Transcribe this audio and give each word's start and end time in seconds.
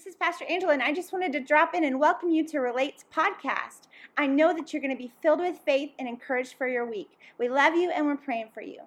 This 0.00 0.14
is 0.14 0.16
Pastor 0.16 0.46
Angela, 0.48 0.72
and 0.72 0.82
I 0.82 0.94
just 0.94 1.12
wanted 1.12 1.30
to 1.32 1.40
drop 1.40 1.74
in 1.74 1.84
and 1.84 2.00
welcome 2.00 2.30
you 2.30 2.42
to 2.48 2.60
Relate's 2.60 3.04
podcast. 3.14 3.82
I 4.16 4.26
know 4.26 4.54
that 4.54 4.72
you're 4.72 4.80
going 4.80 4.96
to 4.96 4.98
be 4.98 5.12
filled 5.20 5.40
with 5.40 5.58
faith 5.58 5.90
and 5.98 6.08
encouraged 6.08 6.54
for 6.54 6.66
your 6.66 6.86
week. 6.86 7.18
We 7.36 7.50
love 7.50 7.74
you 7.74 7.90
and 7.90 8.06
we're 8.06 8.16
praying 8.16 8.48
for 8.54 8.62
you. 8.62 8.78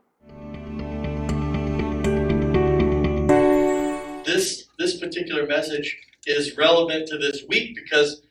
This 4.25 4.69
this 4.79 4.97
particular 4.99 5.45
message 5.45 5.95
is 6.25 6.57
relevant 6.57 7.07
to 7.09 7.19
this 7.19 7.43
week 7.47 7.75
because 7.75 8.23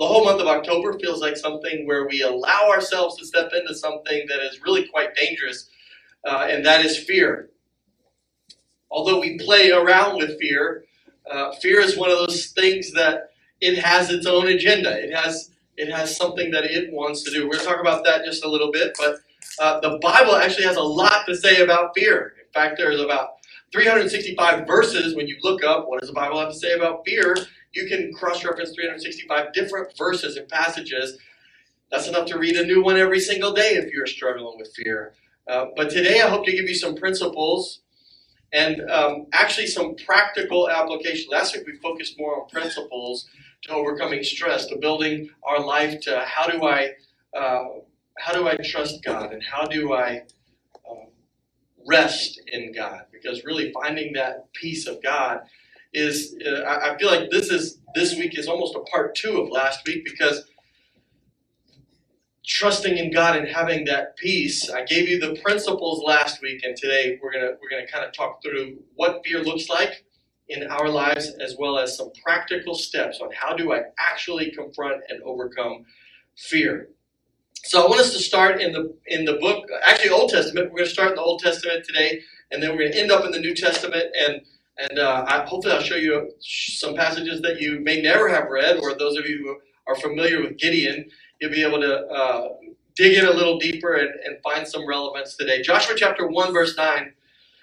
the 0.00 0.04
whole 0.04 0.24
month 0.24 0.40
of 0.40 0.48
October 0.48 0.98
feels 0.98 1.20
like 1.20 1.36
something 1.36 1.86
where 1.86 2.08
we 2.08 2.22
allow 2.22 2.68
ourselves 2.68 3.16
to 3.18 3.26
step 3.26 3.52
into 3.56 3.76
something 3.76 4.26
that 4.28 4.40
is 4.40 4.60
really 4.60 4.88
quite 4.88 5.14
dangerous, 5.14 5.70
uh, 6.26 6.48
and 6.50 6.66
that 6.66 6.84
is 6.84 6.98
fear. 6.98 7.50
Although 8.90 9.20
we 9.20 9.38
play 9.38 9.70
around 9.70 10.16
with 10.16 10.36
fear, 10.40 10.84
uh, 11.30 11.52
fear 11.56 11.80
is 11.80 11.96
one 11.96 12.10
of 12.10 12.18
those 12.18 12.46
things 12.48 12.92
that 12.92 13.30
it 13.60 13.78
has 13.78 14.10
its 14.10 14.26
own 14.26 14.48
agenda. 14.48 14.90
It 15.02 15.14
has 15.14 15.50
it 15.76 15.90
has 15.90 16.16
something 16.16 16.50
that 16.52 16.64
it 16.64 16.92
wants 16.92 17.22
to 17.24 17.30
do. 17.32 17.48
We're 17.48 17.58
talk 17.58 17.80
about 17.80 18.04
that 18.04 18.24
just 18.24 18.44
a 18.44 18.48
little 18.48 18.70
bit, 18.70 18.96
but 18.98 19.16
uh, 19.58 19.80
the 19.80 19.98
Bible 20.00 20.36
actually 20.36 20.66
has 20.66 20.76
a 20.76 20.82
lot 20.82 21.26
to 21.26 21.34
say 21.34 21.62
about 21.62 21.90
fear. 21.96 22.34
In 22.38 22.52
fact, 22.52 22.76
there's 22.78 23.00
about 23.00 23.30
365 23.72 24.66
verses 24.66 25.16
when 25.16 25.26
you 25.26 25.36
look 25.42 25.64
up 25.64 25.88
what 25.88 26.00
does 26.00 26.08
the 26.08 26.14
Bible 26.14 26.38
have 26.38 26.50
to 26.50 26.58
say 26.58 26.74
about 26.74 27.02
fear. 27.04 27.36
You 27.72 27.88
can 27.88 28.12
cross-reference 28.14 28.72
365 28.72 29.52
different 29.52 29.96
verses 29.98 30.36
and 30.36 30.48
passages. 30.48 31.18
That's 31.90 32.06
enough 32.06 32.26
to 32.28 32.38
read 32.38 32.56
a 32.56 32.64
new 32.64 32.82
one 32.84 32.96
every 32.96 33.18
single 33.18 33.52
day 33.52 33.70
if 33.74 33.92
you're 33.92 34.06
struggling 34.06 34.58
with 34.58 34.72
fear. 34.76 35.14
Uh, 35.48 35.66
but 35.76 35.90
today, 35.90 36.20
I 36.20 36.28
hope 36.28 36.46
to 36.46 36.52
give 36.52 36.68
you 36.68 36.74
some 36.74 36.94
principles 36.94 37.80
and 38.54 38.88
um, 38.90 39.26
actually 39.34 39.66
some 39.66 39.96
practical 39.96 40.70
application. 40.70 41.28
Last 41.30 41.56
week 41.56 41.66
we 41.66 41.76
focused 41.78 42.18
more 42.18 42.40
on 42.42 42.48
principles 42.48 43.28
to 43.64 43.72
overcoming 43.72 44.22
stress, 44.22 44.66
to 44.66 44.78
building 44.78 45.28
our 45.42 45.60
life 45.60 46.00
to 46.02 46.20
how 46.26 46.46
do 46.48 46.64
I 46.64 46.92
uh, 47.36 47.64
how 48.18 48.32
do 48.32 48.48
I 48.48 48.56
trust 48.64 49.04
God 49.04 49.32
and 49.32 49.42
how 49.42 49.66
do 49.66 49.92
I 49.92 50.22
um, 50.88 51.08
rest 51.88 52.40
in 52.46 52.72
God? 52.72 53.06
Because 53.12 53.44
really 53.44 53.72
finding 53.72 54.14
that 54.14 54.52
peace 54.54 54.86
of 54.86 55.02
God 55.02 55.40
is 55.92 56.36
uh, 56.46 56.60
I, 56.60 56.94
I 56.94 56.98
feel 56.98 57.10
like 57.10 57.30
this 57.30 57.50
is 57.50 57.80
this 57.94 58.16
week 58.16 58.38
is 58.38 58.48
almost 58.48 58.76
a 58.76 58.80
part 58.90 59.16
two 59.16 59.40
of 59.40 59.50
last 59.50 59.86
week 59.86 60.04
because 60.04 60.44
trusting 62.64 62.96
in 62.96 63.12
God 63.12 63.36
and 63.36 63.46
having 63.46 63.84
that 63.84 64.16
peace. 64.16 64.70
I 64.70 64.84
gave 64.86 65.06
you 65.06 65.20
the 65.20 65.38
principles 65.42 66.02
last 66.02 66.40
week, 66.40 66.64
and 66.64 66.74
today 66.74 67.18
we're 67.22 67.30
gonna 67.30 67.50
we're 67.60 67.68
gonna 67.68 67.86
kind 67.86 68.06
of 68.06 68.14
talk 68.14 68.42
through 68.42 68.78
what 68.94 69.20
fear 69.22 69.42
looks 69.42 69.68
like 69.68 70.06
in 70.48 70.66
our 70.68 70.88
lives, 70.88 71.28
as 71.42 71.56
well 71.58 71.78
as 71.78 71.94
some 71.94 72.10
practical 72.24 72.74
steps 72.74 73.20
on 73.20 73.28
how 73.38 73.54
do 73.54 73.74
I 73.74 73.82
actually 73.98 74.50
confront 74.50 75.02
and 75.10 75.22
overcome 75.24 75.84
fear. 76.38 76.88
So 77.64 77.84
I 77.84 77.86
want 77.86 78.00
us 78.00 78.14
to 78.14 78.18
start 78.18 78.62
in 78.62 78.72
the 78.72 78.96
in 79.08 79.26
the 79.26 79.34
book, 79.34 79.66
actually 79.86 80.12
Old 80.12 80.30
Testament. 80.30 80.72
We're 80.72 80.84
to 80.84 80.90
start 80.90 81.10
in 81.10 81.16
the 81.16 81.22
Old 81.22 81.42
Testament 81.42 81.84
today, 81.84 82.22
and 82.50 82.62
then 82.62 82.78
we're 82.78 82.90
to 82.90 82.98
end 82.98 83.12
up 83.12 83.26
in 83.26 83.30
the 83.30 83.40
New 83.40 83.54
Testament. 83.54 84.06
And 84.18 84.40
and 84.78 84.98
uh, 84.98 85.26
I, 85.28 85.44
hopefully 85.44 85.74
I'll 85.74 85.82
show 85.82 85.96
you 85.96 86.30
some 86.40 86.94
passages 86.94 87.42
that 87.42 87.60
you 87.60 87.80
may 87.80 88.00
never 88.00 88.26
have 88.30 88.48
read, 88.48 88.78
or 88.78 88.94
those 88.94 89.18
of 89.18 89.26
you 89.26 89.36
who 89.36 89.56
are 89.86 90.00
familiar 90.00 90.40
with 90.40 90.56
Gideon 90.56 91.10
you'll 91.40 91.50
be 91.52 91.62
able 91.64 91.80
to 91.80 91.96
uh, 92.06 92.48
dig 92.96 93.18
in 93.18 93.26
a 93.26 93.30
little 93.32 93.58
deeper 93.58 93.94
and, 93.94 94.10
and 94.26 94.38
find 94.42 94.66
some 94.66 94.86
relevance 94.88 95.36
today. 95.36 95.62
Joshua 95.62 95.94
chapter 95.96 96.26
1, 96.28 96.52
verse 96.52 96.76
9 96.76 97.12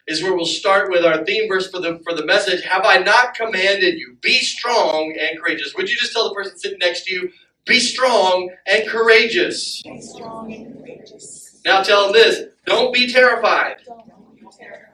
is 0.08 0.22
where 0.24 0.36
we'll 0.36 0.46
start 0.46 0.92
with 0.92 1.06
our 1.06 1.24
theme 1.26 1.48
verse 1.48 1.70
for 1.72 1.80
the 1.80 2.00
for 2.04 2.14
the 2.16 2.26
message. 2.26 2.64
Have 2.64 2.86
I 2.86 2.98
not 2.98 3.36
commanded 3.36 3.96
you? 3.98 4.18
Be 4.22 4.40
strong 4.40 5.16
and 5.20 5.40
courageous. 5.40 5.74
Would 5.76 5.90
you 5.90 5.96
just 5.96 6.14
tell 6.14 6.28
the 6.30 6.36
person 6.36 6.58
sitting 6.58 6.80
next 6.80 7.06
to 7.06 7.14
you, 7.14 7.32
be 7.66 7.80
strong 7.80 8.52
and 8.68 8.88
courageous? 8.88 9.82
Be 9.84 10.02
strong 10.02 10.54
and 10.54 10.78
courageous. 10.78 11.62
Now 11.66 11.84
tell 11.84 12.06
them 12.06 12.14
this, 12.14 12.44
don't 12.66 12.94
be 12.94 13.12
terrified. 13.12 13.78
Don't 13.86 14.36
be 14.36 14.48
terrified. 14.60 14.88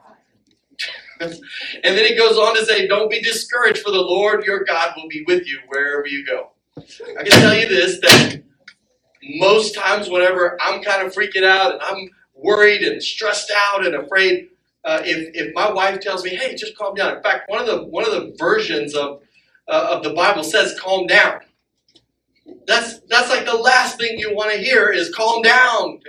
and 1.20 1.96
then 1.98 2.04
it 2.06 2.18
goes 2.18 2.38
on 2.38 2.56
to 2.56 2.64
say, 2.64 2.86
Don't 2.86 3.10
be 3.10 3.22
discouraged, 3.22 3.80
for 3.80 3.90
the 3.90 3.98
Lord 4.00 4.44
your 4.44 4.64
God 4.64 4.94
will 4.96 5.08
be 5.08 5.24
with 5.26 5.46
you 5.46 5.60
wherever 5.68 6.06
you 6.06 6.24
go. 6.26 6.50
I 7.18 7.24
can 7.24 7.32
tell 7.32 7.54
you 7.54 7.68
this 7.68 8.00
that 8.00 8.42
most 9.28 9.74
times 9.74 10.10
whenever 10.10 10.58
I'm 10.62 10.82
kind 10.82 11.06
of 11.06 11.14
freaking 11.14 11.44
out 11.44 11.74
and 11.74 11.82
I'm 11.82 12.10
worried 12.34 12.82
and 12.82 13.02
stressed 13.02 13.52
out 13.56 13.86
and 13.86 13.96
afraid, 13.96 14.48
uh, 14.84 15.02
if, 15.04 15.30
if 15.34 15.54
my 15.54 15.70
wife 15.72 16.00
tells 16.00 16.24
me, 16.24 16.30
"Hey, 16.32 16.56
just 16.56 16.76
calm 16.76 16.94
down," 16.94 17.16
in 17.16 17.22
fact, 17.22 17.50
one 17.50 17.60
of 17.60 17.66
the 17.66 17.84
one 17.84 18.04
of 18.06 18.12
the 18.12 18.34
versions 18.38 18.94
of 18.94 19.22
uh, 19.68 19.88
of 19.92 20.04
the 20.04 20.10
Bible 20.10 20.44
says, 20.44 20.78
"Calm 20.80 21.06
down." 21.06 21.40
That's 22.66 23.00
that's 23.08 23.30
like 23.30 23.46
the 23.46 23.54
last 23.56 23.98
thing 23.98 24.18
you 24.18 24.34
want 24.34 24.52
to 24.52 24.58
hear 24.58 24.90
is 24.90 25.14
"Calm 25.14 25.42
down." 25.42 26.00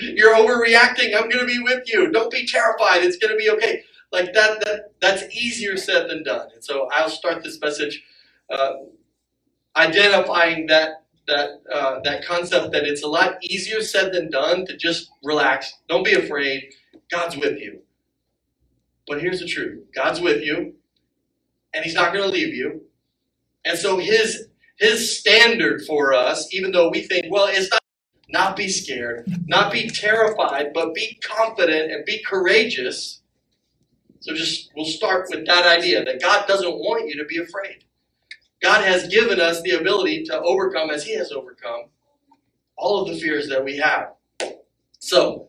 You're 0.00 0.34
overreacting. 0.36 1.14
I'm 1.16 1.28
going 1.30 1.40
to 1.40 1.46
be 1.46 1.60
with 1.60 1.84
you. 1.92 2.10
Don't 2.12 2.32
be 2.32 2.46
terrified. 2.46 3.04
It's 3.04 3.18
going 3.18 3.32
to 3.32 3.38
be 3.38 3.50
okay. 3.50 3.82
Like 4.12 4.34
that. 4.34 4.64
That 4.64 4.92
that's 5.00 5.24
easier 5.36 5.76
said 5.76 6.10
than 6.10 6.24
done. 6.24 6.48
And 6.54 6.64
so 6.64 6.88
I'll 6.92 7.10
start 7.10 7.42
this 7.44 7.60
message 7.60 8.02
uh, 8.50 8.74
identifying 9.76 10.66
that 10.68 11.01
that 11.28 11.50
uh, 11.72 12.00
that 12.04 12.24
concept 12.24 12.72
that 12.72 12.84
it's 12.84 13.02
a 13.04 13.08
lot 13.08 13.36
easier 13.42 13.82
said 13.82 14.12
than 14.12 14.30
done 14.30 14.66
to 14.66 14.76
just 14.76 15.10
relax. 15.24 15.72
Don't 15.88 16.04
be 16.04 16.14
afraid. 16.14 16.64
God's 17.10 17.36
with 17.36 17.58
you. 17.60 17.80
But 19.08 19.20
here's 19.22 19.40
the 19.40 19.46
truth: 19.48 19.84
God's 19.94 20.20
with 20.20 20.42
you, 20.42 20.74
and 21.74 21.84
He's 21.84 21.94
not 21.94 22.12
going 22.12 22.24
to 22.24 22.30
leave 22.30 22.54
you. 22.54 22.82
And 23.64 23.78
so 23.78 23.98
His 23.98 24.48
His 24.78 25.18
standard 25.18 25.82
for 25.86 26.14
us, 26.14 26.52
even 26.54 26.72
though 26.72 26.90
we 26.90 27.02
think, 27.02 27.26
well, 27.30 27.48
it's 27.50 27.70
not 27.70 27.80
not 28.30 28.56
be 28.56 28.68
scared, 28.68 29.26
not 29.46 29.72
be 29.72 29.88
terrified, 29.90 30.72
but 30.74 30.94
be 30.94 31.18
confident 31.22 31.92
and 31.92 32.04
be 32.06 32.22
courageous. 32.24 33.22
So 34.20 34.34
just 34.34 34.70
we'll 34.76 34.86
start 34.86 35.28
with 35.30 35.46
that 35.46 35.66
idea 35.66 36.04
that 36.04 36.22
God 36.22 36.46
doesn't 36.48 36.74
want 36.78 37.08
you 37.08 37.16
to 37.18 37.26
be 37.26 37.38
afraid. 37.38 37.84
God 38.62 38.84
has 38.84 39.08
given 39.08 39.40
us 39.40 39.60
the 39.62 39.72
ability 39.72 40.22
to 40.24 40.40
overcome, 40.40 40.90
as 40.90 41.04
He 41.04 41.16
has 41.16 41.32
overcome, 41.32 41.86
all 42.76 43.02
of 43.02 43.08
the 43.08 43.20
fears 43.20 43.48
that 43.48 43.64
we 43.64 43.76
have. 43.78 44.12
So, 45.00 45.48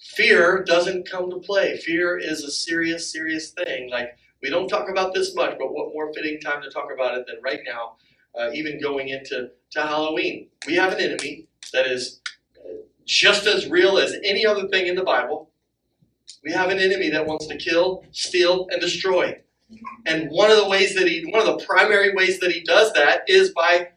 fear 0.00 0.64
doesn't 0.64 1.08
come 1.08 1.30
to 1.30 1.38
play. 1.38 1.76
Fear 1.76 2.18
is 2.18 2.42
a 2.42 2.50
serious, 2.50 3.12
serious 3.12 3.50
thing. 3.50 3.90
Like, 3.90 4.16
we 4.42 4.48
don't 4.48 4.68
talk 4.68 4.88
about 4.88 5.12
this 5.14 5.34
much, 5.34 5.56
but 5.58 5.72
what 5.72 5.92
more 5.92 6.12
fitting 6.14 6.40
time 6.40 6.62
to 6.62 6.70
talk 6.70 6.88
about 6.92 7.18
it 7.18 7.26
than 7.26 7.36
right 7.42 7.60
now, 7.66 7.96
uh, 8.38 8.50
even 8.54 8.80
going 8.80 9.08
into 9.08 9.50
to 9.72 9.82
Halloween? 9.82 10.48
We 10.66 10.74
have 10.76 10.92
an 10.94 11.00
enemy 11.00 11.48
that 11.72 11.86
is 11.86 12.20
just 13.04 13.46
as 13.46 13.68
real 13.68 13.98
as 13.98 14.14
any 14.24 14.46
other 14.46 14.68
thing 14.68 14.86
in 14.86 14.94
the 14.94 15.04
Bible. 15.04 15.50
We 16.44 16.52
have 16.52 16.70
an 16.70 16.78
enemy 16.78 17.10
that 17.10 17.26
wants 17.26 17.46
to 17.48 17.56
kill, 17.56 18.04
steal, 18.12 18.68
and 18.70 18.80
destroy. 18.80 19.38
And 20.06 20.30
one 20.30 20.50
of 20.50 20.56
the 20.56 20.68
ways 20.68 20.94
that 20.94 21.06
he, 21.06 21.30
one 21.30 21.46
of 21.46 21.58
the 21.58 21.64
primary 21.64 22.14
ways 22.14 22.40
that 22.40 22.52
he 22.52 22.60
does 22.60 22.92
that 22.94 23.22
is 23.28 23.50
by 23.50 23.88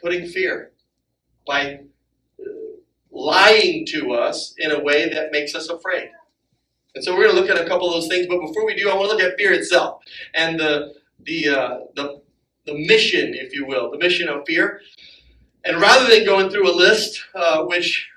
putting 0.00 0.26
fear, 0.26 0.72
by 1.46 1.80
uh, 2.40 2.44
lying 3.10 3.86
to 3.86 4.12
us 4.12 4.54
in 4.58 4.70
a 4.70 4.80
way 4.80 5.08
that 5.08 5.32
makes 5.32 5.54
us 5.54 5.68
afraid. 5.68 6.10
And 6.94 7.04
so 7.04 7.14
we're 7.14 7.24
going 7.24 7.36
to 7.36 7.40
look 7.40 7.50
at 7.50 7.64
a 7.64 7.68
couple 7.68 7.86
of 7.86 7.94
those 7.94 8.08
things. 8.08 8.26
But 8.26 8.40
before 8.40 8.66
we 8.66 8.74
do, 8.74 8.90
I 8.90 8.94
want 8.94 9.10
to 9.10 9.16
look 9.16 9.24
at 9.24 9.38
fear 9.38 9.52
itself 9.52 10.02
and 10.34 10.58
the 10.58 10.94
the 11.24 11.48
uh, 11.48 11.78
the 11.94 12.22
the 12.66 12.74
mission, 12.86 13.34
if 13.34 13.54
you 13.54 13.66
will, 13.66 13.90
the 13.90 13.98
mission 13.98 14.28
of 14.28 14.42
fear. 14.46 14.80
And 15.64 15.80
rather 15.80 16.08
than 16.08 16.24
going 16.24 16.50
through 16.50 16.70
a 16.70 16.74
list, 16.74 17.22
uh, 17.34 17.64
which 17.64 18.08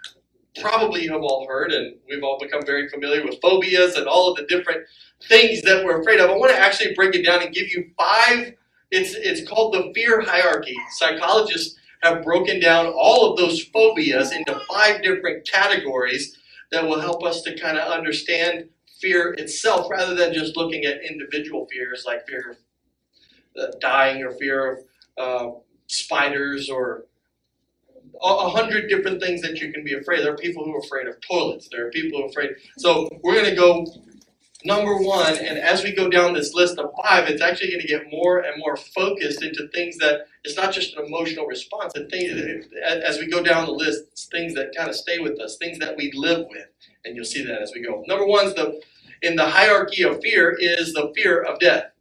probably 0.60 1.04
you 1.04 1.12
have 1.12 1.22
all 1.22 1.48
heard, 1.48 1.72
and 1.72 1.96
we've 2.10 2.24
all 2.24 2.38
become 2.40 2.66
very 2.66 2.88
familiar 2.90 3.24
with 3.24 3.40
phobias 3.42 3.96
and 3.96 4.08
all 4.08 4.32
of 4.32 4.38
the 4.38 4.46
different 4.46 4.82
things 5.28 5.62
that 5.64 5.84
we're 5.84 6.02
afraid 6.02 6.20
of. 6.20 6.30
I 6.30 6.36
want 6.36 6.52
to 6.52 6.58
actually 6.60 6.94
break 6.94 7.16
it 7.16 7.26
down 7.26 7.42
and 7.42 7.54
give 7.54 7.70
you 7.70 7.90
five. 7.98 8.54
It's 8.92 9.14
it's 9.16 9.48
called 9.48 9.74
the 9.74 9.92
fear 9.94 10.22
hierarchy. 10.22 10.76
Psychologists 10.92 11.78
have 12.04 12.24
broken 12.24 12.60
down 12.60 12.88
all 12.88 13.32
of 13.32 13.38
those 13.38 13.64
phobias 13.64 14.32
into 14.32 14.60
five 14.70 15.02
different 15.04 15.48
categories 15.48 16.38
that 16.72 16.84
will 16.88 17.00
help 17.00 17.24
us 17.24 17.42
to 17.44 17.58
kind 17.58 17.78
of 17.78 17.92
understand 17.92 18.70
fear 19.00 19.34
itself 19.34 19.90
rather 19.90 20.16
than 20.16 20.34
just 20.34 20.58
looking 20.58 20.86
at 20.86 21.04
individual 21.04 21.68
fears 21.72 22.04
like 22.06 22.26
fear 22.28 22.52
of 22.52 22.58
uh, 23.62 23.72
dying 23.80 24.24
or 24.24 24.32
fear 24.34 24.72
of 24.72 24.80
uh, 25.18 25.58
spiders 25.88 26.70
or 26.70 27.06
a 28.24 28.50
hundred 28.50 28.88
different 28.88 29.22
things 29.22 29.42
that 29.42 29.60
you 29.60 29.72
can 29.74 29.84
be 29.84 29.94
afraid. 29.94 30.24
There 30.24 30.34
are 30.34 30.38
people 30.38 30.64
who 30.64 30.76
are 30.76 30.80
afraid 30.80 31.08
of 31.08 31.16
toilets. 31.22 31.68
There 31.72 31.88
are 31.88 31.90
people 31.90 32.20
who 32.20 32.26
are 32.26 32.30
afraid. 32.30 32.52
So 32.78 33.10
we're 33.24 33.34
going 33.34 33.50
to 33.50 33.56
go 33.56 33.86
number 34.66 34.98
one, 34.98 35.38
and 35.38 35.58
as 35.58 35.84
we 35.84 35.94
go 35.94 36.10
down 36.10 36.34
this 36.34 36.54
list 36.54 36.78
of 36.78 36.92
five, 37.04 37.28
it's 37.30 37.42
actually 37.42 37.70
going 37.70 37.82
to 37.82 37.88
get 37.88 38.12
more 38.12 38.40
and 38.40 38.60
more 38.60 38.76
focused 38.78 39.44
into 39.44 39.68
things 39.70 39.98
that 39.98 40.28
it's 40.44 40.56
not 40.58 40.74
just 40.74 40.96
an 40.96 41.06
emotional 41.06 41.46
response. 41.46 41.94
And 41.96 42.10
things, 42.10 42.66
as 42.84 43.20
we 43.20 43.28
go 43.28 43.42
down 43.44 43.66
the 43.66 43.72
list, 43.72 44.04
it's 44.12 44.26
things 44.26 44.54
that 44.56 44.76
kind 44.76 44.90
of 44.90 44.96
stay 44.96 45.20
with 45.20 45.40
us, 45.40 45.58
things 45.58 45.80
that 45.80 45.96
we 45.98 46.12
live 46.14 46.48
with, 46.50 46.68
and 47.06 47.16
you'll 47.16 47.26
see 47.26 47.44
that 47.46 47.62
as 47.62 47.72
we 47.76 47.82
go. 47.82 48.04
Number 48.08 48.26
one 48.26 48.48
is 48.48 48.54
the 48.54 48.82
in 49.22 49.36
the 49.36 49.46
hierarchy 49.46 50.04
of 50.04 50.20
fear 50.22 50.56
is 50.60 50.94
the 50.94 51.12
fear 51.16 51.42
of 51.42 51.60
death. 51.60 51.92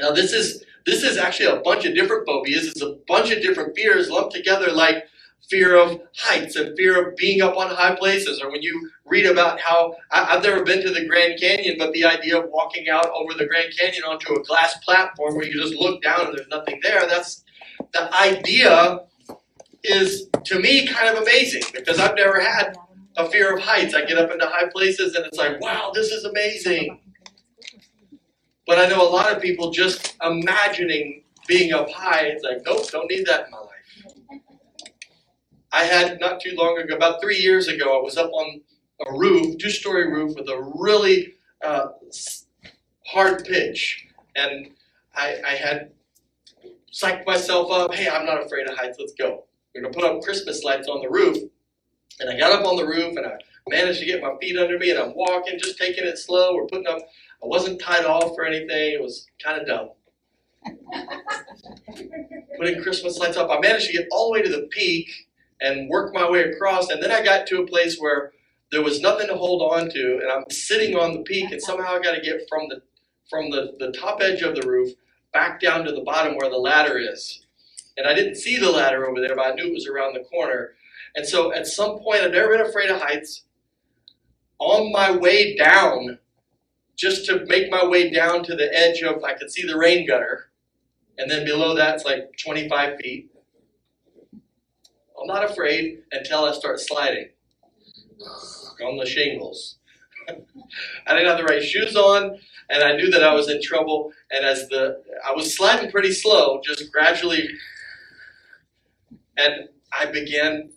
Now 0.00 0.10
this 0.12 0.32
is 0.32 0.64
This 0.86 1.02
is 1.02 1.18
actually 1.18 1.50
a 1.54 1.60
bunch 1.60 1.84
of 1.84 1.94
different 1.94 2.26
phobias. 2.26 2.68
It's 2.68 2.82
a 2.82 2.96
bunch 3.06 3.30
of 3.30 3.42
different 3.42 3.76
fears 3.76 4.08
lumped 4.08 4.34
together, 4.34 4.72
like 4.72 5.04
fear 5.48 5.76
of 5.76 6.00
heights 6.16 6.56
and 6.56 6.76
fear 6.76 7.08
of 7.08 7.16
being 7.16 7.40
up 7.40 7.56
on 7.56 7.74
high 7.74 7.94
places. 7.94 8.40
Or 8.42 8.50
when 8.50 8.62
you 8.62 8.90
read 9.06 9.26
about 9.26 9.60
how 9.60 9.96
I, 10.10 10.24
have 10.24 10.42
never 10.42 10.62
been 10.64 10.82
to 10.82 10.90
the 10.90 11.06
Grand 11.06 11.40
Canyon, 11.40 11.76
but 11.78 11.92
the 11.92 12.04
idea 12.04 12.38
of 12.38 12.50
walking 12.50 12.88
out 12.88 13.10
over 13.14 13.34
the 13.34 13.46
Grand 13.46 13.72
Canyon 13.78 14.04
onto 14.04 14.34
a 14.34 14.44
glass 14.44 14.76
platform 14.84 15.36
where 15.36 15.46
you 15.46 15.60
just 15.60 15.74
look 15.74 16.02
down 16.02 16.26
and 16.26 16.36
there's 16.36 16.48
nothing 16.48 16.80
there, 16.82 17.06
that's 17.06 17.44
the 17.92 18.14
idea 18.14 19.00
is 19.84 20.28
to 20.44 20.58
me 20.58 20.86
kind 20.86 21.08
of 21.16 21.22
amazing 21.22 21.62
because 21.72 21.98
I've 21.98 22.16
never 22.16 22.40
had 22.40 22.76
a 23.16 23.28
fear 23.28 23.56
of 23.56 23.62
heights. 23.62 23.94
I 23.94 24.04
get 24.04 24.18
up 24.18 24.30
into 24.30 24.46
high 24.46 24.68
places 24.68 25.14
and 25.14 25.24
it's 25.26 25.38
like, 25.38 25.60
wow, 25.60 25.90
this 25.94 26.10
is 26.10 26.24
amazing. 26.24 27.00
But 28.66 28.78
I 28.78 28.86
know 28.88 29.06
a 29.06 29.10
lot 29.10 29.34
of 29.34 29.40
people 29.40 29.70
just 29.70 30.16
imagining 30.22 31.22
being 31.46 31.72
up 31.72 31.90
high, 31.90 32.26
it's 32.26 32.44
like, 32.44 32.58
nope, 32.66 32.90
don't 32.90 33.10
need 33.10 33.26
that 33.26 33.46
in 33.46 33.50
my 33.50 33.58
life. 33.58 33.77
I 35.72 35.84
had 35.84 36.20
not 36.20 36.40
too 36.40 36.54
long 36.56 36.78
ago, 36.78 36.94
about 36.94 37.20
three 37.20 37.36
years 37.36 37.68
ago, 37.68 37.98
I 37.98 38.02
was 38.02 38.16
up 38.16 38.30
on 38.32 38.60
a 39.06 39.12
roof, 39.12 39.58
two 39.58 39.70
story 39.70 40.10
roof, 40.10 40.34
with 40.36 40.48
a 40.48 40.72
really 40.76 41.34
uh, 41.64 41.88
hard 43.06 43.44
pitch. 43.44 44.06
And 44.34 44.70
I, 45.14 45.40
I 45.46 45.54
had 45.54 45.90
psyched 46.92 47.26
myself 47.26 47.70
up. 47.70 47.94
Hey, 47.94 48.08
I'm 48.08 48.26
not 48.26 48.44
afraid 48.44 48.68
of 48.68 48.76
heights. 48.76 48.98
Let's 48.98 49.12
go. 49.12 49.44
We're 49.74 49.82
gonna 49.82 49.94
put 49.94 50.04
up 50.04 50.22
Christmas 50.22 50.64
lights 50.64 50.88
on 50.88 51.02
the 51.02 51.10
roof. 51.10 51.36
And 52.20 52.30
I 52.30 52.38
got 52.38 52.52
up 52.52 52.66
on 52.66 52.76
the 52.76 52.86
roof 52.86 53.16
and 53.16 53.26
I 53.26 53.38
managed 53.68 54.00
to 54.00 54.06
get 54.06 54.22
my 54.22 54.34
feet 54.40 54.58
under 54.58 54.78
me 54.78 54.90
and 54.90 54.98
I'm 54.98 55.14
walking, 55.14 55.58
just 55.58 55.78
taking 55.78 56.04
it 56.04 56.18
slow. 56.18 56.54
We're 56.54 56.66
putting 56.66 56.86
up. 56.86 56.98
I 57.42 57.46
wasn't 57.46 57.80
tied 57.80 58.04
off 58.04 58.32
or 58.36 58.44
anything. 58.44 58.94
It 58.94 59.00
was 59.00 59.26
kind 59.42 59.60
of 59.60 59.66
dumb. 59.68 59.90
Putting 62.58 62.82
Christmas 62.82 63.16
lights 63.18 63.36
up. 63.36 63.48
I 63.50 63.60
managed 63.60 63.86
to 63.86 63.92
get 63.92 64.08
all 64.10 64.26
the 64.26 64.32
way 64.32 64.42
to 64.42 64.48
the 64.48 64.66
peak 64.72 65.27
and 65.60 65.88
work 65.90 66.14
my 66.14 66.28
way 66.30 66.42
across. 66.44 66.90
And 66.90 67.02
then 67.02 67.12
I 67.12 67.24
got 67.24 67.46
to 67.48 67.62
a 67.62 67.66
place 67.66 67.98
where 67.98 68.32
there 68.72 68.82
was 68.82 69.00
nothing 69.00 69.28
to 69.28 69.36
hold 69.36 69.62
on 69.72 69.90
to, 69.90 70.20
and 70.22 70.30
I'm 70.32 70.50
sitting 70.50 70.96
on 70.96 71.14
the 71.14 71.22
peak, 71.22 71.50
and 71.52 71.62
somehow 71.62 71.94
I 71.96 72.00
got 72.00 72.14
to 72.14 72.20
get 72.20 72.42
from 72.48 72.68
the 72.68 72.82
from 73.30 73.50
the, 73.50 73.74
the 73.78 73.92
top 73.92 74.20
edge 74.22 74.42
of 74.42 74.54
the 74.56 74.66
roof 74.68 74.92
back 75.32 75.60
down 75.60 75.84
to 75.84 75.92
the 75.92 76.02
bottom 76.02 76.36
where 76.36 76.50
the 76.50 76.56
ladder 76.58 76.98
is. 76.98 77.44
And 77.96 78.06
I 78.06 78.14
didn't 78.14 78.36
see 78.36 78.58
the 78.58 78.70
ladder 78.70 79.06
over 79.08 79.20
there, 79.20 79.36
but 79.36 79.46
I 79.46 79.54
knew 79.54 79.66
it 79.66 79.74
was 79.74 79.88
around 79.88 80.14
the 80.14 80.24
corner. 80.24 80.72
And 81.16 81.26
so 81.26 81.52
at 81.54 81.66
some 81.66 82.00
point, 82.00 82.22
I've 82.22 82.32
never 82.32 82.50
been 82.56 82.66
afraid 82.66 82.90
of 82.90 83.00
heights. 83.02 83.44
On 84.60 84.92
my 84.92 85.10
way 85.12 85.56
down, 85.56 86.18
just 86.96 87.26
to 87.26 87.44
make 87.46 87.70
my 87.70 87.84
way 87.86 88.10
down 88.10 88.44
to 88.44 88.56
the 88.56 88.74
edge 88.76 89.02
of, 89.02 89.24
I 89.24 89.34
could 89.34 89.50
see 89.50 89.66
the 89.66 89.78
rain 89.78 90.06
gutter. 90.06 90.50
And 91.18 91.30
then 91.30 91.44
below 91.44 91.74
that, 91.76 91.96
it's 91.96 92.04
like 92.04 92.32
25 92.44 92.98
feet. 92.98 93.30
I'm 95.20 95.26
not 95.26 95.50
afraid 95.50 95.98
until 96.12 96.44
I 96.44 96.52
start 96.52 96.80
sliding 96.80 97.28
on 98.84 98.96
the 98.96 99.06
shingles. 99.06 99.78
I 100.28 101.14
didn't 101.14 101.28
have 101.28 101.38
the 101.38 101.44
right 101.44 101.62
shoes 101.62 101.96
on 101.96 102.38
and 102.70 102.82
I 102.82 102.96
knew 102.96 103.10
that 103.10 103.22
I 103.22 103.34
was 103.34 103.48
in 103.48 103.62
trouble. 103.62 104.12
And 104.30 104.44
as 104.44 104.68
the 104.68 105.02
I 105.26 105.32
was 105.32 105.56
sliding 105.56 105.90
pretty 105.90 106.12
slow, 106.12 106.60
just 106.64 106.90
gradually, 106.92 107.48
and 109.36 109.68
I 109.98 110.06
began 110.06 110.70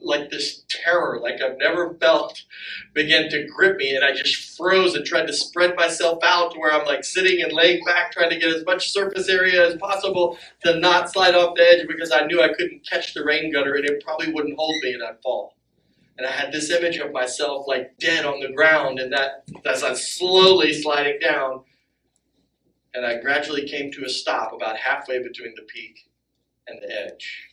like 0.00 0.30
this 0.30 0.64
terror, 0.68 1.20
like 1.22 1.40
I've 1.40 1.58
never 1.58 1.94
felt, 1.94 2.42
began 2.92 3.28
to 3.30 3.46
grip 3.46 3.76
me, 3.76 3.94
and 3.94 4.04
I 4.04 4.12
just 4.12 4.41
froze 4.56 4.94
and 4.94 5.04
tried 5.04 5.26
to 5.26 5.32
spread 5.32 5.76
myself 5.76 6.18
out 6.22 6.52
to 6.52 6.58
where 6.58 6.72
I'm 6.72 6.86
like 6.86 7.04
sitting 7.04 7.42
and 7.42 7.52
laying 7.52 7.84
back, 7.84 8.12
trying 8.12 8.30
to 8.30 8.38
get 8.38 8.54
as 8.54 8.64
much 8.64 8.90
surface 8.90 9.28
area 9.28 9.66
as 9.66 9.76
possible 9.76 10.38
to 10.64 10.78
not 10.78 11.10
slide 11.10 11.34
off 11.34 11.56
the 11.56 11.62
edge 11.62 11.86
because 11.86 12.12
I 12.12 12.26
knew 12.26 12.42
I 12.42 12.52
couldn't 12.52 12.86
catch 12.88 13.14
the 13.14 13.24
rain 13.24 13.52
gutter 13.52 13.74
and 13.74 13.84
it 13.84 14.02
probably 14.04 14.32
wouldn't 14.32 14.56
hold 14.56 14.74
me 14.82 14.92
and 14.94 15.02
I'd 15.02 15.20
fall. 15.22 15.54
And 16.18 16.26
I 16.26 16.30
had 16.30 16.52
this 16.52 16.70
image 16.70 16.98
of 16.98 17.12
myself 17.12 17.66
like 17.66 17.96
dead 17.98 18.24
on 18.24 18.40
the 18.40 18.52
ground, 18.52 18.98
and 18.98 19.12
that 19.12 19.44
as 19.64 19.82
I'm 19.82 19.96
slowly 19.96 20.72
sliding 20.72 21.18
down, 21.20 21.62
and 22.94 23.06
I 23.06 23.18
gradually 23.18 23.66
came 23.66 23.90
to 23.92 24.04
a 24.04 24.08
stop 24.08 24.52
about 24.52 24.76
halfway 24.76 25.22
between 25.22 25.54
the 25.56 25.62
peak 25.62 26.10
and 26.66 26.80
the 26.82 27.06
edge. 27.06 27.48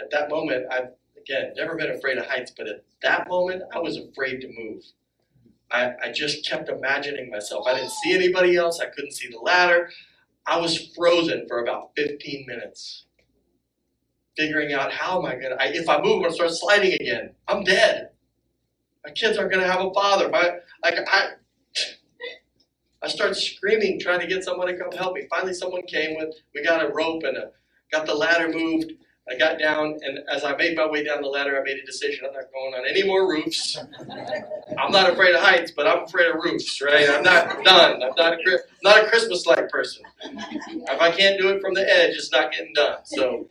At 0.00 0.10
that 0.12 0.30
moment, 0.30 0.66
I've 0.70 0.90
again 1.18 1.52
never 1.56 1.74
been 1.74 1.90
afraid 1.90 2.18
of 2.18 2.26
heights, 2.26 2.52
but 2.56 2.68
at 2.68 2.84
that 3.02 3.28
moment, 3.28 3.62
I 3.74 3.80
was 3.80 3.96
afraid 3.96 4.40
to 4.42 4.48
move. 4.48 4.82
I, 5.72 5.92
I 6.04 6.12
just 6.12 6.48
kept 6.48 6.68
imagining 6.68 7.30
myself. 7.30 7.66
I 7.66 7.74
didn't 7.74 7.90
see 7.90 8.14
anybody 8.14 8.56
else. 8.56 8.80
I 8.80 8.86
couldn't 8.86 9.12
see 9.12 9.28
the 9.28 9.38
ladder. 9.38 9.90
I 10.46 10.58
was 10.58 10.92
frozen 10.96 11.46
for 11.48 11.60
about 11.62 11.92
15 11.96 12.46
minutes 12.46 13.04
figuring 14.36 14.72
out 14.72 14.92
how 14.92 15.18
am 15.18 15.26
I 15.26 15.36
gonna 15.36 15.56
if 15.60 15.88
I 15.88 16.00
move, 16.00 16.16
I'm 16.16 16.22
gonna 16.22 16.34
start 16.34 16.50
sliding 16.52 16.92
again. 16.94 17.30
I'm 17.48 17.64
dead. 17.64 18.10
My 19.04 19.12
kids 19.12 19.38
aren't 19.38 19.52
gonna 19.52 19.66
have 19.66 19.80
a 19.80 19.92
father. 19.92 20.28
My 20.28 20.58
like 20.84 20.98
I 21.08 21.30
I 23.02 23.08
start 23.08 23.36
screaming, 23.36 24.00
trying 24.00 24.20
to 24.20 24.26
get 24.26 24.44
someone 24.44 24.66
to 24.68 24.76
come 24.76 24.90
help 24.92 25.14
me. 25.14 25.26
Finally, 25.30 25.54
someone 25.54 25.82
came 25.82 26.16
with. 26.16 26.34
We 26.54 26.62
got 26.64 26.84
a 26.84 26.88
rope 26.92 27.22
and 27.24 27.36
a, 27.36 27.50
got 27.92 28.06
the 28.06 28.14
ladder 28.14 28.48
moved. 28.48 28.92
I 29.28 29.36
got 29.36 29.58
down, 29.58 29.98
and 30.02 30.20
as 30.32 30.44
I 30.44 30.54
made 30.56 30.76
my 30.76 30.86
way 30.86 31.02
down 31.04 31.20
the 31.20 31.28
ladder, 31.28 31.58
I 31.60 31.64
made 31.64 31.78
a 31.78 31.86
decision. 31.86 32.26
I'm 32.26 32.32
not 32.32 32.52
going 32.52 32.74
on 32.74 32.88
any 32.88 33.02
more 33.04 33.28
roofs. 33.28 33.76
I'm 34.78 34.92
not 34.92 35.12
afraid 35.12 35.34
of 35.34 35.40
heights, 35.40 35.72
but 35.72 35.86
I'm 35.86 36.04
afraid 36.04 36.28
of 36.28 36.36
roofs, 36.36 36.80
right? 36.80 37.08
I'm 37.10 37.24
not 37.24 37.64
done. 37.64 38.02
I'm 38.02 38.14
not 38.16 38.34
a, 38.34 38.58
not 38.84 39.04
a 39.04 39.08
Christmas 39.08 39.44
light 39.46 39.68
person. 39.68 40.04
If 40.22 41.00
I 41.00 41.10
can't 41.10 41.40
do 41.40 41.48
it 41.50 41.60
from 41.60 41.74
the 41.74 41.82
edge, 41.82 42.14
it's 42.14 42.30
not 42.30 42.52
getting 42.52 42.72
done. 42.74 42.98
So 43.04 43.48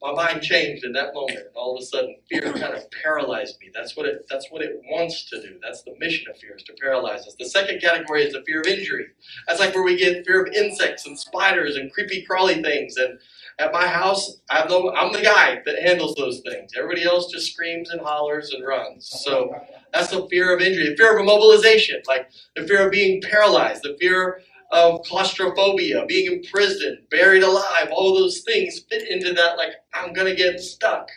my 0.00 0.12
mind 0.12 0.42
changed 0.42 0.84
in 0.84 0.92
that 0.92 1.12
moment. 1.14 1.46
All 1.54 1.76
of 1.76 1.82
a 1.82 1.84
sudden, 1.84 2.16
fear 2.28 2.52
kind 2.52 2.74
of 2.74 2.84
paralyzed 3.02 3.56
me. 3.60 3.70
That's 3.74 3.96
what 3.96 4.06
it. 4.06 4.26
That's 4.30 4.50
what 4.50 4.62
it 4.62 4.80
wants 4.90 5.28
to 5.30 5.40
do. 5.42 5.58
That's 5.62 5.82
the 5.82 5.94
mission 5.98 6.30
of 6.30 6.38
fear 6.38 6.56
is 6.56 6.62
to 6.64 6.74
paralyze 6.80 7.26
us. 7.26 7.34
The 7.38 7.48
second 7.48 7.80
category 7.80 8.24
is 8.24 8.32
the 8.32 8.42
fear 8.46 8.60
of 8.60 8.66
injury. 8.66 9.06
That's 9.46 9.60
like 9.60 9.74
where 9.74 9.82
we 9.82 9.96
get 9.96 10.24
fear 10.26 10.44
of 10.44 10.52
insects 10.54 11.06
and 11.06 11.18
spiders 11.18 11.76
and 11.76 11.92
creepy 11.92 12.22
crawly 12.22 12.62
things. 12.62 12.96
And 12.96 13.18
at 13.58 13.72
my 13.72 13.86
house, 13.88 14.38
I'm 14.50 14.68
the 14.68 14.92
I'm 14.96 15.12
the 15.12 15.22
guy 15.22 15.62
that 15.66 15.82
handles 15.82 16.14
those 16.14 16.40
things. 16.40 16.72
Everybody 16.76 17.04
else 17.04 17.30
just 17.32 17.52
screams 17.52 17.90
and 17.90 18.00
hollers 18.00 18.52
and 18.52 18.64
runs. 18.64 19.08
So 19.08 19.54
that's 19.92 20.10
the 20.10 20.26
fear 20.28 20.54
of 20.54 20.60
injury. 20.60 20.90
The 20.90 20.96
fear 20.96 21.18
of 21.18 21.26
immobilization, 21.26 22.06
like 22.06 22.30
the 22.54 22.66
fear 22.66 22.86
of 22.86 22.92
being 22.92 23.20
paralyzed. 23.20 23.82
The 23.82 23.96
fear 24.00 24.42
of 24.70 25.02
claustrophobia, 25.02 26.04
being 26.06 26.32
imprisoned, 26.32 26.98
buried 27.10 27.42
alive, 27.42 27.88
all 27.90 28.14
those 28.14 28.40
things 28.40 28.80
fit 28.90 29.08
into 29.10 29.32
that, 29.32 29.56
like, 29.56 29.72
I'm 29.94 30.12
going 30.12 30.26
to 30.26 30.34
get 30.34 30.60
stuck. 30.60 31.08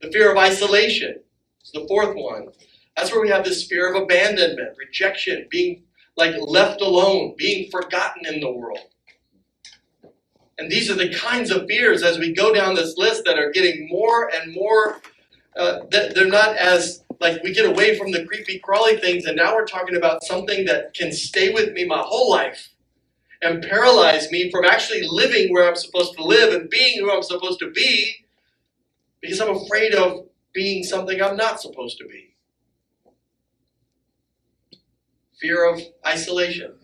The 0.00 0.10
fear 0.10 0.32
of 0.32 0.38
isolation 0.38 1.20
is 1.62 1.70
the 1.72 1.86
fourth 1.86 2.16
one. 2.16 2.48
That's 2.96 3.12
where 3.12 3.22
we 3.22 3.28
have 3.28 3.44
this 3.44 3.66
fear 3.66 3.94
of 3.94 4.02
abandonment, 4.02 4.76
rejection, 4.76 5.46
being 5.50 5.84
like 6.16 6.34
left 6.40 6.80
alone, 6.80 7.34
being 7.38 7.70
forgotten 7.70 8.26
in 8.26 8.40
the 8.40 8.50
world. 8.50 8.78
And 10.58 10.70
these 10.70 10.90
are 10.90 10.94
the 10.94 11.12
kinds 11.14 11.50
of 11.50 11.66
fears 11.66 12.02
as 12.02 12.18
we 12.18 12.34
go 12.34 12.52
down 12.52 12.74
this 12.74 12.96
list 12.98 13.24
that 13.24 13.38
are 13.38 13.50
getting 13.50 13.88
more 13.88 14.30
and 14.34 14.52
more, 14.52 15.00
uh, 15.56 15.80
they're 15.90 16.26
not 16.26 16.56
as 16.56 17.01
like 17.22 17.42
we 17.42 17.54
get 17.54 17.64
away 17.64 17.96
from 17.96 18.10
the 18.10 18.26
creepy 18.26 18.58
crawly 18.58 18.96
things 18.96 19.24
and 19.24 19.36
now 19.36 19.54
we're 19.54 19.64
talking 19.64 19.96
about 19.96 20.22
something 20.24 20.66
that 20.66 20.92
can 20.92 21.12
stay 21.12 21.52
with 21.54 21.72
me 21.72 21.86
my 21.86 22.02
whole 22.04 22.30
life 22.30 22.70
and 23.40 23.62
paralyze 23.62 24.30
me 24.30 24.50
from 24.50 24.64
actually 24.64 25.02
living 25.08 25.52
where 25.52 25.68
I'm 25.68 25.76
supposed 25.76 26.14
to 26.14 26.24
live 26.24 26.52
and 26.52 26.68
being 26.68 27.00
who 27.00 27.10
I'm 27.10 27.22
supposed 27.22 27.60
to 27.60 27.70
be 27.70 28.26
because 29.20 29.40
I'm 29.40 29.56
afraid 29.56 29.94
of 29.94 30.26
being 30.52 30.84
something 30.84 31.22
I'm 31.22 31.36
not 31.36 31.60
supposed 31.60 31.98
to 31.98 32.06
be. 32.06 32.34
Fear 35.40 35.72
of 35.72 35.80
isolation, 36.06 36.74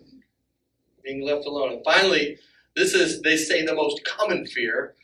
being 1.04 1.24
left 1.24 1.46
alone. 1.46 1.72
And 1.72 1.84
finally, 1.84 2.38
this 2.74 2.94
is, 2.94 3.22
they 3.22 3.36
say, 3.36 3.64
the 3.64 3.74
most 3.74 4.04
common 4.04 4.46
fear 4.46 4.94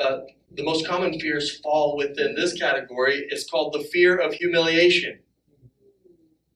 uh, 0.00 0.18
the 0.56 0.64
most 0.64 0.86
common 0.86 1.18
fears 1.18 1.58
fall 1.60 1.96
within 1.96 2.34
this 2.34 2.52
category. 2.54 3.26
It's 3.30 3.48
called 3.48 3.72
the 3.72 3.84
fear 3.84 4.16
of 4.16 4.32
humiliation. 4.32 5.18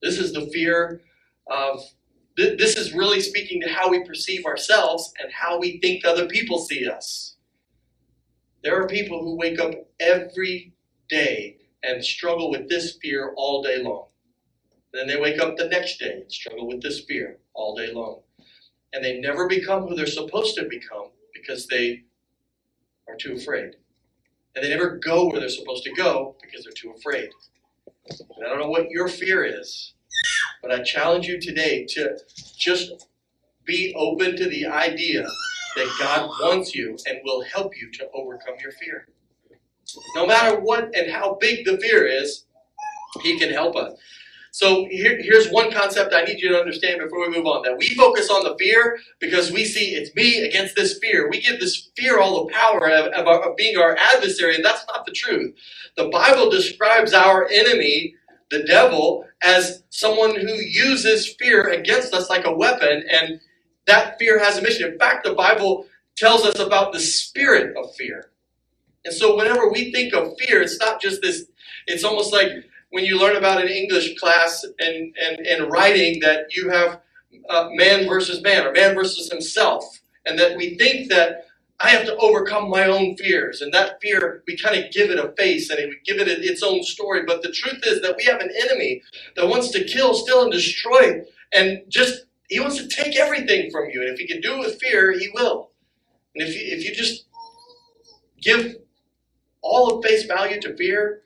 This 0.01 0.19
is 0.19 0.33
the 0.33 0.47
fear 0.47 1.01
of, 1.47 1.81
th- 2.37 2.57
this 2.59 2.77
is 2.77 2.93
really 2.93 3.19
speaking 3.21 3.61
to 3.61 3.69
how 3.69 3.89
we 3.89 4.03
perceive 4.03 4.45
ourselves 4.45 5.11
and 5.21 5.31
how 5.31 5.59
we 5.59 5.79
think 5.79 6.05
other 6.05 6.27
people 6.27 6.59
see 6.59 6.87
us. 6.87 7.35
There 8.63 8.79
are 8.81 8.87
people 8.87 9.23
who 9.23 9.35
wake 9.35 9.59
up 9.59 9.73
every 9.99 10.73
day 11.09 11.57
and 11.83 12.03
struggle 12.03 12.51
with 12.51 12.67
this 12.69 12.97
fear 13.01 13.33
all 13.37 13.63
day 13.63 13.81
long. 13.81 14.07
Then 14.93 15.07
they 15.07 15.19
wake 15.19 15.39
up 15.39 15.57
the 15.57 15.67
next 15.67 15.99
day 15.99 16.21
and 16.21 16.31
struggle 16.31 16.67
with 16.67 16.81
this 16.81 17.01
fear 17.01 17.37
all 17.53 17.75
day 17.75 17.91
long. 17.91 18.21
And 18.93 19.03
they 19.03 19.19
never 19.19 19.47
become 19.47 19.83
who 19.83 19.95
they're 19.95 20.07
supposed 20.07 20.55
to 20.55 20.63
become 20.63 21.11
because 21.33 21.67
they 21.67 22.03
are 23.07 23.15
too 23.15 23.33
afraid. 23.33 23.75
And 24.55 24.63
they 24.63 24.69
never 24.69 24.97
go 24.97 25.27
where 25.27 25.39
they're 25.39 25.49
supposed 25.49 25.83
to 25.83 25.93
go 25.93 26.35
because 26.41 26.63
they're 26.63 26.73
too 26.73 26.93
afraid. 26.97 27.29
And 28.09 28.45
I 28.45 28.49
don't 28.49 28.59
know 28.59 28.69
what 28.69 28.89
your 28.89 29.07
fear 29.07 29.43
is, 29.43 29.93
but 30.61 30.71
I 30.71 30.81
challenge 30.83 31.27
you 31.27 31.39
today 31.39 31.85
to 31.89 32.17
just 32.57 33.07
be 33.65 33.93
open 33.95 34.35
to 34.37 34.49
the 34.49 34.65
idea 34.65 35.27
that 35.75 35.95
God 35.99 36.29
wants 36.41 36.73
you 36.73 36.97
and 37.07 37.19
will 37.23 37.43
help 37.43 37.73
you 37.79 37.91
to 37.93 38.09
overcome 38.13 38.55
your 38.61 38.71
fear. 38.71 39.07
No 40.15 40.25
matter 40.25 40.59
what 40.59 40.95
and 40.95 41.11
how 41.11 41.37
big 41.39 41.65
the 41.65 41.77
fear 41.77 42.05
is, 42.07 42.45
He 43.21 43.37
can 43.37 43.51
help 43.51 43.75
us. 43.75 43.93
So 44.57 44.87
here, 44.89 45.21
here's 45.21 45.51
one 45.51 45.71
concept 45.71 46.15
I 46.15 46.23
need 46.23 46.39
you 46.39 46.49
to 46.49 46.57
understand 46.57 46.99
before 46.99 47.19
we 47.19 47.37
move 47.37 47.45
on. 47.45 47.61
That 47.61 47.77
we 47.77 47.89
focus 47.89 48.31
on 48.31 48.43
the 48.43 48.55
fear 48.57 48.97
because 49.19 49.51
we 49.51 49.63
see 49.65 49.93
it's 49.93 50.15
me 50.15 50.47
against 50.47 50.75
this 50.75 50.97
fear. 50.97 51.29
We 51.29 51.41
give 51.41 51.59
this 51.59 51.91
fear 51.95 52.19
all 52.19 52.43
the 52.43 52.51
power 52.51 52.89
of, 52.89 53.13
of, 53.13 53.27
of 53.27 53.55
being 53.55 53.77
our 53.77 53.95
adversary, 53.95 54.55
and 54.55 54.65
that's 54.65 54.83
not 54.87 55.05
the 55.05 55.11
truth. 55.11 55.53
The 55.95 56.09
Bible 56.09 56.49
describes 56.49 57.13
our 57.13 57.47
enemy, 57.47 58.15
the 58.49 58.63
devil, 58.63 59.25
as 59.43 59.83
someone 59.91 60.33
who 60.35 60.53
uses 60.53 61.35
fear 61.37 61.67
against 61.67 62.15
us 62.15 62.27
like 62.27 62.47
a 62.47 62.55
weapon, 62.55 63.03
and 63.11 63.39
that 63.85 64.17
fear 64.17 64.39
has 64.39 64.57
a 64.57 64.63
mission. 64.63 64.91
In 64.91 64.97
fact, 64.97 65.23
the 65.23 65.35
Bible 65.35 65.85
tells 66.15 66.43
us 66.43 66.57
about 66.57 66.93
the 66.93 66.99
spirit 66.99 67.77
of 67.77 67.93
fear. 67.93 68.31
And 69.05 69.13
so 69.13 69.37
whenever 69.37 69.69
we 69.69 69.91
think 69.91 70.15
of 70.15 70.33
fear, 70.39 70.63
it's 70.63 70.79
not 70.79 70.99
just 70.99 71.21
this, 71.21 71.45
it's 71.85 72.03
almost 72.03 72.33
like 72.33 72.49
when 72.91 73.05
you 73.05 73.19
learn 73.19 73.35
about 73.35 73.61
an 73.61 73.69
English 73.69 74.17
class 74.19 74.65
and, 74.79 75.15
and, 75.17 75.45
and 75.45 75.71
writing 75.71 76.19
that 76.21 76.55
you 76.55 76.69
have 76.69 77.01
uh, 77.49 77.69
man 77.71 78.07
versus 78.07 78.41
man 78.41 78.65
or 78.65 78.71
man 78.71 78.95
versus 78.95 79.29
himself. 79.29 79.83
And 80.25 80.37
that 80.39 80.57
we 80.57 80.75
think 80.75 81.09
that 81.09 81.45
I 81.79 81.89
have 81.89 82.05
to 82.05 82.15
overcome 82.17 82.69
my 82.69 82.85
own 82.85 83.15
fears. 83.17 83.61
And 83.61 83.73
that 83.73 84.01
fear, 84.01 84.43
we 84.47 84.57
kind 84.57 84.83
of 84.83 84.91
give 84.91 85.09
it 85.11 85.19
a 85.19 85.31
face 85.37 85.69
and 85.69 85.79
we 85.79 85.99
give 86.05 86.19
it 86.19 86.27
its 86.27 86.63
own 86.63 86.83
story. 86.83 87.23
But 87.25 87.43
the 87.43 87.51
truth 87.51 87.81
is 87.85 88.01
that 88.01 88.15
we 88.17 88.25
have 88.25 88.41
an 88.41 88.51
enemy 88.63 89.01
that 89.35 89.47
wants 89.47 89.69
to 89.71 89.83
kill, 89.83 90.13
steal, 90.13 90.43
and 90.43 90.51
destroy. 90.51 91.21
And 91.53 91.81
just, 91.89 92.25
he 92.49 92.59
wants 92.59 92.77
to 92.77 92.87
take 92.87 93.15
everything 93.17 93.71
from 93.71 93.89
you. 93.91 94.01
And 94.01 94.09
if 94.09 94.19
he 94.19 94.27
can 94.27 94.41
do 94.41 94.55
it 94.55 94.59
with 94.59 94.79
fear, 94.79 95.11
he 95.17 95.29
will. 95.33 95.71
And 96.35 96.47
if 96.47 96.55
you, 96.55 96.61
if 96.77 96.83
you 96.85 96.95
just 96.95 97.25
give 98.41 98.75
all 99.61 99.97
of 99.97 100.05
face 100.05 100.25
value 100.25 100.61
to 100.61 100.75
fear, 100.77 101.21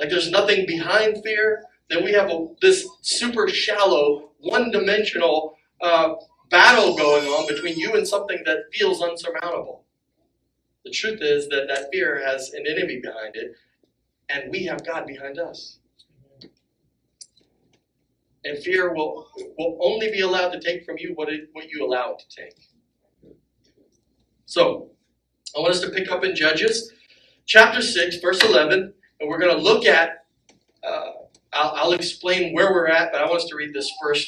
like 0.00 0.08
there's 0.08 0.30
nothing 0.30 0.66
behind 0.66 1.22
fear, 1.22 1.62
then 1.90 2.02
we 2.02 2.12
have 2.12 2.30
a, 2.30 2.46
this 2.62 2.88
super 3.02 3.46
shallow, 3.48 4.30
one 4.38 4.70
dimensional 4.70 5.56
uh, 5.82 6.14
battle 6.48 6.96
going 6.96 7.26
on 7.26 7.46
between 7.46 7.78
you 7.78 7.92
and 7.92 8.08
something 8.08 8.42
that 8.46 8.60
feels 8.72 9.02
unsurmountable. 9.02 9.84
The 10.84 10.90
truth 10.90 11.20
is 11.20 11.48
that 11.48 11.66
that 11.68 11.90
fear 11.92 12.24
has 12.26 12.50
an 12.54 12.64
enemy 12.66 13.00
behind 13.02 13.36
it, 13.36 13.54
and 14.30 14.50
we 14.50 14.64
have 14.64 14.86
God 14.86 15.06
behind 15.06 15.38
us. 15.38 15.78
And 18.42 18.56
fear 18.58 18.94
will, 18.94 19.28
will 19.58 19.78
only 19.82 20.10
be 20.10 20.20
allowed 20.20 20.48
to 20.52 20.60
take 20.60 20.86
from 20.86 20.96
you 20.96 21.12
what, 21.14 21.28
it, 21.28 21.50
what 21.52 21.66
you 21.68 21.84
allow 21.84 22.12
it 22.12 22.20
to 22.20 22.36
take. 22.42 23.34
So, 24.46 24.92
I 25.54 25.60
want 25.60 25.74
us 25.74 25.80
to 25.82 25.90
pick 25.90 26.10
up 26.10 26.24
in 26.24 26.34
Judges 26.34 26.90
chapter 27.44 27.82
6, 27.82 28.16
verse 28.16 28.42
11 28.42 28.94
and 29.20 29.28
we're 29.28 29.38
going 29.38 29.56
to 29.56 29.62
look 29.62 29.84
at. 29.86 30.24
Uh, 30.82 31.10
I'll, 31.52 31.72
I'll, 31.76 31.92
explain 31.92 32.54
where 32.54 32.72
we're 32.72 32.86
at, 32.86 33.12
but 33.12 33.20
I 33.20 33.24
want 33.26 33.42
us 33.42 33.48
to 33.48 33.56
read 33.56 33.74
this 33.74 33.90
first. 34.02 34.26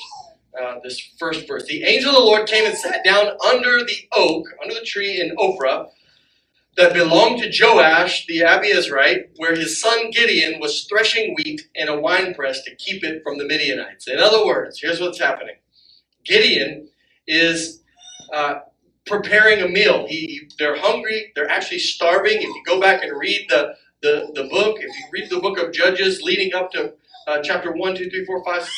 Uh, 0.61 0.75
this 0.85 1.01
first 1.19 1.49
verse. 1.49 1.65
The 1.65 1.83
angel 1.83 2.11
of 2.11 2.17
the 2.17 2.21
Lord 2.21 2.47
came 2.47 2.67
and 2.67 2.77
sat 2.77 3.03
down 3.07 3.29
under 3.47 3.79
the 3.79 3.97
oak, 4.15 4.47
under 4.63 4.75
the 4.75 4.85
tree 4.85 5.19
in 5.19 5.35
Ophrah, 5.37 5.89
that 6.77 6.93
belonged 6.93 7.43
to 7.43 7.51
Joash 7.51 8.27
the 8.27 8.41
Abiezrite, 8.41 9.31
where 9.37 9.55
his 9.55 9.81
son 9.81 10.11
Gideon 10.11 10.61
was 10.61 10.85
threshing 10.85 11.35
wheat 11.37 11.63
in 11.75 11.89
a 11.89 11.99
winepress 11.99 12.65
to 12.65 12.75
keep 12.77 13.03
it 13.03 13.23
from 13.23 13.39
the 13.39 13.47
Midianites. 13.47 14.09
In 14.09 14.19
other 14.19 14.45
words, 14.45 14.79
here's 14.81 15.01
what's 15.01 15.19
happening 15.19 15.57
Gideon 16.25 16.89
is 17.27 17.83
uh, 18.33 18.61
preparing 19.07 19.63
a 19.63 19.69
meal. 19.69 20.07
He, 20.07 20.49
they're 20.59 20.79
hungry, 20.79 21.33
they're 21.35 21.51
actually 21.51 21.79
starving. 21.79 22.37
If 22.37 22.43
you 22.43 22.63
go 22.67 22.81
back 22.81 23.03
and 23.03 23.19
read 23.19 23.47
the, 23.49 23.75
the, 24.03 24.31
the 24.35 24.45
book, 24.45 24.79
if 24.81 24.89
you 24.97 25.05
read 25.13 25.31
the 25.31 25.41
book 25.41 25.59
of 25.59 25.73
Judges 25.73 26.21
leading 26.23 26.53
up 26.55 26.73
to 26.73 26.93
uh, 27.29 27.41
chapter 27.43 27.73
1, 27.73 27.97
2, 27.97 28.11
3, 28.11 28.25
4, 28.25 28.45
5, 28.45 28.69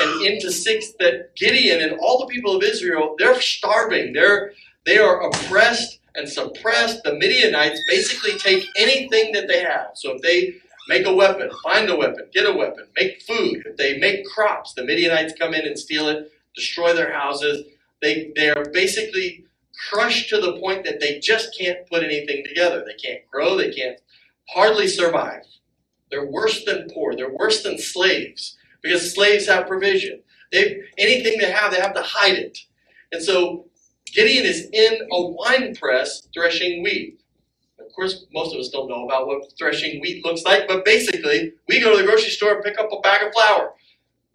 and 0.00 0.26
into 0.26 0.50
6, 0.50 0.92
that 0.98 1.34
Gideon 1.36 1.80
and 1.80 1.98
all 2.00 2.18
the 2.18 2.26
people 2.26 2.56
of 2.56 2.62
Israel, 2.62 3.14
they're 3.18 3.40
starving. 3.40 4.12
They're, 4.12 4.52
they 4.84 4.98
are 4.98 5.22
oppressed 5.22 6.00
and 6.16 6.28
suppressed. 6.28 7.04
The 7.04 7.14
Midianites 7.14 7.80
basically 7.88 8.38
take 8.38 8.66
anything 8.76 9.32
that 9.32 9.46
they 9.48 9.62
have. 9.62 9.90
So 9.94 10.16
if 10.16 10.22
they 10.22 10.56
make 10.88 11.06
a 11.06 11.14
weapon, 11.14 11.50
find 11.62 11.88
a 11.88 11.96
weapon, 11.96 12.26
get 12.34 12.46
a 12.46 12.52
weapon, 12.52 12.86
make 12.96 13.22
food, 13.22 13.62
if 13.64 13.76
they 13.76 13.98
make 13.98 14.26
crops, 14.26 14.74
the 14.74 14.84
Midianites 14.84 15.34
come 15.38 15.54
in 15.54 15.64
and 15.64 15.78
steal 15.78 16.08
it, 16.08 16.32
destroy 16.56 16.92
their 16.92 17.12
houses. 17.12 17.64
They, 18.00 18.32
they 18.34 18.50
are 18.50 18.64
basically 18.72 19.44
crushed 19.90 20.28
to 20.30 20.40
the 20.40 20.58
point 20.58 20.84
that 20.84 20.98
they 20.98 21.20
just 21.20 21.56
can't 21.56 21.88
put 21.88 22.02
anything 22.02 22.44
together. 22.44 22.84
They 22.84 22.94
can't 22.94 23.20
grow, 23.30 23.56
they 23.56 23.70
can't 23.70 23.98
hardly 24.52 24.88
survive. 24.88 25.42
They're 26.10 26.30
worse 26.30 26.64
than 26.64 26.88
poor. 26.92 27.16
They're 27.16 27.34
worse 27.34 27.62
than 27.62 27.78
slaves 27.78 28.56
because 28.82 29.14
slaves 29.14 29.46
have 29.46 29.66
provision. 29.66 30.22
They 30.52 30.82
anything 30.98 31.38
they 31.38 31.50
have, 31.50 31.72
they 31.72 31.80
have 31.80 31.94
to 31.94 32.02
hide 32.02 32.34
it. 32.34 32.58
And 33.12 33.22
so 33.22 33.66
Gideon 34.12 34.44
is 34.44 34.68
in 34.72 35.08
a 35.10 35.22
wine 35.22 35.74
press 35.74 36.28
threshing 36.34 36.82
wheat. 36.82 37.18
Of 37.78 37.86
course, 37.94 38.26
most 38.32 38.54
of 38.54 38.60
us 38.60 38.68
don't 38.68 38.88
know 38.88 39.06
about 39.06 39.26
what 39.26 39.52
threshing 39.58 40.00
wheat 40.00 40.24
looks 40.24 40.42
like, 40.44 40.68
but 40.68 40.84
basically, 40.84 41.54
we 41.68 41.80
go 41.80 41.92
to 41.92 42.02
the 42.02 42.06
grocery 42.08 42.30
store 42.30 42.54
and 42.54 42.64
pick 42.64 42.78
up 42.78 42.90
a 42.92 43.00
bag 43.00 43.26
of 43.26 43.32
flour. 43.32 43.72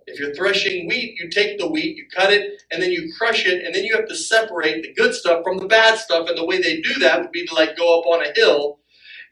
If 0.08 0.20
you're 0.20 0.34
threshing 0.34 0.88
wheat, 0.88 1.18
you 1.20 1.30
take 1.30 1.60
the 1.60 1.68
wheat, 1.68 1.98
you 1.98 2.06
cut 2.16 2.32
it, 2.32 2.62
and 2.72 2.82
then 2.82 2.92
you 2.92 3.12
crush 3.18 3.46
it, 3.46 3.66
and 3.66 3.76
then 3.76 3.84
you 3.84 3.96
have 3.96 4.08
to 4.08 4.16
separate 4.16 4.84
the 4.84 4.94
good 4.94 5.14
stuff 5.14 5.44
from 5.44 5.58
the 5.58 5.68
bad 5.68 6.00
stuff. 6.00 6.30
And 6.30 6.38
the 6.38 6.46
way 6.46 6.62
they 6.62 6.82
do 6.82 6.96
that 7.00 7.22
would 7.22 7.32
be 7.32 7.46
to 7.46 7.56
like 7.56 7.78
go 7.78 8.00
up 8.00 8.06
on 8.08 8.26
a 8.26 8.32
hill 8.36 8.80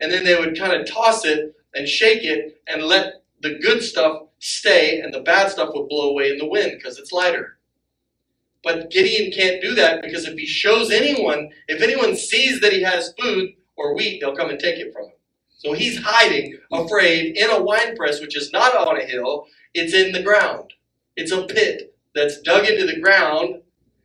and 0.01 0.11
then 0.11 0.23
they 0.23 0.39
would 0.39 0.57
kind 0.57 0.73
of 0.73 0.87
toss 0.87 1.25
it 1.25 1.55
and 1.73 1.87
shake 1.87 2.23
it 2.23 2.61
and 2.67 2.83
let 2.83 3.23
the 3.41 3.59
good 3.59 3.83
stuff 3.83 4.23
stay, 4.39 4.99
and 4.99 5.13
the 5.13 5.21
bad 5.21 5.49
stuff 5.49 5.69
would 5.73 5.89
blow 5.89 6.09
away 6.09 6.29
in 6.29 6.37
the 6.37 6.47
wind 6.47 6.73
because 6.77 6.97
it's 6.97 7.11
lighter. 7.11 7.57
But 8.63 8.89
Gideon 8.89 9.31
can't 9.31 9.61
do 9.61 9.75
that 9.75 10.01
because 10.01 10.25
if 10.25 10.37
he 10.37 10.45
shows 10.45 10.91
anyone, 10.91 11.51
if 11.67 11.81
anyone 11.81 12.15
sees 12.15 12.61
that 12.61 12.73
he 12.73 12.81
has 12.81 13.13
food 13.19 13.51
or 13.75 13.95
wheat, 13.95 14.19
they'll 14.19 14.35
come 14.35 14.49
and 14.49 14.59
take 14.59 14.79
it 14.79 14.91
from 14.91 15.05
him. 15.05 15.11
So 15.57 15.73
he's 15.73 16.01
hiding, 16.01 16.57
afraid, 16.71 17.37
in 17.37 17.49
a 17.49 17.61
wine 17.61 17.95
press, 17.95 18.21
which 18.21 18.35
is 18.35 18.51
not 18.51 18.75
on 18.75 18.99
a 18.99 19.05
hill, 19.05 19.45
it's 19.73 19.93
in 19.93 20.11
the 20.11 20.23
ground. 20.23 20.73
It's 21.15 21.31
a 21.31 21.45
pit 21.45 21.95
that's 22.13 22.41
dug 22.41 22.65
into 22.65 22.85
the 22.85 22.99
ground 22.99 23.61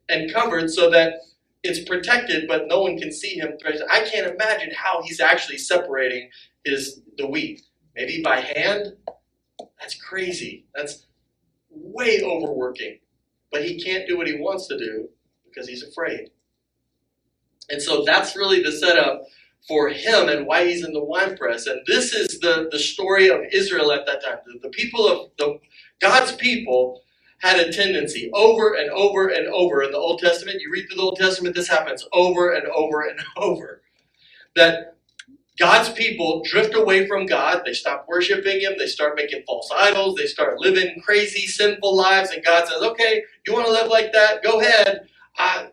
and 0.08 0.32
covered 0.32 0.70
so 0.70 0.90
that 0.90 1.14
it's 1.62 1.88
protected, 1.88 2.48
but 2.48 2.68
no 2.68 2.82
one 2.82 2.98
can 2.98 3.12
see 3.12 3.34
him. 3.34 3.52
I 3.90 4.00
can't 4.02 4.26
imagine 4.34 4.70
how 4.74 5.02
he's 5.02 5.20
actually 5.20 5.58
separating 5.58 6.30
his 6.64 7.02
the 7.18 7.26
wheat. 7.26 7.62
Maybe 7.94 8.22
by 8.22 8.40
hand. 8.40 8.94
That's 9.80 9.94
crazy. 9.94 10.66
That's 10.74 11.06
way 11.70 12.22
overworking. 12.22 12.98
But 13.52 13.64
he 13.64 13.82
can't 13.82 14.06
do 14.06 14.16
what 14.16 14.26
he 14.26 14.38
wants 14.38 14.68
to 14.68 14.78
do 14.78 15.08
because 15.44 15.68
he's 15.68 15.82
afraid. 15.82 16.30
And 17.68 17.82
so 17.82 18.04
that's 18.04 18.36
really 18.36 18.62
the 18.62 18.72
setup 18.72 19.24
for 19.68 19.88
him 19.88 20.28
and 20.28 20.46
why 20.46 20.66
he's 20.66 20.84
in 20.84 20.92
the 20.92 21.04
wine 21.04 21.36
press. 21.36 21.66
And 21.66 21.80
this 21.86 22.14
is 22.14 22.40
the, 22.40 22.68
the 22.72 22.78
story 22.78 23.28
of 23.28 23.40
Israel 23.52 23.92
at 23.92 24.06
that 24.06 24.24
time. 24.24 24.38
The, 24.46 24.60
the 24.62 24.70
people 24.70 25.06
of 25.06 25.30
the 25.38 25.58
God's 26.00 26.32
people 26.32 27.02
had 27.40 27.58
a 27.58 27.72
tendency 27.72 28.30
over 28.34 28.74
and 28.74 28.90
over 28.90 29.28
and 29.28 29.46
over 29.48 29.82
in 29.82 29.90
the 29.90 29.98
Old 29.98 30.20
Testament. 30.20 30.60
You 30.60 30.70
read 30.72 30.86
through 30.88 30.96
the 30.96 31.02
Old 31.02 31.18
Testament, 31.18 31.54
this 31.54 31.68
happens 31.68 32.06
over 32.12 32.52
and 32.52 32.66
over 32.68 33.02
and 33.02 33.18
over. 33.36 33.82
That 34.56 34.96
God's 35.58 35.90
people 35.92 36.42
drift 36.44 36.74
away 36.74 37.06
from 37.06 37.26
God. 37.26 37.62
They 37.64 37.74
stop 37.74 38.06
worshiping 38.08 38.60
Him. 38.60 38.74
They 38.78 38.86
start 38.86 39.16
making 39.16 39.42
false 39.46 39.70
idols. 39.74 40.16
They 40.16 40.26
start 40.26 40.58
living 40.58 41.00
crazy, 41.04 41.46
sinful 41.46 41.94
lives. 41.96 42.30
And 42.30 42.44
God 42.44 42.66
says, 42.66 42.82
"Okay, 42.82 43.22
you 43.46 43.52
want 43.52 43.66
to 43.66 43.72
live 43.72 43.88
like 43.88 44.12
that? 44.12 44.42
Go 44.42 44.60
ahead. 44.60 45.08
I, 45.36 45.68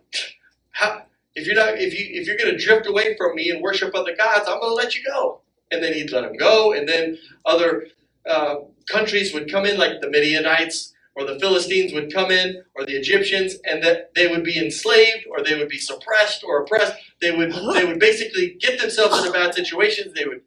how, 0.72 1.04
if 1.36 1.48
you're 1.48 1.56
not, 1.56 1.76
if 1.78 1.98
you 1.98 2.06
if 2.20 2.28
you're 2.28 2.38
going 2.38 2.52
to 2.52 2.64
drift 2.64 2.88
away 2.88 3.16
from 3.18 3.36
me 3.36 3.50
and 3.50 3.62
worship 3.62 3.96
other 3.96 4.16
gods, 4.16 4.46
I'm 4.48 4.60
going 4.60 4.72
to 4.72 4.76
let 4.76 4.96
you 4.96 5.04
go." 5.06 5.42
And 5.72 5.82
then 5.82 5.94
He'd 5.94 6.12
let 6.12 6.22
them 6.22 6.36
go. 6.36 6.74
And 6.74 6.88
then 6.88 7.18
other 7.46 7.88
uh, 8.30 8.56
countries 8.90 9.34
would 9.34 9.50
come 9.50 9.66
in, 9.66 9.78
like 9.78 10.02
the 10.02 10.10
Midianites 10.10 10.94
or 11.18 11.26
the 11.26 11.40
Philistines 11.40 11.94
would 11.94 12.14
come 12.14 12.30
in, 12.30 12.64
or 12.76 12.86
the 12.86 12.96
Egyptians, 12.96 13.56
and 13.66 13.84
that 13.84 14.12
they 14.16 14.28
would 14.28 14.44
be 14.44 14.60
enslaved, 14.60 15.26
or 15.30 15.44
they 15.44 15.58
would 15.58 15.68
be 15.68 15.80
suppressed 15.80 16.44
or 16.44 16.62
oppressed. 16.62 16.94
They 17.22 17.32
would 17.32 17.52
they 17.74 17.86
would 17.86 18.00
basically 18.00 18.56
get 18.60 18.80
themselves 18.80 19.18
into 19.18 19.32
bad 19.32 19.56
situations. 19.56 20.14
They 20.14 20.26
would 20.26 20.42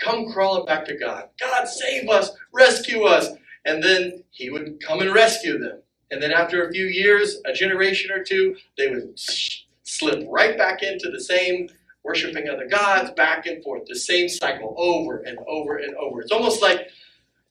come 0.00 0.32
crawling 0.32 0.66
back 0.66 0.84
to 0.86 0.96
God. 0.96 1.30
God 1.40 1.66
save 1.66 2.08
us, 2.08 2.30
rescue 2.52 3.02
us, 3.04 3.28
and 3.64 3.82
then 3.82 4.22
He 4.30 4.50
would 4.50 4.80
come 4.80 5.00
and 5.00 5.12
rescue 5.12 5.58
them. 5.58 5.80
And 6.12 6.22
then 6.22 6.32
after 6.32 6.64
a 6.64 6.72
few 6.72 6.86
years, 6.86 7.40
a 7.44 7.52
generation 7.52 8.12
or 8.12 8.22
two, 8.22 8.56
they 8.78 8.88
would 8.90 9.18
slip 9.82 10.24
right 10.30 10.56
back 10.56 10.82
into 10.82 11.10
the 11.10 11.20
same 11.20 11.68
worshiping 12.04 12.48
other 12.48 12.68
gods, 12.68 13.10
back 13.12 13.46
and 13.46 13.64
forth, 13.64 13.82
the 13.88 13.98
same 13.98 14.28
cycle 14.28 14.74
over 14.78 15.18
and 15.18 15.38
over 15.48 15.78
and 15.78 15.96
over. 15.96 16.20
It's 16.20 16.30
almost 16.30 16.62
like 16.62 16.88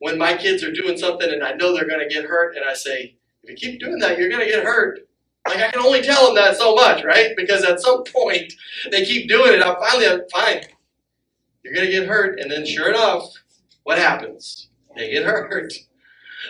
when 0.04 0.18
my 0.18 0.36
kids 0.36 0.66
are 0.66 0.72
doing 0.74 0.98
something 0.98 1.32
and 1.32 1.42
I 1.42 1.54
know 1.54 1.74
they're 1.74 1.88
going 1.88 2.06
to 2.06 2.14
get 2.14 2.26
hurt, 2.26 2.58
and 2.58 2.66
I 2.66 2.74
say, 2.74 3.16
if 3.42 3.50
you 3.50 3.56
keep 3.56 3.80
doing 3.80 4.00
that, 4.00 4.20
you're 4.20 4.28
going 4.28 4.46
to 4.46 4.52
get 4.52 4.66
hurt. 4.66 5.00
Like 5.48 5.60
I 5.60 5.72
can 5.72 5.80
only 5.80 6.02
tell 6.02 6.26
them 6.26 6.36
that 6.36 6.58
so 6.58 6.76
much, 6.76 7.06
right? 7.06 7.30
Because 7.38 7.64
at 7.64 7.80
some 7.80 8.04
point 8.14 8.52
they 8.92 9.06
keep 9.06 9.30
doing 9.30 9.54
it. 9.54 9.62
I 9.62 9.74
finally, 9.80 10.08
I'm 10.08 10.22
fine. 10.30 10.64
You're 11.64 11.74
gonna 11.74 11.90
get 11.92 12.08
hurt, 12.08 12.40
and 12.40 12.52
then 12.52 12.66
sure 12.66 12.90
enough, 12.90 13.30
what 13.84 13.98
happens? 13.98 14.70
They 14.96 15.12
get 15.12 15.24
hurt. 15.26 15.74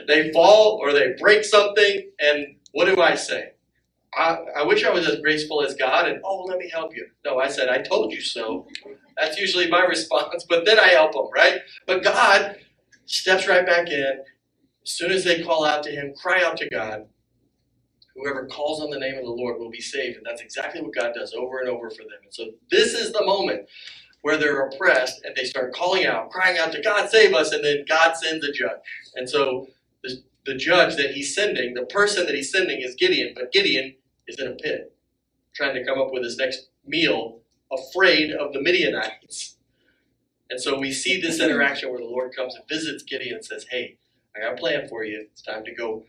They 0.07 0.31
fall 0.31 0.79
or 0.81 0.91
they 0.91 1.13
break 1.19 1.43
something, 1.43 2.10
and 2.19 2.55
what 2.72 2.86
do 2.86 3.01
I 3.01 3.15
say? 3.15 3.51
I, 4.15 4.38
I 4.57 4.63
wish 4.63 4.83
I 4.83 4.91
was 4.91 5.07
as 5.07 5.19
graceful 5.22 5.63
as 5.63 5.75
God 5.75 6.07
and, 6.07 6.19
oh, 6.24 6.43
let 6.43 6.60
me 6.60 6.69
help 6.69 6.95
you. 6.95 7.07
No, 7.25 7.39
I 7.39 7.48
said, 7.48 7.69
I 7.69 7.79
told 7.79 8.12
you 8.12 8.22
so. 8.22 8.67
That's 9.17 9.39
usually 9.39 9.69
my 9.69 9.81
response, 9.88 10.45
but 10.48 10.65
then 10.65 10.79
I 10.79 10.89
help 10.89 11.13
them, 11.13 11.29
right? 11.33 11.62
But 11.88 12.03
God 12.03 12.57
steps 13.05 13.48
right 13.48 13.65
back 13.65 13.89
in. 13.89 14.19
As 14.83 14.91
soon 14.91 15.12
as 15.12 15.24
they 15.24 15.43
call 15.43 15.65
out 15.65 15.83
to 15.83 15.91
Him, 15.91 16.13
cry 16.22 16.43
out 16.43 16.57
to 16.57 16.69
God, 16.69 17.05
whoever 18.15 18.45
calls 18.45 18.81
on 18.81 18.89
the 18.89 19.00
name 19.00 19.15
of 19.15 19.24
the 19.24 19.31
Lord 19.31 19.60
will 19.60 19.69
be 19.72 19.81
saved. 19.81 20.17
And 20.17 20.25
that's 20.25 20.41
exactly 20.41 20.81
what 20.81 20.93
God 20.93 21.13
does 21.15 21.33
over 21.33 21.60
and 21.60 21.69
over 21.69 21.89
for 21.89 22.03
them. 22.03 22.19
And 22.24 22.33
so 22.33 22.51
this 22.69 22.93
is 22.93 23.12
the 23.12 23.25
moment 23.25 23.67
where 24.22 24.38
they're 24.38 24.67
oppressed 24.67 25.24
and 25.25 25.36
they 25.36 25.43
start 25.43 25.74
calling 25.74 26.05
out, 26.05 26.29
crying 26.29 26.57
out 26.57 26.72
to 26.72 26.81
God, 26.81 27.10
save 27.10 27.33
us, 27.33 27.51
and 27.51 27.63
then 27.63 27.83
God 27.88 28.15
sends 28.15 28.45
a 28.45 28.51
judge. 28.51 28.79
And 29.15 29.29
so 29.29 29.67
the, 30.03 30.22
the 30.45 30.55
judge 30.55 30.95
that 30.95 31.12
he's 31.12 31.36
sending, 31.36 31.74
the 31.74 31.86
person 31.86 32.25
that 32.25 32.36
he's 32.36 32.51
sending 32.51 32.81
is 32.81 32.95
Gideon, 32.95 33.33
but 33.36 33.51
Gideon 33.51 33.95
is 34.27 34.39
in 34.39 34.48
a 34.48 34.55
pit, 34.55 34.95
trying 35.53 35.75
to 35.75 35.83
come 35.86 36.00
up 36.00 36.12
with 36.12 36.24
his 36.24 36.38
next 36.38 36.67
meal, 36.86 37.39
afraid 37.72 38.31
of 38.31 38.53
the 38.53 38.62
Midianites. 38.62 39.57
And 40.53 40.62
so 40.62 40.77
we 40.77 40.91
see 40.91 41.19
this 41.19 41.39
mm-hmm. 41.39 41.50
interaction 41.50 41.89
where 41.89 41.98
the 41.98 42.05
Lord 42.05 42.36
comes 42.36 42.53
and 42.53 42.63
visits 42.69 43.01
Gideon 43.01 43.38
and 43.38 43.43
says, 43.43 43.65
Hey, 43.72 43.98
I 44.36 44.41
got 44.41 44.53
a 44.53 44.55
plan 44.55 44.88
for 44.88 45.03
you. 45.03 45.25
It's 45.31 45.41
time 45.41 45.65
to 45.65 45.74
go 45.74 46.03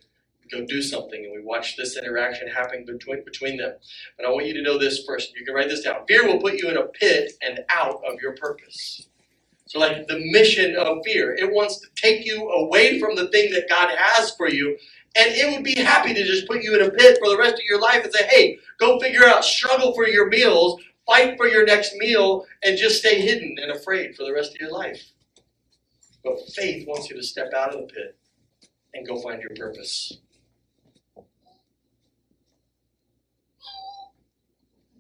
go 0.53 0.67
do 0.67 0.83
something. 0.83 1.25
And 1.25 1.33
we 1.33 1.43
watch 1.43 1.79
this 1.79 1.97
interaction 1.97 2.49
happen 2.49 2.85
between 2.85 3.25
between 3.25 3.57
them. 3.57 3.73
But 4.19 4.27
I 4.27 4.29
want 4.29 4.45
you 4.45 4.53
to 4.53 4.63
know 4.63 4.77
this 4.77 5.03
first. 5.07 5.35
You 5.35 5.47
can 5.47 5.55
write 5.55 5.71
this 5.71 5.81
down. 5.81 6.05
Fear 6.07 6.27
will 6.27 6.43
put 6.43 6.61
you 6.61 6.69
in 6.69 6.77
a 6.77 6.83
pit 6.83 7.33
and 7.41 7.61
out 7.71 8.03
of 8.07 8.21
your 8.21 8.37
purpose. 8.37 9.09
So, 9.65 9.79
like 9.79 10.07
the 10.09 10.21
mission 10.31 10.77
of 10.77 10.99
fear, 11.07 11.35
it 11.35 11.51
wants 11.51 11.81
to 11.81 11.87
take 11.97 12.27
you 12.27 12.47
away 12.51 13.01
from 13.01 13.17
the 13.17 13.29
thing 13.29 13.51
that 13.53 13.67
God 13.67 13.97
has 13.97 14.33
for 14.37 14.51
you 14.51 14.77
and 15.17 15.33
it 15.33 15.53
would 15.53 15.65
be 15.65 15.77
happy 15.77 16.13
to 16.13 16.25
just 16.25 16.47
put 16.47 16.63
you 16.63 16.75
in 16.75 16.87
a 16.87 16.91
pit 16.91 17.19
for 17.23 17.29
the 17.29 17.39
rest 17.39 17.55
of 17.55 17.65
your 17.69 17.81
life 17.81 18.03
and 18.05 18.13
say, 18.13 18.27
hey, 18.27 18.59
go 18.81 18.99
figure 18.99 19.25
out, 19.25 19.45
struggle 19.45 19.95
for 19.95 20.09
your 20.09 20.29
meals, 20.29 20.81
fight 21.07 21.37
for 21.37 21.47
your 21.49 21.65
next 21.65 21.95
meal, 21.97 22.45
and 22.63 22.79
just 22.79 22.99
stay 22.99 23.21
hidden 23.21 23.57
and 23.61 23.73
afraid 23.73 24.15
for 24.17 24.25
the 24.25 24.33
rest 24.33 24.53
of 24.53 24.61
your 24.61 24.73
life. 24.73 25.03
But 26.23 26.39
faith 26.55 26.87
wants 26.87 27.11
you 27.11 27.17
to 27.17 27.23
step 27.23 27.53
out 27.55 27.75
of 27.75 27.81
the 27.81 27.87
pit 27.93 28.17
and 28.95 29.07
go 29.07 29.21
find 29.21 29.41
your 29.43 29.51
purpose. 29.57 30.19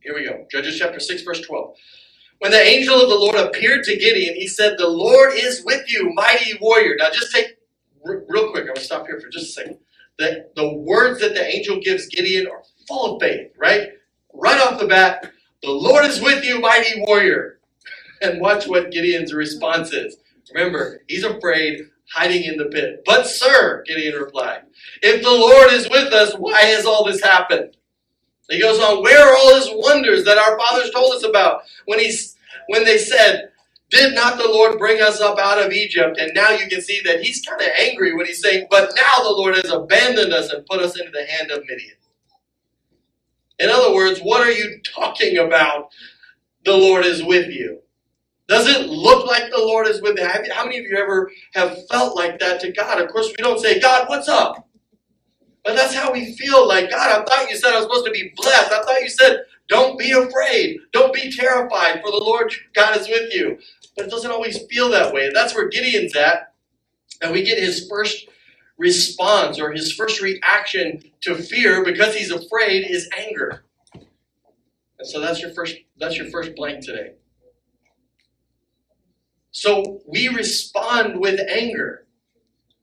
Here 0.02 0.14
we 0.14 0.26
go. 0.26 0.46
Judges 0.50 0.78
chapter 0.78 1.00
6, 1.00 1.22
verse 1.22 1.40
12. 1.40 1.76
When 2.40 2.50
the 2.52 2.60
angel 2.60 3.00
of 3.00 3.08
the 3.08 3.14
Lord 3.14 3.36
appeared 3.36 3.84
to 3.84 3.96
Gideon, 3.96 4.34
he 4.34 4.46
said, 4.46 4.76
The 4.76 4.88
Lord 4.88 5.32
is 5.34 5.64
with 5.64 5.90
you, 5.90 6.12
mighty 6.14 6.58
warrior. 6.60 6.96
Now 6.98 7.08
just 7.10 7.32
take 7.34 7.56
real 8.04 8.50
quick, 8.50 8.62
I'm 8.62 8.66
going 8.66 8.76
to 8.76 8.82
stop 8.82 9.06
here 9.06 9.18
for 9.18 9.28
just 9.30 9.46
a 9.46 9.52
second 9.52 9.78
the, 10.18 10.46
the 10.56 10.72
words 10.74 11.20
that 11.20 11.34
the 11.34 11.44
angel 11.44 11.80
gives 11.80 12.06
Gideon 12.06 12.46
are 12.46 12.62
full 12.86 13.16
of 13.16 13.22
faith, 13.22 13.52
right? 13.58 13.90
Right 14.32 14.60
off 14.60 14.80
the 14.80 14.86
bat, 14.86 15.32
the 15.64 15.72
Lord 15.72 16.04
is 16.04 16.20
with 16.20 16.44
you, 16.44 16.60
mighty 16.60 17.00
warrior. 17.02 17.58
And 18.22 18.40
watch 18.40 18.66
what 18.66 18.90
Gideon's 18.90 19.34
response 19.34 19.92
is. 19.92 20.16
Remember, 20.54 21.00
he's 21.08 21.24
afraid, 21.24 21.80
hiding 22.12 22.44
in 22.44 22.56
the 22.56 22.66
pit. 22.66 23.02
But, 23.04 23.26
sir, 23.26 23.82
Gideon 23.86 24.14
replied, 24.14 24.62
if 25.02 25.22
the 25.22 25.30
Lord 25.30 25.72
is 25.72 25.88
with 25.90 26.12
us, 26.12 26.34
why 26.34 26.60
has 26.62 26.86
all 26.86 27.04
this 27.04 27.22
happened? 27.22 27.76
He 28.48 28.60
goes 28.60 28.78
on, 28.78 29.02
where 29.02 29.26
are 29.26 29.36
all 29.36 29.54
his 29.56 29.70
wonders 29.72 30.24
that 30.24 30.38
our 30.38 30.58
fathers 30.58 30.90
told 30.90 31.14
us 31.14 31.24
about 31.24 31.62
when, 31.86 31.98
he's, 31.98 32.36
when 32.68 32.84
they 32.84 32.98
said, 32.98 33.50
did 33.90 34.14
not 34.14 34.38
the 34.38 34.48
Lord 34.48 34.78
bring 34.78 35.00
us 35.00 35.20
up 35.20 35.38
out 35.38 35.64
of 35.64 35.72
Egypt? 35.72 36.18
And 36.18 36.32
now 36.34 36.50
you 36.50 36.68
can 36.68 36.80
see 36.80 37.00
that 37.04 37.22
he's 37.22 37.42
kind 37.42 37.60
of 37.60 37.68
angry 37.78 38.14
when 38.14 38.26
he's 38.26 38.42
saying, 38.42 38.66
But 38.70 38.92
now 38.96 39.22
the 39.22 39.30
Lord 39.30 39.54
has 39.54 39.70
abandoned 39.70 40.32
us 40.32 40.50
and 40.52 40.66
put 40.66 40.80
us 40.80 40.98
into 40.98 41.12
the 41.12 41.24
hand 41.24 41.50
of 41.50 41.60
Midian. 41.68 41.96
In 43.58 43.70
other 43.70 43.94
words, 43.94 44.20
what 44.20 44.46
are 44.46 44.50
you 44.52 44.80
talking 44.82 45.38
about? 45.38 45.90
The 46.64 46.76
Lord 46.76 47.04
is 47.04 47.22
with 47.22 47.48
you. 47.50 47.80
Does 48.48 48.66
it 48.68 48.88
look 48.88 49.26
like 49.26 49.50
the 49.50 49.58
Lord 49.58 49.86
is 49.86 50.02
with 50.02 50.18
you? 50.18 50.26
How 50.52 50.64
many 50.64 50.78
of 50.78 50.84
you 50.84 50.96
ever 50.98 51.30
have 51.54 51.86
felt 51.88 52.16
like 52.16 52.38
that 52.40 52.60
to 52.60 52.72
God? 52.72 53.00
Of 53.00 53.10
course, 53.10 53.28
we 53.28 53.42
don't 53.42 53.60
say, 53.60 53.80
God, 53.80 54.08
what's 54.08 54.28
up? 54.28 54.68
But 55.64 55.76
that's 55.76 55.94
how 55.94 56.12
we 56.12 56.34
feel 56.36 56.68
like, 56.68 56.90
God, 56.90 57.22
I 57.22 57.24
thought 57.24 57.50
you 57.50 57.56
said 57.56 57.72
I 57.72 57.76
was 57.76 57.84
supposed 57.84 58.06
to 58.06 58.12
be 58.12 58.32
blessed. 58.36 58.72
I 58.72 58.82
thought 58.82 59.00
you 59.00 59.08
said, 59.08 59.44
don't 59.68 59.98
be 59.98 60.12
afraid. 60.12 60.78
Don't 60.92 61.14
be 61.14 61.32
terrified, 61.32 62.02
for 62.02 62.10
the 62.10 62.18
Lord 62.18 62.52
God 62.74 62.98
is 62.98 63.08
with 63.08 63.32
you. 63.34 63.58
But 63.96 64.06
it 64.06 64.10
doesn't 64.10 64.30
always 64.30 64.62
feel 64.66 64.90
that 64.90 65.14
way. 65.14 65.26
And 65.26 65.36
that's 65.36 65.54
where 65.54 65.68
Gideon's 65.68 66.14
at. 66.16 66.52
And 67.22 67.32
we 67.32 67.44
get 67.44 67.58
his 67.58 67.88
first 67.88 68.28
response 68.78 69.60
or 69.60 69.72
his 69.72 69.92
first 69.92 70.20
reaction 70.20 71.02
to 71.22 71.36
fear 71.36 71.84
because 71.84 72.14
he's 72.14 72.30
afraid 72.30 72.86
is 72.88 73.08
anger. 73.16 73.64
And 74.98 75.08
so 75.08 75.20
that's 75.20 75.40
your 75.40 75.52
first 75.52 75.76
that's 75.98 76.16
your 76.16 76.30
first 76.30 76.54
blank 76.56 76.84
today. 76.84 77.12
So 79.50 80.00
we 80.06 80.28
respond 80.28 81.20
with 81.20 81.40
anger. 81.48 82.06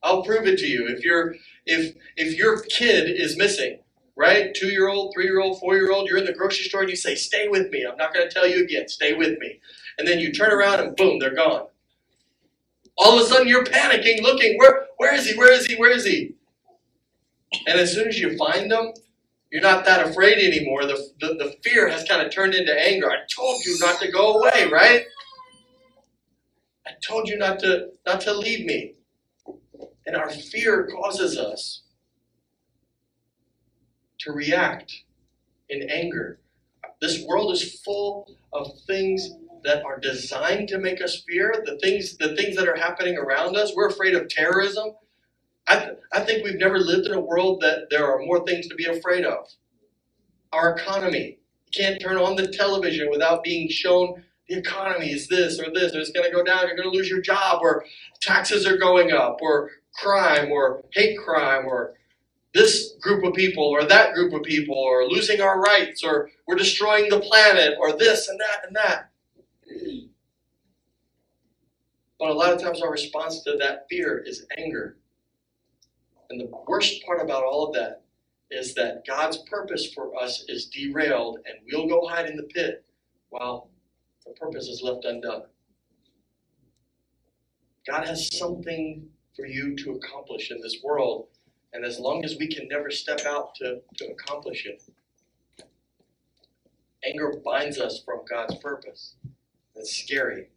I'll 0.04 0.24
prove 0.24 0.48
it 0.48 0.60
to 0.60 0.68
you. 0.68 0.88
If 0.88 1.04
your 1.04 1.36
if 1.66 1.96
if 2.18 2.38
your 2.38 2.62
kid 2.64 3.10
is 3.10 3.38
missing, 3.38 3.80
right? 4.16 4.54
Two 4.56 4.70
year 4.70 4.90
old, 4.90 5.14
three 5.14 5.26
year 5.26 5.42
old, 5.42 5.60
four 5.60 5.76
year 5.76 5.92
old, 5.92 6.10
you're 6.10 6.18
in 6.20 6.26
the 6.26 6.34
grocery 6.34 6.66
store 6.66 6.82
and 6.82 6.90
you 6.90 6.96
say, 6.96 7.16
Stay 7.16 7.48
with 7.48 7.70
me. 7.72 7.86
I'm 7.90 7.98
not 7.98 8.14
going 8.14 8.28
to 8.28 8.34
tell 8.34 8.48
you 8.48 8.64
again. 8.64 8.88
Stay 8.88 9.14
with 9.14 9.38
me 9.40 9.60
and 9.98 10.08
then 10.08 10.20
you 10.20 10.32
turn 10.32 10.52
around 10.52 10.80
and 10.80 10.96
boom, 10.96 11.20
they're 11.20 11.36
gone. 11.36 11.68
All 12.98 13.18
of 13.18 13.26
a 13.26 13.30
sudden 13.30 13.48
you're 13.48 13.64
panicking, 13.64 14.22
looking, 14.22 14.58
where, 14.58 14.88
where 15.02 15.16
is 15.16 15.28
he? 15.28 15.36
Where 15.36 15.52
is 15.52 15.66
he? 15.66 15.76
Where 15.78 15.90
is 15.90 16.06
he? 16.06 16.36
And 17.66 17.80
as 17.80 17.92
soon 17.92 18.08
as 18.08 18.20
you 18.20 18.38
find 18.38 18.70
them, 18.70 18.94
you're 19.52 19.64
not 19.64 19.84
that 19.86 20.08
afraid 20.08 20.38
anymore. 20.38 20.86
The, 20.86 21.10
the, 21.20 21.28
the 21.34 21.56
fear 21.64 21.90
has 21.90 22.08
kind 22.08 22.24
of 22.24 22.32
turned 22.32 22.54
into 22.54 22.72
anger. 22.72 23.10
I 23.10 23.16
told 23.36 23.66
you 23.66 23.80
not 23.80 24.00
to 24.00 24.12
go 24.12 24.36
away, 24.36 24.70
right? 24.72 25.06
I 26.86 26.92
told 27.04 27.28
you 27.28 27.36
not 27.40 27.58
to 27.62 27.88
not 28.06 28.22
to 28.22 28.34
leave 28.34 28.64
me. 28.64 28.94
And 30.06 30.16
our 30.16 30.30
fear 30.30 30.86
causes 30.86 31.36
us 31.36 31.82
to 34.20 34.32
react 34.32 34.94
in 35.70 35.90
anger. 35.90 36.38
This 37.02 37.26
world 37.26 37.52
is 37.54 37.82
full 37.82 38.28
of 38.54 38.70
things 38.86 39.32
that 39.64 39.84
are 39.86 40.00
designed 40.00 40.70
to 40.70 40.80
make 40.80 41.02
us 41.02 41.24
fear, 41.28 41.64
the 41.66 41.78
things, 41.80 42.18
the 42.18 42.36
things 42.36 42.56
that 42.58 42.68
are 42.68 42.78
happening 42.78 43.18
around 43.18 43.56
us. 43.58 43.74
We're 43.76 43.90
afraid 43.90 44.16
of 44.16 44.30
terrorism. 44.30 44.92
I, 45.68 45.80
th- 45.80 45.98
I 46.14 46.22
think 46.22 46.44
we've 46.44 46.60
never 46.60 46.80
lived 46.80 47.08
in 47.08 47.14
a 47.14 47.22
world 47.22 47.62
that 47.62 47.90
there 47.90 48.06
are 48.06 48.20
more 48.26 48.46
things 48.46 48.68
to 48.68 48.76
be 48.76 48.86
afraid 48.86 49.26
of. 49.26 49.48
Our 50.54 50.76
economy. 50.76 51.40
You 51.68 51.84
can't 51.84 52.02
turn 52.02 52.18
on 52.18 52.36
the 52.36 52.48
television 52.48 53.10
without 53.10 53.44
being 53.44 53.70
shown 53.70 54.24
the 54.50 54.58
economy 54.58 55.12
is 55.12 55.30
this 55.30 55.60
or 55.60 55.72
this, 55.74 55.94
and 55.94 56.02
it's 56.02 56.12
going 56.12 56.30
to 56.30 56.36
go 56.36 56.44
down, 56.44 56.68
you're 56.68 56.76
going 56.76 56.92
to 56.92 56.98
lose 56.98 57.10
your 57.10 57.22
job, 57.22 57.60
or 57.62 57.86
taxes 58.22 58.68
are 58.68 58.78
going 58.78 59.12
up, 59.14 59.38
or 59.42 59.72
crime, 59.96 60.52
or 60.52 60.84
hate 60.94 61.18
crime, 61.20 61.66
or 61.66 61.94
this 62.54 62.94
group 63.02 63.24
of 63.24 63.34
people, 63.34 63.64
or 63.64 63.86
that 63.86 64.14
group 64.14 64.34
of 64.34 64.44
people, 64.44 64.76
or 64.76 65.08
losing 65.08 65.42
our 65.42 65.62
rights, 65.62 66.04
or 66.04 66.32
we're 66.48 66.58
destroying 66.58 67.10
the 67.10 67.22
planet, 67.22 67.76
or 67.80 67.98
this 67.98 68.30
and 68.30 68.40
that 68.40 68.68
and 68.68 68.76
that. 68.76 69.11
But 72.20 72.30
a 72.30 72.34
lot 72.34 72.54
of 72.54 72.62
times 72.62 72.82
our 72.82 72.92
response 72.92 73.42
to 73.44 73.58
that 73.58 73.88
fear 73.90 74.24
is 74.26 74.46
anger. 74.58 74.98
And 76.30 76.40
the 76.40 76.52
worst 76.68 77.04
part 77.06 77.22
about 77.22 77.44
all 77.44 77.68
of 77.68 77.74
that 77.74 78.04
is 78.52 78.76
that 78.76 79.06
God's 79.08 79.38
purpose 79.50 79.92
for 79.94 80.16
us 80.22 80.46
is 80.48 80.68
derailed 80.68 81.40
and 81.46 81.56
we'll 81.66 81.88
go 81.88 82.08
hide 82.08 82.30
in 82.30 82.38
the 82.38 82.44
pit 82.44 82.86
while 83.30 83.70
the 84.26 84.34
purpose 84.34 84.68
is 84.68 84.82
left 84.84 85.06
undone. 85.06 85.44
God 87.88 88.06
has 88.06 88.38
something 88.38 89.10
for 89.36 89.46
you 89.46 89.76
to 89.78 89.94
accomplish 89.94 90.52
in 90.52 90.62
this 90.62 90.78
world, 90.84 91.28
and 91.74 91.84
as 91.84 92.00
long 92.00 92.24
as 92.24 92.38
we 92.38 92.48
can 92.48 92.68
never 92.68 92.92
step 92.92 93.22
out 93.26 93.56
to, 93.56 93.82
to 93.98 94.06
accomplish 94.12 94.68
it, 94.68 94.84
anger 97.04 97.34
binds 97.44 97.80
us 97.80 98.04
from 98.06 98.20
God's 98.30 98.56
purpose. 98.56 99.16
It's 99.76 99.96
scary. 99.98 100.48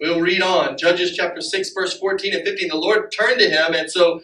We'll 0.00 0.20
read 0.20 0.42
on. 0.42 0.78
Judges 0.78 1.16
chapter 1.16 1.40
6, 1.40 1.70
verse 1.72 1.98
14 1.98 2.34
and 2.34 2.44
15. 2.44 2.68
The 2.68 2.76
Lord 2.76 3.12
turned 3.12 3.40
to 3.40 3.48
him, 3.48 3.74
and 3.74 3.90
so 3.90 4.20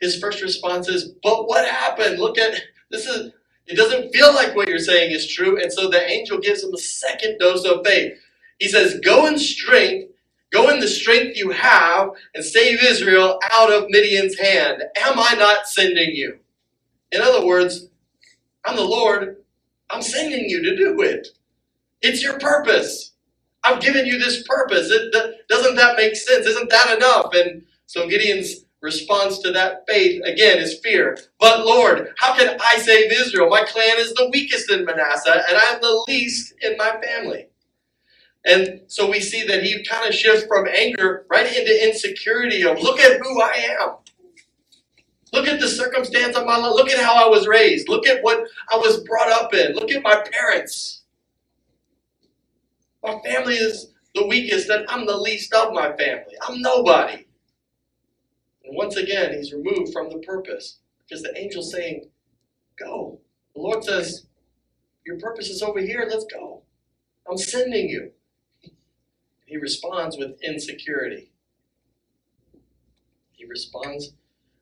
his 0.00 0.18
first 0.18 0.42
response 0.42 0.88
is, 0.88 1.12
But 1.22 1.48
what 1.48 1.68
happened? 1.68 2.18
Look 2.18 2.38
at 2.38 2.54
this 2.90 3.06
is 3.06 3.32
it 3.66 3.76
doesn't 3.76 4.12
feel 4.12 4.34
like 4.34 4.56
what 4.56 4.68
you're 4.68 4.78
saying 4.80 5.12
is 5.12 5.32
true. 5.32 5.60
And 5.62 5.72
so 5.72 5.88
the 5.88 6.04
angel 6.04 6.38
gives 6.40 6.64
him 6.64 6.74
a 6.74 6.78
second 6.78 7.38
dose 7.38 7.64
of 7.64 7.86
faith. 7.86 8.18
He 8.58 8.68
says, 8.68 9.00
Go 9.04 9.26
in 9.26 9.38
strength, 9.38 10.12
go 10.52 10.70
in 10.70 10.80
the 10.80 10.88
strength 10.88 11.38
you 11.38 11.50
have, 11.50 12.10
and 12.34 12.44
save 12.44 12.82
Israel 12.84 13.38
out 13.50 13.72
of 13.72 13.86
Midian's 13.88 14.38
hand. 14.38 14.82
Am 14.98 15.18
I 15.18 15.34
not 15.38 15.68
sending 15.68 16.14
you? 16.14 16.38
In 17.12 17.22
other 17.22 17.46
words, 17.46 17.88
I'm 18.64 18.76
the 18.76 18.84
Lord. 18.84 19.36
I'm 19.90 20.02
sending 20.02 20.48
you 20.50 20.62
to 20.62 20.76
do 20.76 21.00
it. 21.02 21.28
It's 22.02 22.22
your 22.22 22.38
purpose. 22.38 23.09
I've 23.64 23.80
given 23.80 24.06
you 24.06 24.18
this 24.18 24.44
purpose. 24.48 24.90
It, 24.90 25.12
doesn't 25.48 25.76
that 25.76 25.96
make 25.96 26.16
sense? 26.16 26.46
Isn't 26.46 26.70
that 26.70 26.96
enough? 26.96 27.30
And 27.34 27.62
so 27.86 28.08
Gideon's 28.08 28.64
response 28.82 29.40
to 29.40 29.52
that 29.52 29.84
faith, 29.88 30.22
again, 30.24 30.58
is 30.58 30.80
fear. 30.82 31.18
But 31.40 31.66
Lord, 31.66 32.10
how 32.18 32.34
can 32.36 32.58
I 32.60 32.78
save 32.78 33.12
Israel? 33.12 33.50
My 33.50 33.64
clan 33.64 33.98
is 33.98 34.14
the 34.14 34.30
weakest 34.32 34.70
in 34.72 34.84
Manasseh, 34.86 35.42
and 35.48 35.58
I'm 35.58 35.80
the 35.80 36.04
least 36.08 36.54
in 36.62 36.76
my 36.78 36.96
family. 37.02 37.48
And 38.46 38.82
so 38.88 39.10
we 39.10 39.20
see 39.20 39.44
that 39.46 39.62
he 39.64 39.84
kind 39.84 40.08
of 40.08 40.14
shifts 40.14 40.46
from 40.48 40.68
anger 40.68 41.26
right 41.30 41.46
into 41.46 41.88
insecurity 41.88 42.64
of 42.64 42.80
look 42.82 43.00
at 43.00 43.20
who 43.22 43.42
I 43.42 43.76
am. 43.80 43.90
Look 45.32 45.48
at 45.48 45.60
the 45.60 45.68
circumstance 45.68 46.36
of 46.36 46.46
my 46.46 46.56
life. 46.56 46.72
Look 46.74 46.90
at 46.90 47.00
how 47.04 47.26
I 47.26 47.28
was 47.28 47.46
raised. 47.48 47.88
Look 47.88 48.06
at 48.06 48.22
what 48.22 48.46
I 48.72 48.76
was 48.78 49.04
brought 49.04 49.30
up 49.30 49.54
in. 49.54 49.74
Look 49.74 49.92
at 49.92 50.02
my 50.02 50.24
parents. 50.32 50.99
My 53.02 53.18
family 53.24 53.54
is 53.54 53.92
the 54.14 54.26
weakest, 54.26 54.68
and 54.68 54.86
I'm 54.88 55.06
the 55.06 55.16
least 55.16 55.52
of 55.54 55.72
my 55.72 55.96
family. 55.96 56.34
I'm 56.46 56.60
nobody. 56.60 57.26
And 58.64 58.76
once 58.76 58.96
again, 58.96 59.32
he's 59.32 59.52
removed 59.52 59.92
from 59.92 60.10
the 60.10 60.18
purpose 60.18 60.78
because 61.08 61.22
the 61.22 61.36
angel's 61.36 61.72
saying, 61.72 62.08
Go. 62.78 63.20
The 63.54 63.62
Lord 63.62 63.84
says, 63.84 64.26
Your 65.06 65.18
purpose 65.18 65.48
is 65.48 65.62
over 65.62 65.80
here. 65.80 66.06
Let's 66.08 66.26
go. 66.32 66.62
I'm 67.28 67.38
sending 67.38 67.88
you. 67.88 68.12
He 69.46 69.56
responds 69.56 70.16
with 70.16 70.40
insecurity. 70.44 71.32
He 73.32 73.44
responds 73.46 74.12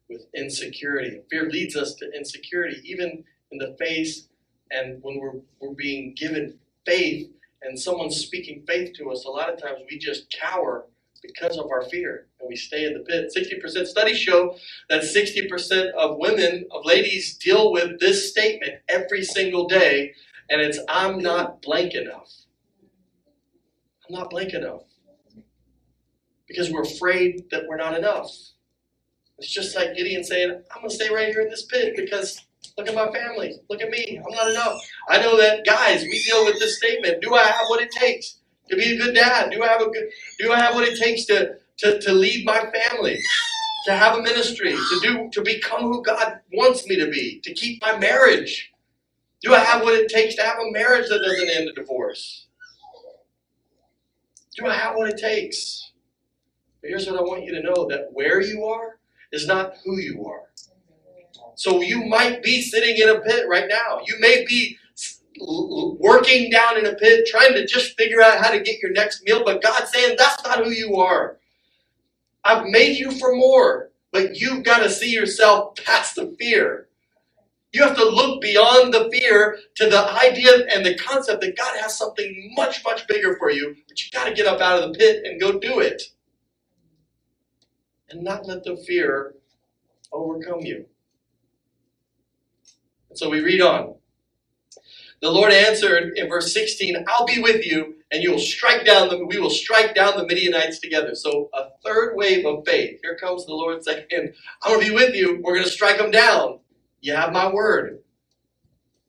with 0.09 0.22
insecurity. 0.35 1.20
Fear 1.31 1.51
leads 1.51 1.77
us 1.77 1.94
to 1.96 2.11
insecurity, 2.16 2.81
even 2.85 3.22
in 3.53 3.59
the 3.59 3.77
face 3.79 4.29
and 4.70 5.03
when 5.03 5.18
we're, 5.18 5.40
we're 5.61 5.74
being 5.74 6.14
given 6.16 6.59
faith 6.87 7.31
and 7.62 7.79
someone's 7.79 8.16
speaking 8.16 8.64
faith 8.66 8.94
to 8.94 9.11
us, 9.11 9.25
a 9.25 9.31
lot 9.31 9.53
of 9.53 9.61
times 9.61 9.81
we 9.90 9.99
just 9.99 10.35
cower 10.38 10.87
because 11.23 11.59
of 11.59 11.66
our 11.71 11.83
fear 11.88 12.27
and 12.40 12.49
we 12.49 12.57
stay 12.57 12.85
in 12.85 12.94
the 12.94 13.01
pit. 13.01 13.33
60% 13.37 13.87
studies 13.87 14.18
show 14.18 14.57
that 14.88 15.03
60% 15.03 15.90
of 15.92 16.18
women, 16.18 16.66
of 16.71 16.85
ladies, 16.85 17.37
deal 17.37 17.73
with 17.73 17.99
this 18.01 18.31
statement 18.31 18.75
every 18.88 19.25
single 19.25 19.66
day, 19.66 20.12
and 20.51 20.61
it's 20.61 20.79
I'm 20.88 21.18
not 21.18 21.61
blank 21.62 21.94
enough. 21.94 22.33
I'm 24.09 24.14
not 24.14 24.31
blank 24.31 24.55
enough. 24.55 24.83
Because 26.47 26.71
we're 26.71 26.83
afraid 26.83 27.44
that 27.51 27.64
we're 27.68 27.77
not 27.77 27.97
enough. 27.97 28.31
It's 29.38 29.53
just 29.53 29.77
like 29.77 29.94
Gideon 29.94 30.25
saying, 30.25 30.51
I'm 30.51 30.81
going 30.81 30.88
to 30.88 30.94
stay 30.94 31.12
right 31.12 31.29
here 31.29 31.42
in 31.42 31.51
this 31.51 31.66
pit 31.66 31.94
because 31.94 32.44
look 32.79 32.88
at 32.88 32.94
my 32.94 33.11
family. 33.12 33.55
Look 33.71 33.83
at 33.83 33.90
me. 33.90 34.18
I'm 34.25 34.35
not 34.35 34.51
enough. 34.51 34.81
I 35.09 35.21
know 35.21 35.37
that, 35.38 35.66
guys, 35.66 36.03
we 36.05 36.23
deal 36.25 36.44
with 36.44 36.59
this 36.61 36.79
statement. 36.79 37.23
Do 37.23 37.35
I 37.35 37.44
have 37.44 37.66
what 37.68 37.83
it 37.83 37.90
takes 37.92 38.38
to 38.71 38.77
be 38.77 38.94
a 38.94 38.99
good 38.99 39.14
dad? 39.14 39.51
Do 39.51 39.62
I 39.62 39.68
have 39.68 39.83
a 39.83 39.90
good, 39.90 40.09
do 40.40 40.53
I 40.53 40.61
have 40.61 40.75
what 40.75 40.88
it 40.88 40.99
takes 40.99 41.25
to, 41.27 41.57
to, 41.79 42.01
to 42.01 42.12
lead 42.12 42.44
my 42.44 42.71
family? 42.73 43.18
To 43.87 43.94
have 43.94 44.18
a 44.18 44.23
ministry, 44.23 44.73
to 44.73 45.01
do, 45.03 45.31
to 45.33 45.42
become 45.42 45.83
who 45.83 46.03
God 46.03 46.40
wants 46.53 46.87
me 46.88 46.97
to 46.97 47.11
be, 47.11 47.40
to 47.44 47.55
keep 47.55 47.81
my 47.83 47.99
marriage. 47.99 48.73
Do 49.42 49.55
I 49.55 49.61
have 49.61 49.83
what 49.83 49.94
it 49.94 50.09
takes 50.11 50.35
to 50.37 50.42
have 50.42 50.59
a 50.59 50.71
marriage 50.73 51.09
that 51.09 51.21
doesn't 51.21 51.51
end 51.51 51.68
in 51.68 51.75
divorce? 51.75 52.49
Do 54.57 54.66
I 54.66 54.75
have 54.75 54.97
what 54.97 55.09
it 55.11 55.18
takes? 55.18 55.92
But 56.83 56.90
here's 56.90 57.07
what 57.09 57.18
I 57.18 57.23
want 57.23 57.44
you 57.44 57.53
to 57.55 57.62
know 57.62 57.88
that 57.88 58.09
where 58.12 58.40
you 58.42 58.64
are 58.66 58.99
is 59.33 59.47
not 59.47 59.75
who 59.85 59.99
you 59.99 60.27
are. 60.27 60.47
So 61.59 61.83
you 61.83 62.05
might 62.07 62.42
be 62.44 62.62
sitting 62.62 62.99
in 62.99 63.11
a 63.11 63.21
pit 63.21 63.47
right 63.49 63.68
now. 63.68 64.01
You 64.07 64.16
may 64.21 64.47
be 64.47 64.79
working 66.01 66.51
down 66.51 66.79
in 66.79 66.87
a 66.87 66.94
pit 66.94 67.27
trying 67.29 67.55
to 67.55 67.66
just 67.66 67.97
figure 67.99 68.23
out 68.23 68.38
how 68.44 68.53
to 68.53 68.61
get 68.61 68.81
your 68.83 68.92
next 68.92 69.25
meal, 69.25 69.44
but 69.44 69.62
God's 69.62 69.92
saying 69.92 70.16
that's 70.18 70.44
not 70.44 70.64
who 70.64 70.71
you 70.71 70.97
are. 70.99 71.38
I've 72.44 72.66
made 72.66 72.99
you 72.99 73.12
for 73.12 73.35
more, 73.37 73.90
but 74.12 74.37
you've 74.40 74.64
got 74.64 74.81
to 74.81 74.90
see 74.90 75.12
yourself 75.12 75.77
past 75.85 76.16
the 76.16 76.37
fear. 76.40 76.88
You 77.73 77.85
have 77.85 77.97
to 77.97 78.05
look 78.05 78.40
beyond 78.42 78.94
the 78.94 79.11
fear 79.12 79.59
to 79.77 79.90
the 79.90 80.01
idea 80.12 80.66
and 80.75 80.87
the 80.87 80.97
concept 80.97 81.42
that 81.42 81.57
God 81.59 81.79
has 81.81 81.99
something 81.99 82.53
much, 82.57 82.85
much 82.85 83.07
bigger 83.09 83.37
for 83.38 83.51
you, 83.51 83.77
but 83.88 84.03
you've 84.03 84.12
got 84.12 84.27
to 84.29 84.35
get 84.35 84.47
up 84.47 84.61
out 84.61 84.83
of 84.83 84.92
the 84.92 84.99
pit 84.99 85.25
and 85.25 85.40
go 85.40 85.59
do 85.59 85.81
it 85.81 86.03
and 88.11 88.23
not 88.25 88.47
let 88.47 88.64
the 88.64 88.77
fear 88.77 89.35
overcome 90.12 90.61
you. 90.62 90.87
So 93.18 93.28
we 93.28 93.40
read 93.40 93.61
on. 93.61 93.94
The 95.20 95.31
Lord 95.31 95.52
answered 95.52 96.12
in 96.16 96.28
verse 96.28 96.52
16, 96.52 97.04
I'll 97.09 97.26
be 97.26 97.40
with 97.40 97.66
you, 97.66 97.96
and 98.12 98.22
you 98.22 98.31
will 98.31 98.38
strike 98.38 98.87
down 98.87 99.09
the 99.09 99.26
we 99.26 99.40
will 99.40 99.50
strike 99.50 99.94
down 99.94 100.16
the 100.16 100.24
Midianites 100.24 100.78
together. 100.78 101.16
So 101.16 101.50
a 101.52 101.70
third 101.85 102.14
wave 102.14 102.46
of 102.46 102.64
faith. 102.64 103.00
Here 103.02 103.16
comes 103.16 103.44
the 103.44 103.54
Lord 103.54 103.83
saying, 103.83 104.07
I'm 104.12 104.33
gonna 104.72 104.78
be 104.78 104.92
with 104.92 105.16
you, 105.16 105.40
we're 105.42 105.57
gonna 105.57 105.66
strike 105.66 105.98
them 105.98 106.12
down. 106.12 106.61
You 107.00 107.14
have 107.14 107.33
my 107.33 107.52
word. 107.52 107.98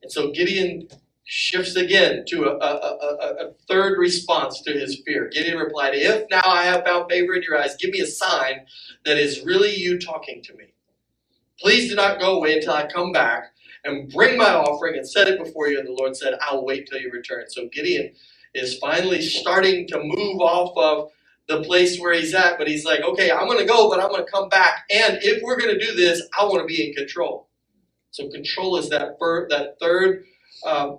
And 0.01 0.11
so 0.11 0.31
Gideon 0.31 0.87
shifts 1.25 1.75
again 1.75 2.23
to 2.29 2.45
a, 2.45 2.57
a, 2.57 2.57
a, 2.57 3.47
a, 3.47 3.53
third 3.67 3.99
response 3.99 4.61
to 4.61 4.71
his 4.71 4.99
fear. 5.05 5.29
Gideon 5.31 5.59
replied, 5.59 5.93
If 5.93 6.27
now 6.31 6.41
I 6.43 6.63
have 6.63 6.83
found 6.83 7.11
favor 7.11 7.35
in 7.35 7.43
your 7.43 7.59
eyes, 7.59 7.75
give 7.75 7.91
me 7.91 7.99
a 7.99 8.07
sign 8.07 8.65
that 9.05 9.17
is 9.17 9.43
really 9.45 9.75
you 9.75 9.99
talking 9.99 10.41
to 10.43 10.55
me. 10.55 10.73
Please 11.59 11.89
do 11.89 11.95
not 11.95 12.19
go 12.19 12.37
away 12.37 12.55
until 12.55 12.73
I 12.73 12.87
come 12.87 13.11
back 13.11 13.53
and 13.85 14.11
bring 14.11 14.37
my 14.37 14.53
offering 14.53 14.95
and 14.97 15.09
set 15.09 15.27
it 15.27 15.43
before 15.43 15.67
you. 15.69 15.79
And 15.79 15.87
the 15.87 15.93
Lord 15.93 16.15
said, 16.15 16.35
I'll 16.41 16.65
wait 16.65 16.87
till 16.89 16.99
you 16.99 17.11
return. 17.11 17.45
So 17.49 17.69
Gideon 17.71 18.13
is 18.53 18.77
finally 18.79 19.21
starting 19.21 19.87
to 19.89 19.99
move 20.03 20.41
off 20.41 20.77
of 20.77 21.11
the 21.47 21.63
place 21.63 21.99
where 21.99 22.13
he's 22.13 22.33
at, 22.33 22.57
but 22.57 22.67
he's 22.67 22.85
like, 22.85 23.01
okay, 23.01 23.31
I'm 23.31 23.47
going 23.47 23.59
to 23.59 23.65
go, 23.65 23.89
but 23.89 23.99
I'm 23.99 24.09
going 24.09 24.25
to 24.25 24.31
come 24.31 24.49
back. 24.49 24.85
And 24.91 25.19
if 25.23 25.41
we're 25.43 25.57
going 25.59 25.77
to 25.77 25.85
do 25.85 25.95
this, 25.95 26.21
I 26.39 26.45
want 26.45 26.59
to 26.61 26.65
be 26.65 26.89
in 26.89 26.93
control. 26.95 27.49
So 28.11 28.29
control 28.29 28.77
is 28.77 28.89
that, 28.89 29.17
that 29.49 29.77
third 29.81 30.25
uh, 30.65 30.95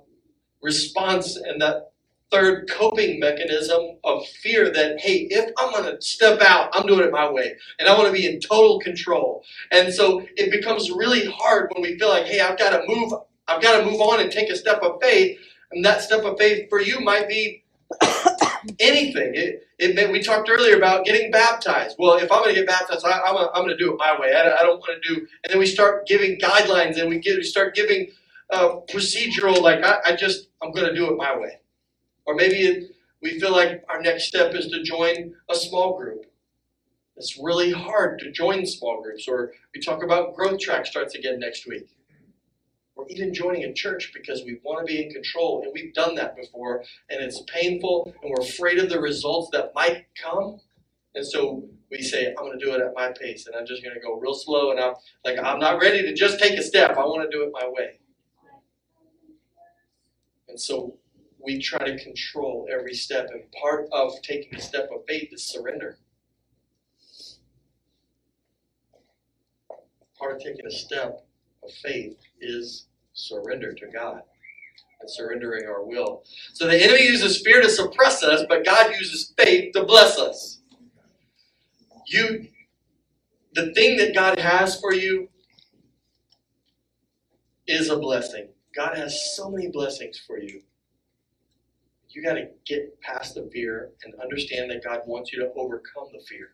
response 0.62 1.36
and 1.36 1.60
that 1.62 1.92
third 2.30 2.70
coping 2.70 3.20
mechanism 3.20 3.98
of 4.04 4.26
fear 4.42 4.70
that, 4.72 5.00
hey, 5.00 5.28
if 5.30 5.52
I'm 5.58 5.72
going 5.72 5.94
to 5.96 6.02
step 6.02 6.40
out, 6.42 6.70
I'm 6.74 6.86
doing 6.86 7.06
it 7.06 7.12
my 7.12 7.30
way. 7.30 7.56
And 7.78 7.88
I 7.88 7.96
want 7.96 8.08
to 8.08 8.12
be 8.12 8.26
in 8.26 8.40
total 8.40 8.80
control. 8.80 9.44
And 9.72 9.92
so 9.92 10.26
it 10.36 10.50
becomes 10.50 10.90
really 10.90 11.26
hard 11.26 11.70
when 11.74 11.82
we 11.82 11.98
feel 11.98 12.08
like, 12.10 12.26
hey, 12.26 12.40
I've 12.40 12.58
got 12.58 12.70
to 12.70 12.82
move, 12.86 13.12
I've 13.48 13.62
got 13.62 13.78
to 13.78 13.84
move 13.84 14.00
on 14.00 14.20
and 14.20 14.30
take 14.32 14.50
a 14.50 14.56
step 14.56 14.82
of 14.82 15.00
faith. 15.02 15.38
And 15.72 15.84
that 15.84 16.02
step 16.02 16.24
of 16.24 16.38
faith 16.38 16.68
for 16.70 16.80
you 16.80 17.00
might 17.00 17.28
be 17.28 17.64
anything. 18.80 19.32
It, 19.34 19.64
it, 19.78 20.12
we 20.12 20.22
talked 20.22 20.48
earlier 20.50 20.76
about 20.76 21.06
getting 21.06 21.30
baptized. 21.30 21.96
Well, 21.98 22.18
if 22.18 22.30
I'm 22.32 22.42
going 22.42 22.54
to 22.54 22.60
get 22.60 22.68
baptized, 22.68 23.04
I, 23.04 23.20
am 23.30 23.64
going 23.64 23.68
to 23.68 23.76
do 23.76 23.92
it 23.92 23.98
my 23.98 24.18
way. 24.20 24.34
I, 24.34 24.56
I 24.56 24.62
don't 24.62 24.78
want 24.80 25.02
to 25.02 25.14
do. 25.14 25.20
And 25.44 25.52
then 25.52 25.58
we 25.58 25.66
start 25.66 26.06
giving 26.06 26.38
guidelines, 26.38 27.00
and 27.00 27.08
we 27.10 27.18
get 27.20 27.36
we 27.36 27.44
start 27.44 27.74
giving 27.74 28.08
uh, 28.50 28.76
procedural, 28.90 29.62
like 29.62 29.82
I, 29.84 29.98
I 30.06 30.16
just, 30.16 30.48
I'm 30.62 30.72
going 30.72 30.86
to 30.88 30.94
do 30.94 31.10
it 31.10 31.16
my 31.16 31.38
way. 31.38 31.59
Or 32.30 32.36
maybe 32.36 32.88
we 33.22 33.40
feel 33.40 33.50
like 33.50 33.82
our 33.88 34.00
next 34.00 34.28
step 34.28 34.54
is 34.54 34.68
to 34.68 34.84
join 34.84 35.34
a 35.50 35.54
small 35.56 35.98
group. 35.98 36.26
It's 37.16 37.36
really 37.36 37.72
hard 37.72 38.20
to 38.20 38.30
join 38.30 38.64
small 38.64 39.02
groups. 39.02 39.26
Or 39.26 39.50
we 39.74 39.80
talk 39.80 40.04
about 40.04 40.36
growth 40.36 40.60
track 40.60 40.86
starts 40.86 41.16
again 41.16 41.40
next 41.40 41.66
week. 41.66 41.88
Or 42.94 43.04
even 43.08 43.34
joining 43.34 43.64
a 43.64 43.72
church 43.72 44.12
because 44.14 44.44
we 44.44 44.60
want 44.62 44.86
to 44.86 44.92
be 44.92 45.04
in 45.04 45.10
control. 45.10 45.62
And 45.64 45.72
we've 45.74 45.92
done 45.92 46.14
that 46.14 46.36
before. 46.36 46.84
And 47.10 47.20
it's 47.20 47.42
painful. 47.52 48.14
And 48.22 48.30
we're 48.30 48.46
afraid 48.46 48.78
of 48.78 48.90
the 48.90 49.00
results 49.00 49.48
that 49.50 49.72
might 49.74 50.06
come. 50.22 50.60
And 51.16 51.26
so 51.26 51.64
we 51.90 52.00
say, 52.00 52.28
I'm 52.28 52.44
going 52.44 52.56
to 52.56 52.64
do 52.64 52.72
it 52.74 52.80
at 52.80 52.94
my 52.94 53.12
pace. 53.20 53.48
And 53.48 53.56
I'm 53.56 53.66
just 53.66 53.82
going 53.82 53.96
to 53.96 54.00
go 54.00 54.20
real 54.20 54.34
slow. 54.34 54.70
And 54.70 54.78
I'm 54.78 54.94
like, 55.24 55.36
I'm 55.36 55.58
not 55.58 55.80
ready 55.82 56.02
to 56.02 56.14
just 56.14 56.38
take 56.38 56.56
a 56.56 56.62
step. 56.62 56.96
I 56.96 57.04
want 57.04 57.28
to 57.28 57.36
do 57.36 57.42
it 57.42 57.50
my 57.52 57.68
way. 57.68 57.98
And 60.48 60.60
so 60.60 60.96
we 61.42 61.60
try 61.60 61.84
to 61.84 62.02
control 62.02 62.68
every 62.72 62.94
step. 62.94 63.28
And 63.32 63.42
part 63.52 63.86
of 63.92 64.12
taking 64.22 64.54
a 64.56 64.60
step 64.60 64.88
of 64.94 65.04
faith 65.08 65.30
is 65.32 65.44
surrender. 65.44 65.98
Part 70.18 70.36
of 70.36 70.42
taking 70.42 70.66
a 70.66 70.70
step 70.70 71.24
of 71.62 71.70
faith 71.82 72.16
is 72.40 72.86
surrender 73.14 73.72
to 73.72 73.86
God 73.86 74.22
and 75.00 75.10
surrendering 75.10 75.66
our 75.66 75.84
will. 75.84 76.22
So 76.52 76.66
the 76.66 76.82
enemy 76.82 77.06
uses 77.06 77.42
fear 77.42 77.62
to 77.62 77.70
suppress 77.70 78.22
us, 78.22 78.44
but 78.48 78.64
God 78.64 78.92
uses 78.98 79.32
faith 79.36 79.72
to 79.74 79.84
bless 79.84 80.18
us. 80.18 80.60
You 82.06 82.48
the 83.52 83.72
thing 83.72 83.96
that 83.96 84.14
God 84.14 84.38
has 84.38 84.80
for 84.80 84.94
you 84.94 85.28
is 87.66 87.90
a 87.90 87.98
blessing. 87.98 88.48
God 88.74 88.96
has 88.96 89.34
so 89.34 89.50
many 89.50 89.68
blessings 89.68 90.18
for 90.24 90.38
you. 90.38 90.62
You 92.10 92.24
got 92.24 92.34
to 92.34 92.48
get 92.66 93.00
past 93.02 93.36
the 93.36 93.50
fear 93.52 93.90
and 94.04 94.14
understand 94.22 94.70
that 94.70 94.84
God 94.84 95.00
wants 95.06 95.32
you 95.32 95.40
to 95.40 95.52
overcome 95.56 96.08
the 96.12 96.20
fear. 96.28 96.50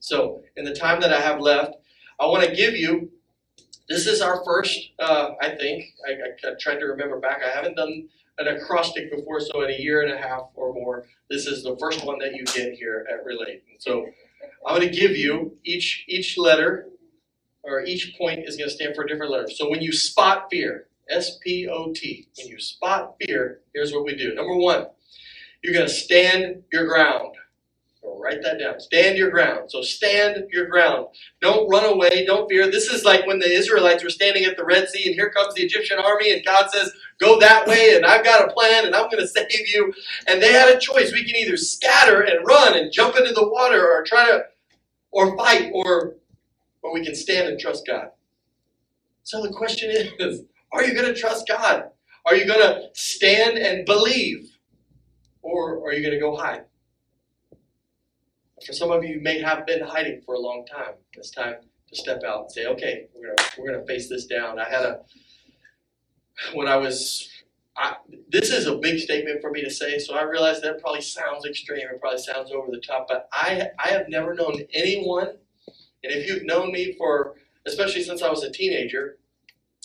So, 0.00 0.42
in 0.56 0.64
the 0.64 0.74
time 0.74 1.00
that 1.02 1.12
I 1.12 1.20
have 1.20 1.40
left, 1.40 1.74
I 2.20 2.26
want 2.26 2.44
to 2.44 2.54
give 2.54 2.76
you 2.76 3.02
This 3.88 4.06
is 4.08 4.22
our 4.22 4.42
first, 4.46 4.92
uh, 4.98 5.32
I 5.42 5.50
think. 5.56 5.84
I, 6.08 6.12
I, 6.12 6.52
I 6.52 6.54
tried 6.60 6.78
to 6.80 6.86
remember 6.86 7.20
back. 7.20 7.42
I 7.46 7.54
haven't 7.54 7.76
done 7.76 8.08
an 8.38 8.48
acrostic 8.48 9.10
before, 9.10 9.40
so 9.40 9.62
in 9.62 9.70
a 9.70 9.78
year 9.78 10.02
and 10.02 10.12
a 10.12 10.18
half 10.18 10.44
or 10.56 10.72
more, 10.74 11.06
this 11.30 11.46
is 11.46 11.64
the 11.64 11.76
first 11.78 12.04
one 12.06 12.18
that 12.20 12.34
you 12.34 12.44
get 12.46 12.74
here 12.74 13.06
at 13.12 13.24
Relate. 13.26 13.62
And 13.70 13.80
so 13.80 14.06
I'm 14.66 14.78
going 14.78 14.90
to 14.90 14.96
give 14.96 15.16
you 15.16 15.58
each 15.64 16.04
each 16.08 16.38
letter 16.38 16.88
or 17.64 17.82
each 17.84 18.14
point 18.18 18.40
is 18.48 18.56
going 18.56 18.70
to 18.70 18.74
stand 18.76 18.96
for 18.96 19.04
a 19.04 19.08
different 19.08 19.32
letter. 19.32 19.50
So 19.50 19.70
when 19.70 19.82
you 19.82 19.92
spot 19.92 20.48
fear, 20.50 20.88
S 21.10 21.38
P 21.42 21.68
O 21.68 21.92
T, 21.92 22.28
when 22.38 22.48
you 22.48 22.60
spot 22.60 23.16
fear, 23.20 23.60
here's 23.74 23.92
what 23.92 24.04
we 24.04 24.16
do. 24.16 24.34
Number 24.34 24.56
one, 24.56 24.86
you're 25.62 25.74
going 25.74 25.86
to 25.86 25.92
stand 25.92 26.62
your 26.72 26.86
ground. 26.86 27.34
So 28.02 28.18
write 28.18 28.42
that 28.42 28.58
down. 28.58 28.80
Stand 28.80 29.18
your 29.18 29.30
ground. 29.30 29.70
So 29.70 29.82
stand 29.82 30.44
your 30.52 30.66
ground. 30.66 31.08
Don't 31.42 31.68
run 31.68 31.84
away. 31.84 32.24
Don't 32.26 32.48
fear. 32.48 32.70
This 32.70 32.86
is 32.86 33.04
like 33.04 33.26
when 33.26 33.38
the 33.40 33.50
Israelites 33.50 34.04
were 34.04 34.10
standing 34.10 34.44
at 34.44 34.56
the 34.56 34.64
Red 34.64 34.88
Sea, 34.88 35.06
and 35.06 35.14
here 35.14 35.30
comes 35.30 35.54
the 35.54 35.62
Egyptian 35.62 35.98
army, 35.98 36.32
and 36.32 36.44
God 36.44 36.70
says, 36.70 36.92
Go 37.20 37.38
that 37.40 37.66
way, 37.66 37.94
and 37.96 38.06
I've 38.06 38.24
got 38.24 38.48
a 38.48 38.52
plan, 38.52 38.86
and 38.86 38.94
I'm 38.94 39.10
going 39.10 39.18
to 39.22 39.28
save 39.28 39.68
you. 39.68 39.92
And 40.28 40.42
they 40.42 40.52
had 40.52 40.74
a 40.74 40.80
choice. 40.80 41.12
We 41.12 41.24
can 41.24 41.36
either 41.36 41.56
scatter 41.58 42.22
and 42.22 42.46
run 42.46 42.76
and 42.76 42.92
jump 42.92 43.16
into 43.16 43.32
the 43.32 43.48
water, 43.48 43.86
or 43.86 44.04
try 44.04 44.26
to, 44.26 44.44
or 45.12 45.36
fight, 45.36 45.70
or, 45.74 46.16
or 46.82 46.94
we 46.94 47.04
can 47.04 47.14
stand 47.14 47.48
and 47.48 47.60
trust 47.60 47.86
God. 47.86 48.10
So 49.24 49.42
the 49.42 49.52
question 49.52 49.90
is 49.90 50.42
are 50.72 50.84
you 50.84 50.94
going 50.94 51.12
to 51.12 51.18
trust 51.18 51.48
God? 51.48 51.84
Are 52.26 52.36
you 52.36 52.46
going 52.46 52.60
to 52.60 52.88
stand 52.94 53.58
and 53.58 53.86
believe? 53.86 54.50
Or 55.42 55.86
are 55.86 55.92
you 55.92 56.02
going 56.02 56.14
to 56.14 56.20
go 56.20 56.36
hide? 56.36 56.64
For 58.64 58.72
some 58.72 58.90
of 58.90 59.02
you, 59.04 59.16
you 59.16 59.20
may 59.22 59.40
have 59.40 59.66
been 59.66 59.82
hiding 59.82 60.22
for 60.24 60.34
a 60.34 60.38
long 60.38 60.66
time. 60.66 60.94
It's 61.14 61.30
time 61.30 61.54
to 61.88 61.96
step 61.96 62.22
out 62.26 62.42
and 62.42 62.52
say, 62.52 62.66
okay, 62.66 63.08
we're 63.14 63.28
going 63.28 63.36
to, 63.38 63.44
we're 63.58 63.68
going 63.72 63.80
to 63.80 63.86
face 63.86 64.08
this 64.08 64.26
down. 64.26 64.58
I 64.58 64.68
had 64.68 64.82
a, 64.84 65.00
when 66.54 66.68
I 66.68 66.76
was, 66.76 67.28
I, 67.76 67.96
this 68.30 68.50
is 68.50 68.66
a 68.66 68.76
big 68.76 69.00
statement 69.00 69.40
for 69.40 69.50
me 69.50 69.62
to 69.62 69.70
say, 69.70 69.98
so 69.98 70.14
I 70.14 70.22
realize 70.22 70.60
that 70.62 70.80
probably 70.80 71.00
sounds 71.02 71.46
extreme. 71.46 71.86
It 71.92 72.00
probably 72.00 72.20
sounds 72.20 72.52
over 72.52 72.68
the 72.70 72.80
top, 72.80 73.06
but 73.08 73.28
I, 73.32 73.68
I 73.82 73.88
have 73.88 74.08
never 74.08 74.34
known 74.34 74.60
anyone, 74.74 75.28
and 76.02 76.12
if 76.12 76.28
you've 76.28 76.44
known 76.44 76.72
me 76.72 76.94
for, 76.98 77.36
especially 77.66 78.02
since 78.02 78.22
I 78.22 78.30
was 78.30 78.42
a 78.44 78.50
teenager, 78.50 79.18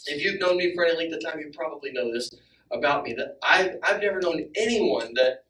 if 0.08 0.24
you've 0.24 0.39
known 0.39 0.58
me 0.58 0.74
for 0.74 0.86
any 0.86 0.98
length 0.98 1.15
of 1.15 1.24
time, 1.24 1.39
you 1.39 1.52
probably 1.54 1.91
know 1.91 2.12
this 2.12 2.30
about 2.72 3.04
me 3.04 3.13
that 3.13 3.38
I've, 3.44 3.78
I've 3.84 4.02
never 4.02 4.20
known 4.20 4.50
anyone 4.56 5.13
that 5.15 5.46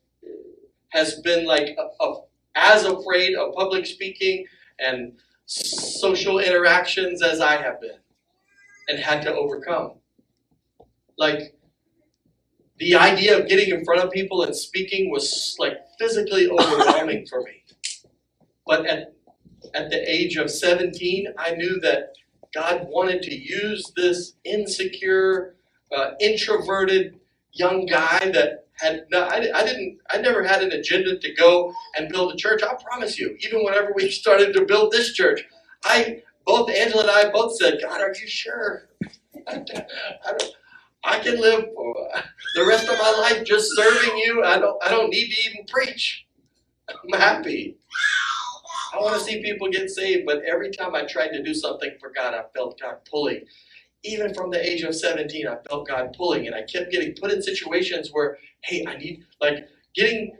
has 0.90 1.16
been 1.22 1.46
like 1.46 1.78
a, 1.78 2.04
a, 2.04 2.22
as 2.56 2.86
afraid 2.86 3.36
of 3.36 3.54
public 3.54 3.86
speaking 3.86 4.46
and 4.80 5.14
social 5.46 6.40
interactions 6.40 7.22
as 7.22 7.42
I 7.42 7.62
have 7.62 7.82
been 7.82 8.00
and 8.88 9.00
had 9.00 9.22
to 9.24 9.34
overcome. 9.34 9.94
Like 11.18 11.56
the 12.78 12.96
idea 12.96 13.40
of 13.40 13.48
getting 13.48 13.70
in 13.70 13.86
front 13.86 14.04
of 14.04 14.12
people 14.12 14.44
and 14.44 14.56
speaking 14.56 15.10
was 15.10 15.56
like 15.60 15.78
physically 15.98 16.50
overwhelming 16.50 17.26
for 17.26 17.42
me. 17.42 17.64
But 18.66 18.86
at 18.86 19.16
at 19.74 19.90
the 19.90 20.10
age 20.10 20.38
of 20.38 20.50
17, 20.50 21.28
I 21.38 21.52
knew 21.52 21.80
that 21.82 22.14
God 22.56 22.88
wanted 22.90 23.22
to 23.24 23.36
use 23.36 23.92
this 23.98 24.34
insecure, 24.46 25.58
uh, 25.96 26.12
introverted 26.22 27.20
young 27.52 27.86
guy 27.86 28.32
that 28.34 28.68
had 28.80 29.06
no, 29.12 29.24
I, 29.24 29.50
I 29.54 29.66
didn't 29.66 30.00
I 30.10 30.18
never 30.20 30.44
had 30.44 30.64
an 30.64 30.72
agenda 30.72 31.20
to 31.20 31.36
go 31.36 31.74
and 31.98 32.10
build 32.10 32.34
a 32.34 32.38
church. 32.38 32.62
I 32.64 32.76
promise 32.82 33.20
you. 33.20 33.38
Even 33.42 33.64
whenever 33.64 33.94
we 33.96 34.10
started 34.22 34.54
to 34.54 34.66
build 34.66 34.92
this 34.94 35.14
church, 35.14 35.42
I 35.84 36.24
both 36.46 36.70
Angela 36.70 37.04
and 37.04 37.12
I 37.12 37.30
both 37.32 37.58
said, 37.58 37.80
"God, 37.82 38.02
are 38.02 38.10
you 38.20 38.28
sure? 38.28 38.90
I, 39.48 40.34
I, 41.04 41.20
can 41.20 41.40
live 41.42 41.66
the 42.56 42.66
rest 42.66 42.88
of 42.90 42.98
my 42.98 43.12
life 43.20 43.46
just 43.46 43.76
serving 43.76 44.18
you. 44.18 44.44
I 44.44 44.60
don't 44.60 44.82
I 44.84 44.90
don't 44.90 45.10
need 45.10 45.32
to 45.34 45.52
even 45.52 45.66
preach. 45.68 46.26
I'm 46.90 47.20
happy." 47.20 47.78
I 48.94 49.00
want 49.00 49.16
to 49.16 49.22
see 49.22 49.42
people 49.42 49.70
get 49.70 49.90
saved, 49.90 50.26
but 50.26 50.44
every 50.44 50.72
time 50.72 50.96
I 50.96 51.06
tried 51.06 51.30
to 51.30 51.44
do 51.44 51.54
something 51.54 51.92
for 52.00 52.12
God, 52.12 52.34
I 52.34 52.44
felt 52.56 52.80
God 52.80 52.98
pulling. 53.10 53.46
Even 54.04 54.34
from 54.34 54.52
the 54.52 54.64
age 54.64 54.84
of 54.84 54.96
17, 54.96 55.48
I 55.48 55.58
felt 55.68 55.88
God 55.88 56.14
pulling, 56.16 56.46
and 56.48 56.56
I 56.56 56.64
kept 56.64 56.92
getting 56.92 57.16
put 57.20 57.32
in 57.32 57.42
situations 57.42 58.10
where, 58.12 58.38
hey, 58.64 58.86
I 58.88 58.98
need, 58.98 59.24
like, 59.42 59.68
getting 59.96 60.38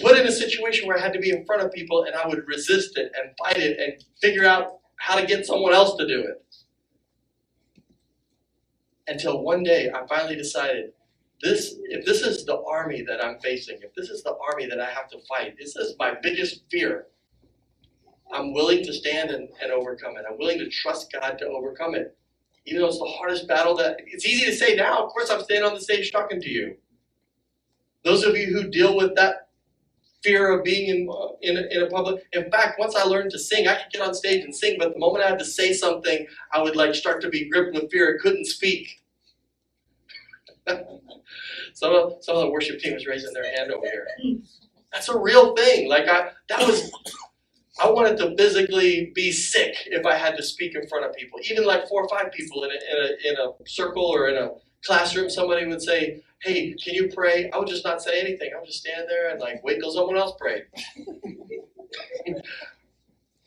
put 0.00 0.18
in 0.18 0.26
a 0.26 0.32
situation 0.32 0.86
where 0.86 0.98
I 0.98 1.00
had 1.00 1.12
to 1.14 1.18
be 1.18 1.30
in 1.30 1.44
front 1.46 1.62
of 1.62 1.72
people, 1.72 2.04
and 2.04 2.14
I 2.14 2.28
would 2.28 2.46
resist 2.46 2.98
it 2.98 3.10
and 3.16 3.32
fight 3.38 3.56
it 3.56 3.78
and 3.78 4.04
figure 4.20 4.44
out 4.44 4.78
how 4.96 5.18
to 5.18 5.26
get 5.26 5.46
someone 5.46 5.72
else 5.72 5.96
to 5.96 6.06
do 6.06 6.20
it. 6.20 6.44
Until 9.06 9.42
one 9.42 9.62
day, 9.62 9.90
I 9.90 10.06
finally 10.06 10.36
decided 10.36 10.92
this 11.40 11.76
if 11.84 12.04
this 12.04 12.20
is 12.20 12.44
the 12.44 12.60
army 12.70 13.02
that 13.02 13.24
I'm 13.24 13.38
facing, 13.38 13.78
if 13.80 13.94
this 13.94 14.10
is 14.10 14.22
the 14.22 14.36
army 14.50 14.66
that 14.66 14.80
I 14.80 14.90
have 14.90 15.08
to 15.10 15.18
fight, 15.28 15.56
this 15.58 15.76
is 15.76 15.94
my 15.98 16.14
biggest 16.20 16.64
fear 16.70 17.06
I'm 18.32 18.52
willing 18.52 18.84
to 18.84 18.92
stand 18.92 19.30
and, 19.30 19.48
and 19.62 19.72
overcome 19.72 20.16
it. 20.16 20.24
I'm 20.28 20.38
willing 20.38 20.58
to 20.58 20.68
trust 20.68 21.12
God 21.12 21.38
to 21.38 21.46
overcome 21.46 21.94
it. 21.94 22.16
Even 22.66 22.82
though 22.82 22.88
it's 22.88 22.98
the 22.98 23.04
hardest 23.06 23.48
battle 23.48 23.74
that 23.76 23.96
it's 24.06 24.26
easy 24.26 24.44
to 24.46 24.54
say 24.54 24.74
now, 24.74 25.04
of 25.04 25.10
course 25.10 25.30
I'm 25.30 25.42
standing 25.42 25.64
on 25.64 25.74
the 25.74 25.80
stage 25.80 26.12
talking 26.12 26.40
to 26.40 26.50
you. 26.50 26.76
Those 28.04 28.24
of 28.24 28.36
you 28.36 28.46
who 28.46 28.68
deal 28.70 28.96
with 28.96 29.14
that 29.16 29.48
fear 30.22 30.52
of 30.52 30.64
being 30.64 30.88
in, 30.88 31.08
in, 31.42 31.56
a, 31.56 31.62
in 31.70 31.82
a 31.82 31.90
public, 31.90 32.24
in 32.32 32.50
fact, 32.50 32.78
once 32.78 32.94
I 32.94 33.04
learned 33.04 33.30
to 33.30 33.38
sing, 33.38 33.66
I 33.66 33.74
could 33.76 33.92
get 33.92 34.02
on 34.02 34.14
stage 34.14 34.44
and 34.44 34.54
sing, 34.54 34.76
but 34.78 34.92
the 34.92 34.98
moment 34.98 35.24
I 35.24 35.28
had 35.28 35.38
to 35.38 35.44
say 35.44 35.72
something, 35.72 36.26
I 36.52 36.62
would 36.62 36.76
like 36.76 36.94
start 36.94 37.22
to 37.22 37.28
be 37.28 37.48
gripped 37.48 37.74
with 37.74 37.90
fear. 37.90 38.18
I 38.18 38.22
couldn't 38.22 38.46
speak. 38.46 39.02
some, 40.66 41.94
of, 41.94 42.12
some 42.20 42.36
of 42.36 42.42
the 42.42 42.50
worship 42.50 42.80
team 42.80 42.94
is 42.94 43.06
raising 43.06 43.32
their 43.32 43.44
hand 43.56 43.70
over 43.70 43.86
here. 43.86 44.06
That's 44.92 45.08
a 45.08 45.18
real 45.18 45.54
thing. 45.54 45.88
Like 45.88 46.08
I, 46.08 46.30
that 46.48 46.66
was 46.66 46.90
I 47.80 47.90
wanted 47.90 48.18
to 48.18 48.36
physically 48.36 49.12
be 49.14 49.30
sick 49.30 49.74
if 49.86 50.04
I 50.04 50.16
had 50.16 50.36
to 50.36 50.42
speak 50.42 50.74
in 50.74 50.86
front 50.88 51.04
of 51.04 51.14
people, 51.14 51.38
even 51.48 51.64
like 51.64 51.88
four 51.88 52.02
or 52.02 52.08
five 52.08 52.32
people 52.32 52.64
in 52.64 52.70
a, 52.70 52.74
in 52.74 53.04
a, 53.04 53.28
in 53.28 53.36
a 53.36 53.68
circle 53.68 54.04
or 54.04 54.28
in 54.28 54.36
a 54.36 54.50
classroom. 54.84 55.30
Somebody 55.30 55.66
would 55.66 55.82
say, 55.82 56.22
Hey, 56.42 56.74
can 56.74 56.94
you 56.94 57.08
pray? 57.14 57.50
I 57.50 57.58
would 57.58 57.68
just 57.68 57.84
not 57.84 58.02
say 58.02 58.20
anything. 58.20 58.50
I 58.54 58.58
would 58.58 58.66
just 58.66 58.80
stand 58.80 59.06
there 59.08 59.30
and 59.30 59.40
like 59.40 59.62
wait 59.64 59.80
till 59.80 59.92
someone 59.92 60.16
else 60.16 60.34
prayed. 60.38 60.64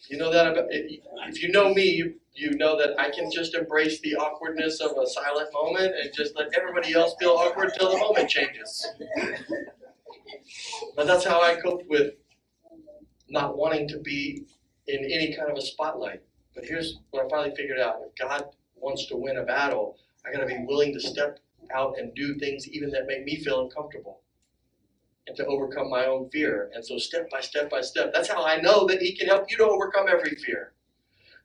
you 0.10 0.18
know 0.18 0.32
that 0.32 0.48
about, 0.48 0.66
if 0.70 1.42
you 1.42 1.52
know 1.52 1.74
me, 1.74 1.86
you, 1.86 2.16
you 2.34 2.52
know 2.58 2.78
that 2.78 3.00
I 3.00 3.10
can 3.12 3.32
just 3.32 3.56
embrace 3.56 4.00
the 4.02 4.16
awkwardness 4.16 4.80
of 4.82 4.92
a 4.98 5.08
silent 5.08 5.50
moment 5.54 5.94
and 6.02 6.14
just 6.14 6.36
let 6.36 6.50
everybody 6.58 6.94
else 6.94 7.16
feel 7.20 7.32
awkward 7.32 7.72
till 7.78 7.92
the 7.92 7.98
moment 7.98 8.30
changes. 8.30 8.88
But 10.96 11.08
that's 11.08 11.26
how 11.26 11.42
I 11.42 11.56
coped 11.56 11.88
with 11.88 12.14
not 13.32 13.58
wanting 13.58 13.88
to 13.90 14.00
be 14.00 14.46
in 14.88 15.06
any 15.06 15.36
kind 15.36 15.50
of 15.50 15.58
a 15.58 15.62
spotlight. 15.62 16.22
But 16.54 16.66
here's 16.66 17.00
what 17.12 17.26
I 17.26 17.30
finally 17.30 17.56
figured 17.56 17.80
out. 17.80 18.02
If 18.06 18.16
God 18.16 18.46
wants 18.76 19.06
to 19.08 19.16
win 19.16 19.38
a 19.38 19.44
battle, 19.44 19.98
I 20.26 20.32
gotta 20.32 20.46
be 20.46 20.64
willing 20.68 20.94
to 20.94 21.00
step 21.00 21.40
out 21.74 21.98
and 21.98 22.14
do 22.14 22.36
things 22.36 22.68
even 22.68 22.92
that 22.92 23.08
make 23.08 23.24
me 23.24 23.38
feel 23.38 23.62
uncomfortable. 23.62 24.22
And 25.28 25.38
to 25.38 25.46
overcome 25.46 25.90
my 25.90 26.06
own 26.06 26.30
fear. 26.30 26.72
And 26.74 26.86
so 26.86 26.98
step 26.98 27.30
by 27.30 27.42
step 27.42 27.70
by 27.70 27.82
step. 27.82 28.12
That's 28.14 28.28
how 28.28 28.44
I 28.44 28.60
know 28.60 28.86
that 28.88 29.02
He 29.02 29.16
can 29.16 29.28
help 29.28 29.50
you 29.50 29.58
to 29.58 29.68
overcome 29.68 30.08
every 30.10 30.36
fear. 30.36 30.74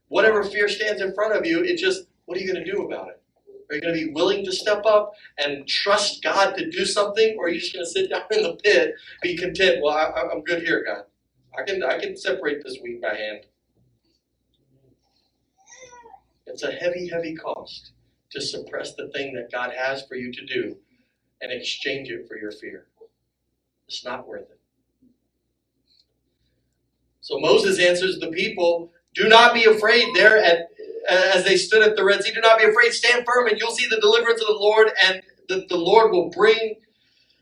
Whatever 0.09 0.42
fear 0.42 0.68
stands 0.68 1.03
in 1.03 1.14
front 1.14 1.35
of 1.35 1.46
you, 1.46 1.62
it's 1.62 1.83
just 1.83 2.05
what 2.25 2.37
are 2.37 2.40
you 2.40 2.53
gonna 2.53 2.64
do 2.64 2.85
about 2.85 3.09
it? 3.09 3.22
Are 3.70 3.75
you 3.75 3.81
going 3.81 3.94
to 3.94 4.07
be 4.07 4.12
willing 4.12 4.44
to 4.44 4.53
step 4.53 4.87
up 4.87 5.12
and 5.38 5.66
trust 5.66 6.22
God 6.22 6.57
to 6.57 6.70
do 6.70 6.85
something, 6.85 7.37
or 7.37 7.46
are 7.46 7.49
you 7.49 7.59
just 7.59 7.75
going 7.75 7.85
to 7.85 7.90
sit 7.90 8.11
down 8.11 8.22
in 8.31 8.42
the 8.42 8.55
pit, 8.62 8.94
be 9.22 9.37
content? 9.37 9.83
Well, 9.83 9.92
I, 9.92 10.33
am 10.33 10.42
good 10.42 10.62
here, 10.62 10.85
God. 10.87 11.05
I 11.59 11.62
can 11.64 11.83
I 11.83 11.99
can 11.99 12.16
separate 12.16 12.62
this 12.64 12.79
wheat 12.83 13.03
by 13.03 13.14
hand. 13.14 13.47
It's 16.47 16.62
a 16.62 16.73
heavy, 16.73 17.09
heavy 17.09 17.35
cost 17.37 17.92
to 18.33 18.40
suppress 18.40 18.95
the 18.95 19.11
thing 19.11 19.35
that 19.35 19.53
God 19.53 19.73
has 19.77 20.07
for 20.07 20.16
you 20.16 20.33
to 20.33 20.47
do 20.47 20.77
and 21.40 21.53
exchange 21.53 22.11
it 22.11 22.27
for 22.29 22.38
your 22.38 22.53
fear. 22.53 22.87
It's 23.88 24.05
not 24.05 24.27
worth 24.27 24.42
it. 24.51 24.61
So 27.21 27.38
Moses 27.38 27.81
answers 27.81 28.19
the 28.21 28.29
people, 28.31 28.92
do 29.14 29.29
not 29.29 29.55
be 29.55 29.64
afraid 29.64 30.14
there 30.14 30.38
at 30.38 30.69
as 31.09 31.45
they 31.45 31.57
stood 31.57 31.83
at 31.83 31.97
the 31.97 32.05
Red 32.05 32.23
Sea. 32.23 32.33
Do 32.35 32.40
not 32.40 32.59
be 32.59 32.66
afraid, 32.66 32.92
stand 32.92 33.25
firm, 33.27 33.49
and 33.49 33.59
you'll 33.59 33.75
see 33.75 33.88
the 33.88 34.01
deliverance 34.01 34.40
of 34.40 34.49
the 34.49 34.55
Lord, 34.55 34.90
and 35.05 35.23
the, 35.49 35.66
the 35.69 35.77
Lord 35.77 36.12
will 36.12 36.31
bring, 36.31 36.77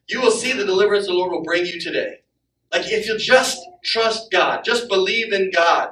you 0.09 0.21
will 0.21 0.31
see 0.31 0.53
the 0.53 0.67
deliverance 0.67 1.07
the 1.07 1.15
Lord 1.15 1.33
will 1.33 1.43
bring 1.43 1.67
you 1.67 1.81
today. 1.81 2.21
Like 2.75 2.93
if 2.93 3.09
you 3.09 3.19
just 3.19 3.61
trust 3.85 4.33
God, 4.33 4.65
just 4.65 4.89
believe 4.89 5.33
in 5.33 5.53
God. 5.53 5.91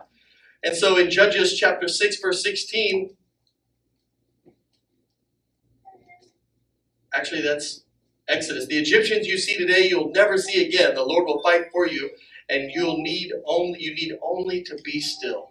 And 0.65 0.77
so 0.77 0.99
in 0.99 1.11
Judges 1.11 1.59
chapter 1.59 1.89
6, 1.89 2.21
verse 2.21 2.43
16, 2.45 3.17
actually 7.15 7.43
that's 7.43 7.85
Exodus. 8.29 8.67
The 8.67 8.79
Egyptians 8.79 9.27
you 9.27 9.39
see 9.39 9.59
today, 9.59 9.89
you'll 9.89 10.13
never 10.13 10.39
see 10.39 10.67
again. 10.67 10.95
The 10.95 11.05
Lord 11.05 11.27
will 11.27 11.43
fight 11.43 11.67
for 11.73 11.87
you, 11.89 12.11
and 12.49 12.71
you'll 12.75 12.99
need 13.03 13.33
only 13.47 13.81
you 13.83 13.95
need 13.95 14.15
only 14.23 14.63
to 14.65 14.79
be 14.85 15.01
still. 15.01 15.51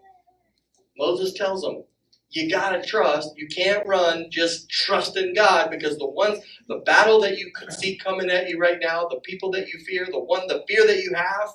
Moses 0.98 1.34
tells 1.34 1.64
them, 1.64 1.84
you 2.32 2.50
gotta 2.50 2.82
trust. 2.82 3.32
You 3.36 3.48
can't 3.48 3.86
run. 3.86 4.28
Just 4.30 4.70
trust 4.70 5.18
in 5.18 5.34
God 5.34 5.70
because 5.70 5.98
the 5.98 6.08
ones, 6.08 6.40
the 6.68 6.78
battle 6.78 7.20
that 7.22 7.38
you 7.38 7.52
could 7.54 7.74
see 7.74 7.98
coming 7.98 8.30
at 8.30 8.50
you 8.50 8.58
right 8.58 8.80
now, 8.82 9.08
the 9.08 9.20
people 9.20 9.52
that 9.52 9.68
you 9.68 9.80
fear, 9.80 10.08
the 10.10 10.20
one, 10.20 10.48
the 10.48 10.64
fear 10.68 10.88
that 10.88 11.04
you 11.04 11.14
have, 11.14 11.50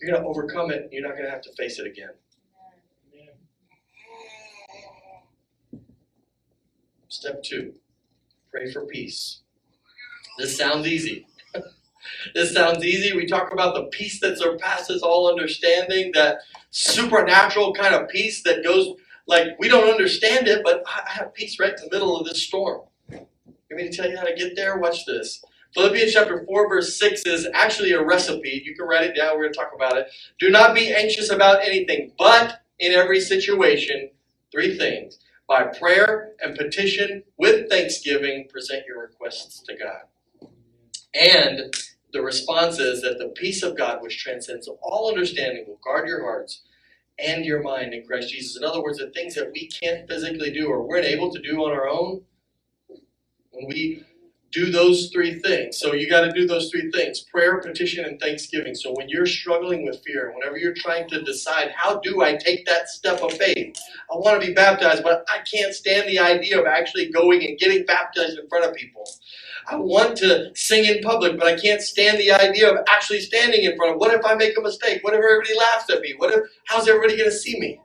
you're 0.00 0.12
gonna 0.12 0.26
overcome 0.26 0.70
it. 0.70 0.88
You're 0.92 1.06
not 1.06 1.16
gonna 1.16 1.30
have 1.30 1.42
to 1.42 1.52
face 1.54 1.78
it 1.78 1.86
again. 1.86 2.10
Step 7.08 7.42
two, 7.42 7.72
pray 8.52 8.70
for 8.70 8.86
peace. 8.86 9.40
This 10.38 10.56
sounds 10.56 10.86
easy. 10.86 11.26
this 12.34 12.52
sounds 12.52 12.84
easy. 12.84 13.16
We 13.16 13.26
talk 13.26 13.52
about 13.52 13.74
the 13.74 13.84
peace 13.84 14.20
that 14.20 14.38
surpasses 14.38 15.02
all 15.02 15.30
understanding, 15.30 16.12
that 16.14 16.38
supernatural 16.70 17.74
kind 17.74 17.94
of 17.94 18.08
peace 18.08 18.42
that 18.44 18.62
goes 18.62 18.94
like 19.30 19.58
we 19.58 19.68
don't 19.68 19.88
understand 19.88 20.48
it, 20.48 20.62
but 20.64 20.82
I 20.86 21.08
have 21.12 21.32
peace 21.32 21.58
right 21.58 21.72
in 21.72 21.84
the 21.84 21.90
middle 21.90 22.18
of 22.18 22.26
this 22.26 22.42
storm. 22.42 22.82
You 23.70 23.76
me 23.76 23.88
to 23.88 23.96
tell 23.96 24.10
you 24.10 24.16
how 24.18 24.24
to 24.24 24.34
get 24.34 24.56
there? 24.56 24.76
Watch 24.78 25.06
this. 25.06 25.42
Philippians 25.74 26.12
chapter 26.12 26.44
4, 26.44 26.68
verse 26.68 26.98
6 26.98 27.22
is 27.26 27.46
actually 27.54 27.92
a 27.92 28.04
recipe. 28.04 28.60
You 28.64 28.74
can 28.74 28.86
write 28.86 29.04
it 29.04 29.16
down. 29.16 29.36
We're 29.36 29.44
going 29.44 29.52
to 29.52 29.58
talk 29.58 29.70
about 29.74 29.96
it. 29.96 30.08
Do 30.40 30.50
not 30.50 30.74
be 30.74 30.92
anxious 30.92 31.30
about 31.30 31.64
anything, 31.64 32.12
but 32.18 32.62
in 32.80 32.92
every 32.92 33.20
situation, 33.20 34.10
three 34.50 34.76
things. 34.76 35.20
By 35.48 35.64
prayer 35.64 36.32
and 36.40 36.58
petition 36.58 37.22
with 37.38 37.70
thanksgiving, 37.70 38.48
present 38.50 38.82
your 38.88 39.00
requests 39.00 39.62
to 39.62 39.76
God. 39.76 40.50
And 41.14 41.72
the 42.12 42.22
response 42.22 42.80
is 42.80 43.02
that 43.02 43.18
the 43.18 43.28
peace 43.28 43.62
of 43.62 43.76
God, 43.78 44.02
which 44.02 44.18
transcends 44.18 44.68
all 44.82 45.08
understanding, 45.08 45.64
will 45.68 45.80
guard 45.84 46.08
your 46.08 46.22
hearts 46.22 46.62
and 47.22 47.44
your 47.44 47.62
mind 47.62 47.94
in 47.94 48.06
Christ 48.06 48.30
Jesus. 48.30 48.56
In 48.56 48.64
other 48.64 48.82
words, 48.82 48.98
the 48.98 49.10
things 49.10 49.34
that 49.34 49.50
we 49.52 49.68
can't 49.68 50.08
physically 50.08 50.50
do 50.52 50.68
or 50.68 50.86
we're 50.86 50.98
unable 50.98 51.32
to 51.32 51.40
do 51.40 51.64
on 51.64 51.72
our 51.72 51.88
own, 51.88 52.22
when 53.50 53.66
we 53.68 54.04
do 54.52 54.70
those 54.72 55.10
three 55.10 55.38
things. 55.38 55.78
So 55.78 55.94
you 55.94 56.10
got 56.10 56.22
to 56.22 56.32
do 56.32 56.46
those 56.46 56.70
three 56.70 56.90
things 56.90 57.20
prayer, 57.20 57.60
petition, 57.60 58.04
and 58.04 58.18
thanksgiving. 58.18 58.74
So 58.74 58.92
when 58.92 59.08
you're 59.08 59.26
struggling 59.26 59.86
with 59.86 60.02
fear, 60.04 60.32
whenever 60.34 60.56
you're 60.56 60.74
trying 60.74 61.08
to 61.10 61.22
decide, 61.22 61.70
how 61.76 62.00
do 62.00 62.22
I 62.22 62.36
take 62.36 62.66
that 62.66 62.88
step 62.88 63.22
of 63.22 63.32
faith? 63.32 63.76
I 64.10 64.16
want 64.16 64.40
to 64.40 64.46
be 64.46 64.52
baptized, 64.52 65.02
but 65.04 65.24
I 65.28 65.38
can't 65.52 65.74
stand 65.74 66.08
the 66.08 66.18
idea 66.18 66.60
of 66.60 66.66
actually 66.66 67.10
going 67.10 67.44
and 67.44 67.58
getting 67.58 67.84
baptized 67.86 68.38
in 68.38 68.48
front 68.48 68.64
of 68.64 68.74
people. 68.74 69.04
I 69.70 69.76
want 69.76 70.18
to 70.18 70.52
sing 70.56 70.86
in 70.86 71.02
public, 71.02 71.38
but 71.38 71.48
I 71.48 71.56
can't 71.60 71.82
stand 71.82 72.18
the 72.18 72.32
idea 72.32 72.70
of 72.72 72.78
actually 72.90 73.20
standing 73.20 73.64
in 73.64 73.76
front 73.76 73.94
of. 73.94 74.00
What 74.00 74.14
if 74.14 74.26
I 74.26 74.34
make 74.34 74.58
a 74.58 74.62
mistake? 74.62 75.04
What 75.04 75.14
if 75.14 75.18
everybody 75.24 75.54
laughs 75.58 75.90
at 75.90 76.02
me? 76.02 76.14
What 76.18 76.32
if 76.34 76.40
how's 76.66 76.88
everybody 76.88 77.16
going 77.18 77.30
to 77.30 77.36
see 77.36 77.58
me? 77.60 77.80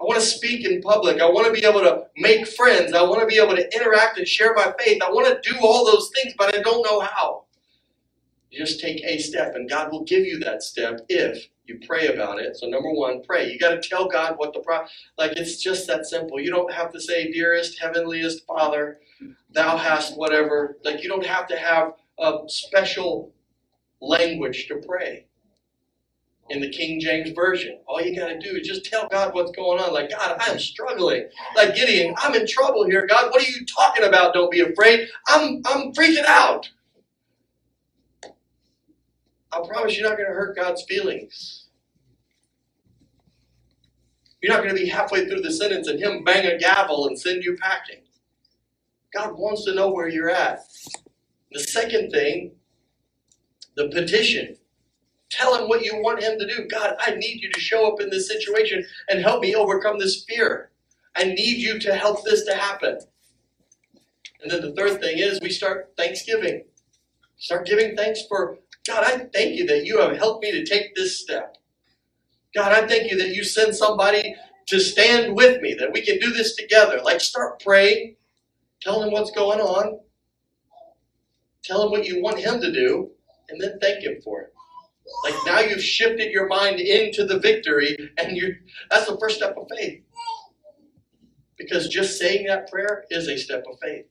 I 0.00 0.04
want 0.04 0.20
to 0.20 0.26
speak 0.26 0.66
in 0.66 0.82
public. 0.82 1.20
I 1.22 1.30
want 1.30 1.46
to 1.46 1.52
be 1.52 1.66
able 1.66 1.80
to 1.80 2.04
make 2.18 2.46
friends. 2.48 2.92
I 2.94 3.02
want 3.02 3.20
to 3.20 3.26
be 3.26 3.38
able 3.38 3.56
to 3.56 3.76
interact 3.76 4.18
and 4.18 4.28
share 4.28 4.54
my 4.54 4.74
faith. 4.78 5.02
I 5.02 5.10
want 5.10 5.28
to 5.42 5.50
do 5.52 5.58
all 5.62 5.86
those 5.86 6.10
things, 6.16 6.34
but 6.38 6.54
I 6.54 6.62
don't 6.62 6.84
know 6.84 7.00
how. 7.00 7.44
You 8.50 8.60
just 8.60 8.80
take 8.80 9.02
a 9.04 9.18
step, 9.18 9.54
and 9.56 9.68
God 9.70 9.92
will 9.92 10.04
give 10.04 10.24
you 10.26 10.38
that 10.40 10.62
step 10.62 11.00
if 11.08 11.48
you 11.66 11.80
pray 11.86 12.08
about 12.08 12.40
it. 12.40 12.56
So, 12.56 12.68
number 12.68 12.90
one, 12.92 13.22
pray. 13.22 13.50
You 13.50 13.58
got 13.58 13.70
to 13.80 13.88
tell 13.88 14.08
God 14.08 14.34
what 14.38 14.54
the 14.54 14.60
problem. 14.60 14.88
Like 15.18 15.32
it's 15.32 15.62
just 15.62 15.86
that 15.88 16.06
simple. 16.06 16.40
You 16.40 16.50
don't 16.50 16.72
have 16.72 16.92
to 16.92 17.00
say, 17.00 17.30
"Dearest 17.32 17.80
heavenliest 17.80 18.46
Father, 18.46 19.00
Thou 19.52 19.76
hast 19.76 20.16
whatever." 20.16 20.78
Like 20.84 21.02
you 21.02 21.08
don't 21.10 21.26
have 21.26 21.48
to 21.48 21.56
have 21.58 21.94
a 22.18 22.40
special 22.48 23.32
language 24.00 24.68
to 24.68 24.76
pray 24.86 25.26
in 26.50 26.60
the 26.60 26.70
King 26.70 27.00
James 27.00 27.30
Version. 27.32 27.80
All 27.88 28.02
you 28.02 28.16
got 28.16 28.28
to 28.28 28.38
do 28.38 28.56
is 28.58 28.68
just 28.68 28.86
tell 28.86 29.08
God 29.08 29.34
what's 29.34 29.52
going 29.52 29.80
on. 29.82 29.92
Like, 29.94 30.10
God, 30.10 30.38
I'm 30.40 30.58
struggling. 30.60 31.28
Like 31.56 31.74
Gideon, 31.76 32.14
I'm 32.18 32.34
in 32.36 32.46
trouble 32.46 32.86
here. 32.86 33.06
God, 33.06 33.32
what 33.32 33.42
are 33.42 33.50
you 33.50 33.66
talking 33.66 34.04
about? 34.04 34.34
Don't 34.34 34.52
be 34.52 34.60
afraid. 34.60 35.08
I'm, 35.28 35.62
I'm 35.66 35.92
freaking 35.92 36.26
out. 36.26 36.70
I 39.52 39.62
promise 39.68 39.98
you're 39.98 40.08
not 40.08 40.18
going 40.18 40.28
to 40.30 40.34
hurt 40.36 40.56
God's 40.56 40.84
feelings. 40.84 41.66
You're 44.42 44.54
not 44.54 44.62
going 44.64 44.74
to 44.76 44.80
be 44.82 44.88
halfway 44.88 45.28
through 45.28 45.42
the 45.42 45.52
sentence 45.52 45.88
and 45.88 46.00
Him 46.00 46.24
bang 46.24 46.46
a 46.46 46.58
gavel 46.58 47.08
and 47.08 47.18
send 47.18 47.44
you 47.44 47.56
packing. 47.56 48.02
God 49.14 49.32
wants 49.36 49.64
to 49.64 49.74
know 49.74 49.90
where 49.90 50.08
you're 50.08 50.30
at. 50.30 50.60
The 51.52 51.60
second 51.60 52.10
thing, 52.10 52.52
the 53.76 53.88
petition. 53.88 54.56
Tell 55.30 55.56
him 55.56 55.68
what 55.68 55.84
you 55.84 55.96
want 56.02 56.22
him 56.22 56.38
to 56.38 56.46
do. 56.46 56.66
God, 56.68 56.96
I 56.98 57.14
need 57.14 57.40
you 57.40 57.50
to 57.52 57.60
show 57.60 57.92
up 57.92 58.00
in 58.00 58.10
this 58.10 58.28
situation 58.28 58.84
and 59.08 59.22
help 59.22 59.42
me 59.42 59.54
overcome 59.54 59.98
this 59.98 60.24
fear. 60.28 60.70
I 61.16 61.24
need 61.24 61.58
you 61.58 61.78
to 61.80 61.94
help 61.94 62.24
this 62.24 62.44
to 62.46 62.54
happen. 62.54 62.98
And 64.42 64.50
then 64.50 64.62
the 64.62 64.72
third 64.72 65.00
thing 65.00 65.18
is 65.18 65.40
we 65.40 65.50
start 65.50 65.92
Thanksgiving. 65.96 66.64
Start 67.38 67.66
giving 67.66 67.96
thanks 67.96 68.20
for 68.28 68.58
God, 68.86 69.04
I 69.04 69.18
thank 69.32 69.56
you 69.56 69.66
that 69.66 69.84
you 69.84 70.00
have 70.00 70.16
helped 70.16 70.42
me 70.42 70.50
to 70.52 70.64
take 70.64 70.94
this 70.94 71.20
step. 71.20 71.56
God, 72.54 72.72
I 72.72 72.86
thank 72.86 73.10
you 73.10 73.18
that 73.18 73.34
you 73.34 73.44
send 73.44 73.74
somebody 73.74 74.34
to 74.68 74.80
stand 74.80 75.36
with 75.36 75.60
me, 75.60 75.74
that 75.74 75.92
we 75.92 76.02
can 76.02 76.18
do 76.18 76.32
this 76.32 76.56
together. 76.56 77.00
Like 77.04 77.20
start 77.20 77.62
praying, 77.62 78.16
tell 78.80 79.02
him 79.02 79.12
what's 79.12 79.30
going 79.30 79.60
on, 79.60 80.00
tell 81.62 81.84
him 81.84 81.90
what 81.90 82.06
you 82.06 82.22
want 82.22 82.38
him 82.38 82.60
to 82.60 82.72
do, 82.72 83.10
and 83.48 83.60
then 83.60 83.78
thank 83.80 84.02
him 84.02 84.20
for 84.22 84.42
it. 84.42 84.52
Like 85.24 85.34
now 85.46 85.60
you've 85.60 85.82
shifted 85.82 86.30
your 86.30 86.46
mind 86.46 86.80
into 86.80 87.24
the 87.24 87.38
victory, 87.38 87.96
and 88.16 88.36
you 88.36 88.54
that's 88.90 89.06
the 89.06 89.18
first 89.18 89.36
step 89.36 89.56
of 89.56 89.66
faith. 89.76 90.02
Because 91.58 91.88
just 91.88 92.18
saying 92.18 92.46
that 92.46 92.70
prayer 92.70 93.04
is 93.10 93.28
a 93.28 93.36
step 93.36 93.64
of 93.70 93.78
faith. 93.82 94.06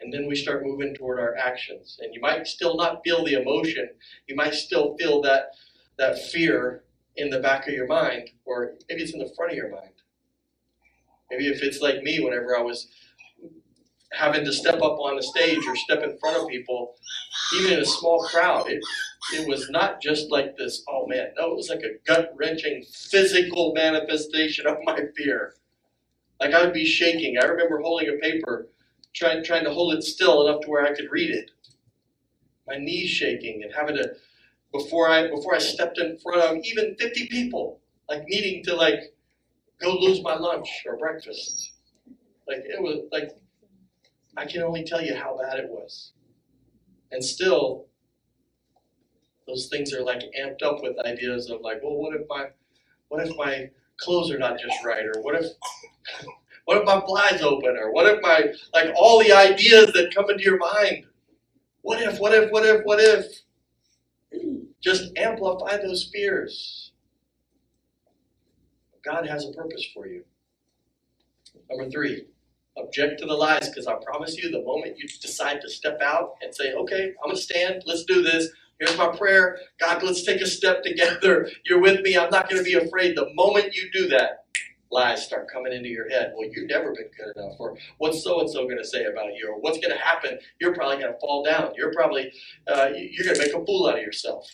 And 0.00 0.12
then 0.12 0.26
we 0.26 0.36
start 0.36 0.64
moving 0.64 0.94
toward 0.94 1.20
our 1.20 1.36
actions. 1.36 1.98
And 2.00 2.14
you 2.14 2.20
might 2.20 2.46
still 2.46 2.76
not 2.76 3.00
feel 3.04 3.24
the 3.24 3.34
emotion. 3.34 3.88
You 4.26 4.36
might 4.36 4.54
still 4.54 4.96
feel 4.96 5.20
that 5.22 5.50
that 5.98 6.18
fear 6.30 6.84
in 7.16 7.30
the 7.30 7.40
back 7.40 7.66
of 7.66 7.74
your 7.74 7.86
mind, 7.86 8.30
or 8.44 8.74
maybe 8.88 9.02
it's 9.02 9.12
in 9.12 9.18
the 9.18 9.32
front 9.36 9.52
of 9.52 9.56
your 9.56 9.70
mind. 9.70 9.90
Maybe 11.30 11.48
if 11.48 11.62
it's 11.62 11.80
like 11.80 12.02
me, 12.02 12.20
whenever 12.20 12.56
I 12.56 12.62
was 12.62 12.88
having 14.12 14.44
to 14.44 14.52
step 14.52 14.76
up 14.76 14.98
on 14.98 15.16
the 15.16 15.22
stage 15.22 15.66
or 15.66 15.76
step 15.76 16.02
in 16.02 16.18
front 16.18 16.36
of 16.42 16.48
people, 16.48 16.94
even 17.56 17.74
in 17.74 17.80
a 17.80 17.86
small 17.86 18.24
crowd, 18.24 18.70
it, 18.70 18.82
it 19.34 19.48
was 19.48 19.68
not 19.70 20.00
just 20.00 20.30
like 20.30 20.56
this, 20.56 20.82
oh 20.88 21.06
man, 21.06 21.28
no, 21.38 21.50
it 21.52 21.56
was 21.56 21.68
like 21.68 21.82
a 21.82 21.98
gut 22.06 22.32
wrenching 22.36 22.84
physical 22.90 23.72
manifestation 23.74 24.66
of 24.66 24.78
my 24.84 25.00
fear. 25.16 25.54
Like 26.40 26.54
I 26.54 26.64
would 26.64 26.72
be 26.72 26.86
shaking. 26.86 27.38
I 27.38 27.46
remember 27.46 27.80
holding 27.80 28.08
a 28.08 28.18
paper, 28.18 28.68
trying, 29.14 29.44
trying 29.44 29.64
to 29.64 29.72
hold 29.72 29.94
it 29.94 30.02
still 30.02 30.46
enough 30.46 30.62
to 30.62 30.70
where 30.70 30.84
I 30.84 30.94
could 30.94 31.10
read 31.10 31.30
it. 31.30 31.50
My 32.66 32.76
knees 32.78 33.10
shaking 33.10 33.62
and 33.62 33.72
having 33.74 33.96
to, 33.96 34.12
before 34.72 35.08
I 35.08 35.28
before 35.28 35.54
I 35.54 35.58
stepped 35.58 35.98
in 35.98 36.18
front 36.18 36.40
of 36.42 36.64
even 36.64 36.94
50 36.98 37.28
people, 37.28 37.80
like 38.08 38.24
needing 38.26 38.62
to 38.64 38.74
like 38.76 39.14
go 39.80 39.94
lose 39.98 40.22
my 40.22 40.34
lunch 40.34 40.68
or 40.86 40.96
breakfast. 40.96 41.72
Like 42.46 42.60
it 42.64 42.80
was 42.80 43.06
like 43.12 43.30
I 44.38 44.46
can 44.46 44.62
only 44.62 44.84
tell 44.84 45.02
you 45.02 45.16
how 45.16 45.36
bad 45.36 45.58
it 45.58 45.68
was. 45.68 46.12
And 47.10 47.24
still, 47.24 47.86
those 49.48 49.68
things 49.68 49.92
are 49.92 50.02
like 50.02 50.22
amped 50.38 50.62
up 50.62 50.82
with 50.82 50.96
ideas 51.04 51.50
of 51.50 51.60
like, 51.62 51.82
well, 51.82 51.96
what 51.96 52.14
if 52.14 52.22
my, 52.28 52.46
what 53.08 53.26
if 53.26 53.36
my 53.36 53.68
clothes 53.98 54.30
are 54.30 54.38
not 54.38 54.60
just 54.60 54.84
right, 54.84 55.04
or 55.04 55.20
what 55.22 55.34
if, 55.34 55.46
what 56.66 56.78
if 56.78 56.84
my 56.84 57.00
blinds 57.04 57.42
open, 57.42 57.76
or 57.76 57.92
what 57.92 58.06
if 58.06 58.22
my, 58.22 58.52
like 58.72 58.92
all 58.94 59.18
the 59.18 59.32
ideas 59.32 59.92
that 59.94 60.14
come 60.14 60.30
into 60.30 60.44
your 60.44 60.58
mind. 60.58 61.06
What 61.82 62.00
if, 62.02 62.20
what 62.20 62.34
if, 62.34 62.50
what 62.52 62.64
if, 62.64 62.82
what 62.84 63.00
if? 63.00 63.26
Just 64.80 65.16
amplify 65.16 65.78
those 65.78 66.10
fears. 66.12 66.87
God 69.08 69.26
has 69.26 69.46
a 69.46 69.52
purpose 69.52 69.86
for 69.94 70.06
you. 70.06 70.22
Number 71.70 71.90
three, 71.90 72.26
object 72.76 73.20
to 73.20 73.26
the 73.26 73.34
lies 73.34 73.68
because 73.68 73.86
I 73.86 73.94
promise 74.04 74.36
you, 74.36 74.50
the 74.50 74.62
moment 74.62 74.98
you 74.98 75.08
decide 75.20 75.60
to 75.62 75.68
step 75.68 76.00
out 76.02 76.34
and 76.42 76.54
say, 76.54 76.72
okay, 76.74 77.12
I'm 77.22 77.30
going 77.30 77.36
to 77.36 77.42
stand, 77.42 77.82
let's 77.86 78.04
do 78.04 78.22
this. 78.22 78.48
Here's 78.78 78.96
my 78.96 79.08
prayer. 79.16 79.58
God, 79.80 80.02
let's 80.02 80.24
take 80.24 80.40
a 80.40 80.46
step 80.46 80.82
together. 80.82 81.48
You're 81.64 81.80
with 81.80 82.02
me. 82.02 82.16
I'm 82.16 82.30
not 82.30 82.48
going 82.48 82.62
to 82.62 82.64
be 82.64 82.74
afraid. 82.74 83.16
The 83.16 83.32
moment 83.34 83.74
you 83.74 83.90
do 83.92 84.08
that, 84.08 84.44
lies 84.90 85.24
start 85.24 85.50
coming 85.52 85.72
into 85.72 85.88
your 85.88 86.08
head. 86.08 86.32
Well, 86.36 86.48
you've 86.50 86.68
never 86.68 86.92
been 86.92 87.10
good 87.16 87.36
enough, 87.36 87.56
or 87.58 87.76
what's 87.98 88.22
so 88.22 88.40
and 88.40 88.48
so 88.48 88.64
going 88.64 88.78
to 88.78 88.86
say 88.86 89.04
about 89.04 89.34
you, 89.34 89.50
or 89.50 89.60
what's 89.60 89.78
going 89.78 89.92
to 89.92 90.02
happen? 90.02 90.38
You're 90.60 90.74
probably 90.74 90.98
going 90.98 91.12
to 91.12 91.18
fall 91.18 91.44
down. 91.44 91.72
You're 91.76 91.92
probably 91.92 92.32
uh, 92.66 92.88
you're 92.94 93.24
going 93.24 93.36
to 93.36 93.42
make 93.42 93.54
a 93.54 93.64
fool 93.66 93.86
out 93.88 93.98
of 93.98 94.02
yourself. 94.02 94.48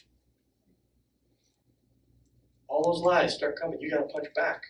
All 2.68 2.92
those 2.92 3.02
lies 3.02 3.34
start 3.34 3.58
coming. 3.60 3.80
You 3.80 3.90
got 3.90 3.98
to 4.08 4.12
punch 4.12 4.28
back. 4.34 4.62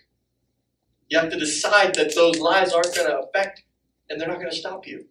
You 1.09 1.19
have 1.19 1.31
to 1.31 1.39
decide 1.39 1.95
that 1.95 2.15
those 2.15 2.39
lies 2.39 2.73
aren't 2.73 2.95
going 2.95 3.09
to 3.09 3.21
affect 3.21 3.63
and 4.11 4.21
they're 4.21 4.29
not 4.29 4.39
going 4.39 4.51
to 4.51 4.57
stop 4.57 4.87
you. 4.87 5.07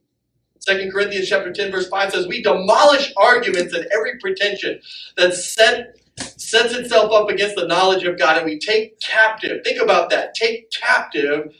2 0.65 0.89
Corinthians 0.91 1.27
chapter 1.27 1.51
10, 1.51 1.71
verse 1.71 1.89
5 1.89 2.11
says, 2.11 2.27
We 2.27 2.41
demolish 2.41 3.13
arguments 3.17 3.73
and 3.73 3.85
every 3.91 4.17
pretension 4.19 4.79
that 5.17 5.33
set 5.33 5.97
sets 6.17 6.73
itself 6.73 7.11
up 7.11 7.29
against 7.29 7.55
the 7.55 7.65
knowledge 7.67 8.03
of 8.03 8.19
God, 8.19 8.37
and 8.37 8.45
we 8.45 8.59
take 8.59 8.99
captive. 8.99 9.63
Think 9.63 9.81
about 9.81 10.11
that. 10.11 10.35
Take 10.35 10.69
captive 10.71 11.53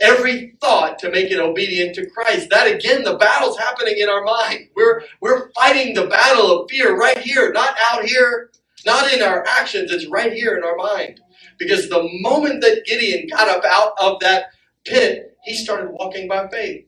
every 0.00 0.56
thought 0.60 0.98
to 1.00 1.10
make 1.10 1.30
it 1.32 1.40
obedient 1.40 1.94
to 1.96 2.06
Christ. 2.06 2.48
That 2.50 2.72
again, 2.72 3.02
the 3.02 3.16
battle's 3.16 3.58
happening 3.58 3.96
in 3.98 4.08
our 4.08 4.22
mind. 4.22 4.68
We're 4.76 5.02
we're 5.20 5.50
fighting 5.52 5.94
the 5.94 6.06
battle 6.06 6.62
of 6.62 6.70
fear 6.70 6.96
right 6.96 7.18
here, 7.18 7.52
not 7.52 7.74
out 7.90 8.04
here, 8.04 8.47
not 8.84 9.12
in 9.12 9.22
our 9.22 9.44
actions. 9.46 9.90
It's 9.90 10.06
right 10.06 10.32
here 10.32 10.56
in 10.56 10.64
our 10.64 10.76
mind. 10.76 11.20
Because 11.58 11.88
the 11.88 12.08
moment 12.20 12.60
that 12.62 12.84
Gideon 12.86 13.28
got 13.28 13.48
up 13.48 13.64
out 13.64 13.92
of 14.00 14.20
that 14.20 14.46
pit, 14.84 15.36
he 15.44 15.54
started 15.54 15.90
walking 15.90 16.28
by 16.28 16.48
faith. 16.48 16.86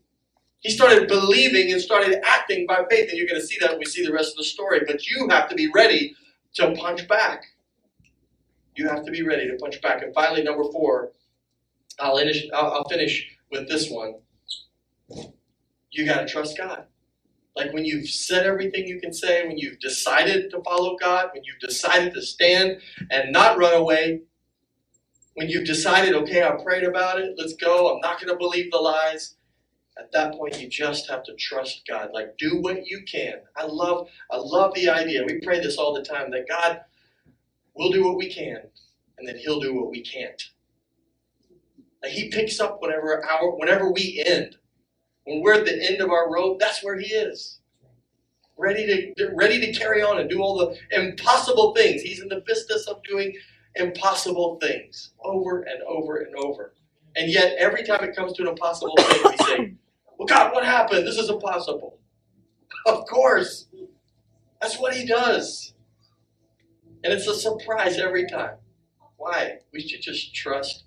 He 0.61 0.70
started 0.70 1.09
believing 1.09 1.72
and 1.72 1.80
started 1.80 2.20
acting 2.24 2.66
by 2.66 2.84
faith. 2.91 3.09
And 3.09 3.18
you're 3.18 3.26
going 3.26 3.41
to 3.41 3.47
see 3.47 3.59
that 3.61 3.70
when 3.70 3.78
we 3.78 3.86
see 3.86 4.05
the 4.05 4.12
rest 4.12 4.32
of 4.32 4.36
the 4.36 4.45
story. 4.45 4.80
But 4.86 5.07
you 5.07 5.28
have 5.28 5.49
to 5.49 5.55
be 5.55 5.70
ready 5.74 6.14
to 6.55 6.74
punch 6.74 7.09
back. 7.09 7.45
You 8.76 8.88
have 8.88 9.05
to 9.05 9.11
be 9.11 9.22
ready 9.22 9.49
to 9.49 9.57
punch 9.57 9.80
back. 9.82 10.03
And 10.03 10.14
finally, 10.14 10.43
number 10.43 10.64
four, 10.70 11.12
I'll 11.99 12.16
finish, 12.16 12.47
I'll, 12.55 12.84
finish 12.84 13.26
with 13.51 13.68
this 13.68 13.91
one. 13.91 14.14
You 15.91 16.07
got 16.07 16.20
to 16.20 16.26
trust 16.28 16.57
God. 16.57 16.86
Like 17.57 17.72
when 17.72 17.84
you've 17.84 18.09
said 18.09 18.46
everything 18.46 18.86
you 18.86 19.01
can 19.01 19.12
say, 19.12 19.46
when 19.46 19.59
you've 19.59 19.80
decided 19.80 20.51
to 20.51 20.62
follow 20.62 20.96
God, 20.96 21.30
when 21.32 21.42
you've 21.44 21.61
decided 21.61 22.14
to 22.14 22.22
stand 22.22 22.80
and 23.11 23.32
not 23.32 23.59
run 23.59 23.74
away, 23.74 24.22
when 25.34 25.48
you've 25.48 25.66
decided, 25.66 26.14
okay, 26.14 26.42
I 26.42 26.53
prayed 26.62 26.84
about 26.84 27.20
it, 27.20 27.34
let's 27.38 27.55
go, 27.55 27.94
I'm 27.94 28.01
not 28.01 28.20
going 28.20 28.32
to 28.32 28.38
believe 28.38 28.70
the 28.70 28.78
lies. 28.78 29.36
At 29.98 30.12
that 30.12 30.34
point, 30.34 30.61
you 30.61 30.68
just 30.68 31.11
have 31.11 31.22
to 31.24 31.34
trust 31.34 31.82
God. 31.88 32.11
Like, 32.14 32.38
do 32.38 32.61
what 32.61 32.86
you 32.86 33.03
can. 33.11 33.34
I 33.57 33.66
love, 33.66 34.09
I 34.30 34.36
love 34.38 34.74
the 34.74 34.88
idea. 34.88 35.24
We 35.24 35.40
pray 35.40 35.61
this 35.61 35.76
all 35.76 35.92
the 35.94 36.03
time 36.03 36.30
that 36.30 36.48
God 36.48 36.80
will 37.74 37.90
do 37.90 38.05
what 38.05 38.16
we 38.16 38.32
can, 38.32 38.62
and 39.18 39.28
that 39.28 39.36
He'll 39.36 39.61
do 39.61 39.74
what 39.74 39.90
we 39.90 40.03
can't. 40.03 40.42
Like 42.03 42.12
He 42.12 42.30
picks 42.30 42.61
up 42.61 42.78
whenever 42.80 43.24
our, 43.26 43.51
whenever 43.57 43.92
we 43.92 44.22
end. 44.26 44.57
When 45.30 45.42
we're 45.42 45.54
at 45.54 45.64
the 45.64 45.88
end 45.88 46.00
of 46.00 46.10
our 46.10 46.28
rope, 46.28 46.58
that's 46.58 46.82
where 46.82 46.98
He 46.98 47.06
is. 47.06 47.60
Ready 48.58 49.14
to, 49.16 49.30
ready 49.36 49.60
to 49.60 49.72
carry 49.72 50.02
on 50.02 50.18
and 50.18 50.28
do 50.28 50.42
all 50.42 50.58
the 50.58 50.76
impossible 50.90 51.72
things. 51.72 52.02
He's 52.02 52.20
in 52.20 52.28
the 52.28 52.42
business 52.48 52.88
of 52.88 53.00
doing 53.04 53.32
impossible 53.76 54.58
things 54.60 55.12
over 55.22 55.62
and 55.62 55.80
over 55.84 56.16
and 56.16 56.34
over. 56.34 56.74
And 57.14 57.30
yet, 57.30 57.54
every 57.60 57.84
time 57.84 58.02
it 58.02 58.16
comes 58.16 58.32
to 58.34 58.42
an 58.42 58.48
impossible 58.48 58.96
thing, 58.96 59.22
we 59.24 59.36
say, 59.46 59.74
Well, 60.18 60.26
God, 60.26 60.52
what 60.52 60.64
happened? 60.64 61.06
This 61.06 61.16
is 61.16 61.30
impossible. 61.30 62.00
Of 62.86 63.06
course. 63.06 63.68
That's 64.60 64.80
what 64.80 64.96
He 64.96 65.06
does. 65.06 65.74
And 67.04 67.12
it's 67.12 67.28
a 67.28 67.36
surprise 67.36 67.98
every 67.98 68.26
time. 68.26 68.56
Why? 69.16 69.58
We 69.72 69.80
should 69.86 70.02
just 70.02 70.34
trust 70.34 70.86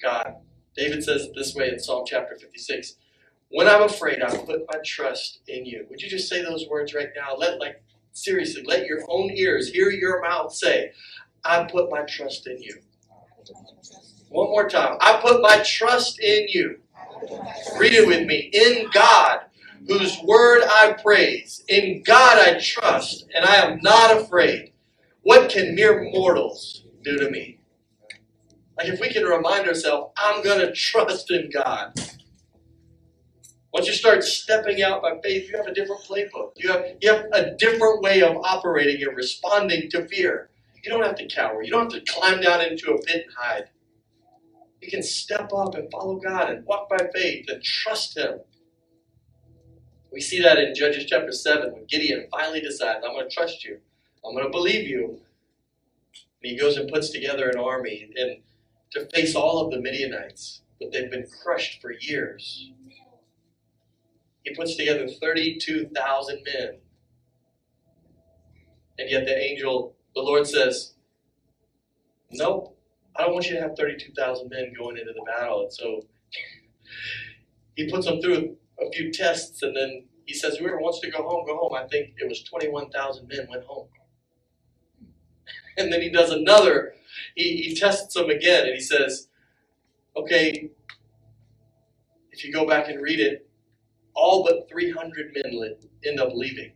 God. 0.00 0.36
David 0.76 1.02
says 1.02 1.22
it 1.22 1.32
this 1.34 1.56
way 1.56 1.68
in 1.68 1.80
Psalm 1.80 2.04
chapter 2.06 2.36
56 2.36 2.94
When 3.52 3.68
I'm 3.68 3.82
afraid, 3.84 4.22
I 4.22 4.36
put 4.36 4.66
my 4.72 4.80
trust 4.84 5.40
in 5.48 5.66
you. 5.66 5.86
Would 5.90 6.02
you 6.02 6.10
just 6.10 6.28
say 6.28 6.42
those 6.42 6.66
words 6.70 6.94
right 6.94 7.10
now? 7.16 7.36
Let, 7.36 7.60
like, 7.60 7.82
seriously, 8.12 8.64
let 8.66 8.86
your 8.86 9.00
own 9.08 9.30
ears 9.32 9.70
hear 9.70 9.90
your 9.90 10.22
mouth 10.22 10.54
say, 10.54 10.92
I 11.44 11.64
put 11.64 11.90
my 11.90 12.02
trust 12.02 12.46
in 12.48 12.62
you. 12.62 12.76
One 14.30 14.48
more 14.50 14.68
time. 14.68 14.98
I 15.00 15.20
put 15.22 15.42
my 15.42 15.62
trust 15.64 16.20
in 16.20 16.46
you. 16.48 16.78
Read 17.78 17.94
it 17.94 18.06
with 18.06 18.26
me. 18.26 18.50
In 18.52 18.88
God, 18.92 19.40
whose 19.88 20.18
word 20.24 20.62
I 20.64 20.94
praise. 21.02 21.62
In 21.68 22.02
God 22.04 22.38
I 22.38 22.60
trust, 22.60 23.26
and 23.34 23.44
I 23.44 23.56
am 23.56 23.80
not 23.82 24.20
afraid. 24.20 24.72
What 25.22 25.50
can 25.50 25.74
mere 25.74 26.04
mortals 26.12 26.84
do 27.04 27.18
to 27.18 27.30
me? 27.30 27.60
Like 28.78 28.88
if 28.88 29.00
we 29.00 29.10
can 29.12 29.24
remind 29.24 29.68
ourselves, 29.68 30.12
I'm 30.16 30.42
going 30.44 30.60
to 30.60 30.72
trust 30.72 31.30
in 31.30 31.50
God. 31.50 31.94
Once 33.72 33.86
you 33.86 33.94
start 33.94 34.22
stepping 34.22 34.82
out 34.82 35.00
by 35.00 35.18
faith, 35.22 35.48
you 35.48 35.56
have 35.56 35.66
a 35.66 35.72
different 35.72 36.02
playbook. 36.02 36.52
You 36.56 36.70
have, 36.70 36.84
you 37.00 37.10
have 37.10 37.26
a 37.32 37.54
different 37.56 38.02
way 38.02 38.22
of 38.22 38.36
operating 38.44 39.02
and 39.02 39.16
responding 39.16 39.88
to 39.90 40.06
fear. 40.08 40.50
You 40.82 40.90
don't 40.90 41.02
have 41.02 41.16
to 41.16 41.28
cower. 41.28 41.62
You 41.62 41.70
don't 41.70 41.92
have 41.92 42.04
to 42.04 42.12
climb 42.12 42.42
down 42.42 42.60
into 42.60 42.92
a 42.92 43.00
pit 43.00 43.24
and 43.26 43.34
hide. 43.34 43.70
You 44.82 44.90
can 44.90 45.02
step 45.02 45.52
up 45.56 45.74
and 45.74 45.90
follow 45.90 46.16
God 46.16 46.50
and 46.50 46.66
walk 46.66 46.90
by 46.90 47.08
faith 47.14 47.46
and 47.48 47.62
trust 47.62 48.18
Him. 48.18 48.40
We 50.12 50.20
see 50.20 50.42
that 50.42 50.58
in 50.58 50.74
Judges 50.74 51.06
chapter 51.06 51.32
7 51.32 51.72
when 51.72 51.86
Gideon 51.86 52.26
finally 52.30 52.60
decides, 52.60 53.02
I'm 53.04 53.14
going 53.14 53.28
to 53.28 53.34
trust 53.34 53.64
you. 53.64 53.78
I'm 54.24 54.34
going 54.34 54.44
to 54.44 54.50
believe 54.50 54.86
you. 54.86 55.20
And 56.42 56.52
he 56.52 56.56
goes 56.56 56.76
and 56.76 56.90
puts 56.90 57.10
together 57.10 57.48
an 57.48 57.58
army 57.58 58.10
and 58.16 58.38
to 58.90 59.06
face 59.06 59.34
all 59.34 59.64
of 59.64 59.70
the 59.70 59.80
Midianites, 59.80 60.60
but 60.78 60.92
they've 60.92 61.10
been 61.10 61.26
crushed 61.42 61.80
for 61.80 61.92
years. 61.92 62.70
He 64.44 64.54
puts 64.54 64.76
together 64.76 65.06
32,000 65.08 66.44
men. 66.44 66.78
And 68.98 69.10
yet 69.10 69.24
the 69.24 69.36
angel 69.36 69.96
the 70.14 70.22
Lord 70.22 70.46
says, 70.46 70.94
Nope, 72.30 72.76
I 73.16 73.22
don't 73.22 73.34
want 73.34 73.46
you 73.48 73.56
to 73.56 73.62
have 73.62 73.76
32,000 73.76 74.48
men 74.48 74.72
going 74.76 74.96
into 74.96 75.12
the 75.12 75.24
battle. 75.26 75.62
And 75.62 75.72
so 75.72 76.06
he 77.76 77.90
puts 77.90 78.06
them 78.06 78.20
through 78.20 78.56
a 78.80 78.90
few 78.92 79.12
tests 79.12 79.62
and 79.62 79.76
then 79.76 80.04
he 80.26 80.34
says, 80.34 80.56
Whoever 80.56 80.78
wants 80.78 81.00
to 81.00 81.10
go 81.10 81.22
home, 81.22 81.46
go 81.46 81.56
home. 81.56 81.74
I 81.74 81.86
think 81.86 82.14
it 82.18 82.28
was 82.28 82.42
21,000 82.44 83.28
men 83.28 83.46
went 83.50 83.64
home. 83.64 83.88
And 85.78 85.90
then 85.90 86.02
he 86.02 86.10
does 86.10 86.30
another, 86.30 86.92
he, 87.34 87.62
he 87.62 87.74
tests 87.74 88.12
them 88.12 88.28
again 88.28 88.66
and 88.66 88.74
he 88.74 88.80
says, 88.80 89.28
Okay, 90.14 90.68
if 92.30 92.44
you 92.44 92.52
go 92.52 92.66
back 92.66 92.90
and 92.90 93.00
read 93.00 93.20
it, 93.20 93.48
all 94.14 94.44
but 94.44 94.68
300 94.70 95.34
men 95.34 95.76
end 96.06 96.20
up 96.20 96.30
leaving. 96.34 96.72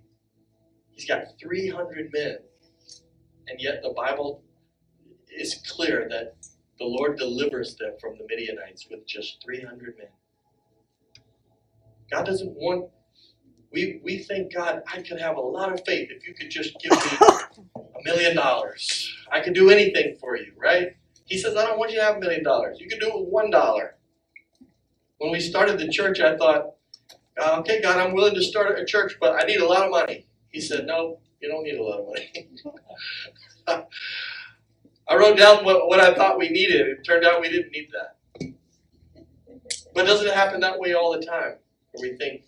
He's 0.91 1.07
got 1.07 1.23
300 1.41 2.11
men 2.13 2.39
and 3.49 3.61
yet 3.61 3.83
the 3.83 3.93
Bible 3.97 4.43
is 5.31 5.63
clear 5.69 6.09
that 6.11 6.37
the 6.79 6.85
Lord 6.87 7.19
delivers 7.19 7.77
them 7.77 7.93
from 8.01 8.17
the 8.19 8.27
Midianites 8.29 8.87
with 8.91 9.07
just 9.07 9.43
300 9.45 9.97
men. 9.99 10.09
God 12.11 12.27
doesn't 12.27 12.53
want, 12.55 12.91
we, 13.73 14.01
we 14.05 14.19
think, 14.19 14.55
God, 14.55 14.83
I 14.93 15.03
could 15.03 15.21
have 15.21 15.37
a 15.37 15.41
lot 15.41 15.73
of 15.73 15.81
faith 15.87 16.11
if 16.11 16.27
you 16.27 16.35
could 16.35 16.51
just 16.51 16.77
give 16.81 16.93
me 16.93 17.29
a 17.79 18.05
million 18.05 18.37
dollars. 18.37 19.15
I 19.33 19.41
could 19.41 19.55
do 19.55 19.71
anything 19.71 20.17
for 20.21 20.37
you, 20.37 20.53
right? 20.59 20.97
He 21.27 21.39
says, 21.39 21.57
I 21.57 21.67
don't 21.67 21.79
want 21.79 21.93
you 21.93 21.99
to 21.99 22.05
have 22.05 22.17
a 22.17 22.21
million 22.21 22.45
dollars. 22.45 22.79
You 22.81 22.89
can 22.89 22.99
do 22.99 23.09
it 23.09 23.21
with 23.21 23.29
one 23.29 23.51
dollar. 23.51 23.97
When 25.19 25.33
we 25.33 25.41
started 25.41 25.79
the 25.79 25.89
church, 25.89 26.21
I 26.21 26.37
thought, 26.37 26.76
okay, 27.39 27.83
God, 27.83 27.99
I'm 27.99 28.15
willing 28.15 28.35
to 28.35 28.43
start 28.43 28.79
a 28.79 28.85
church, 28.85 29.17
but 29.21 29.35
I 29.35 29.47
need 29.47 29.61
a 29.61 29.67
lot 29.67 29.85
of 29.85 29.91
money. 29.91 30.27
He 30.51 30.61
said, 30.61 30.87
no, 30.87 31.19
you 31.41 31.49
don't 31.49 31.65
need 31.65 31.79
a 31.79 31.83
lot 31.83 32.01
of 32.01 32.07
money. 32.07 32.49
I 35.09 35.17
wrote 35.17 35.37
down 35.39 35.65
what, 35.65 35.87
what 35.89 36.01
I 36.01 36.15
thought 36.15 36.39
we 36.39 36.49
needed. 36.49 36.87
It 36.89 37.05
turned 37.05 37.25
out 37.25 37.41
we 37.41 37.49
didn't 37.49 37.71
need 37.73 37.89
that. 37.93 38.17
But 39.95 40.07
doesn't 40.07 40.27
it 40.27 40.35
happen 40.35 40.61
that 40.61 40.79
way 40.79 40.95
all 40.95 41.13
the 41.13 41.25
time? 41.25 41.55
Where 41.93 42.11
we 42.11 42.17
think 42.17 42.43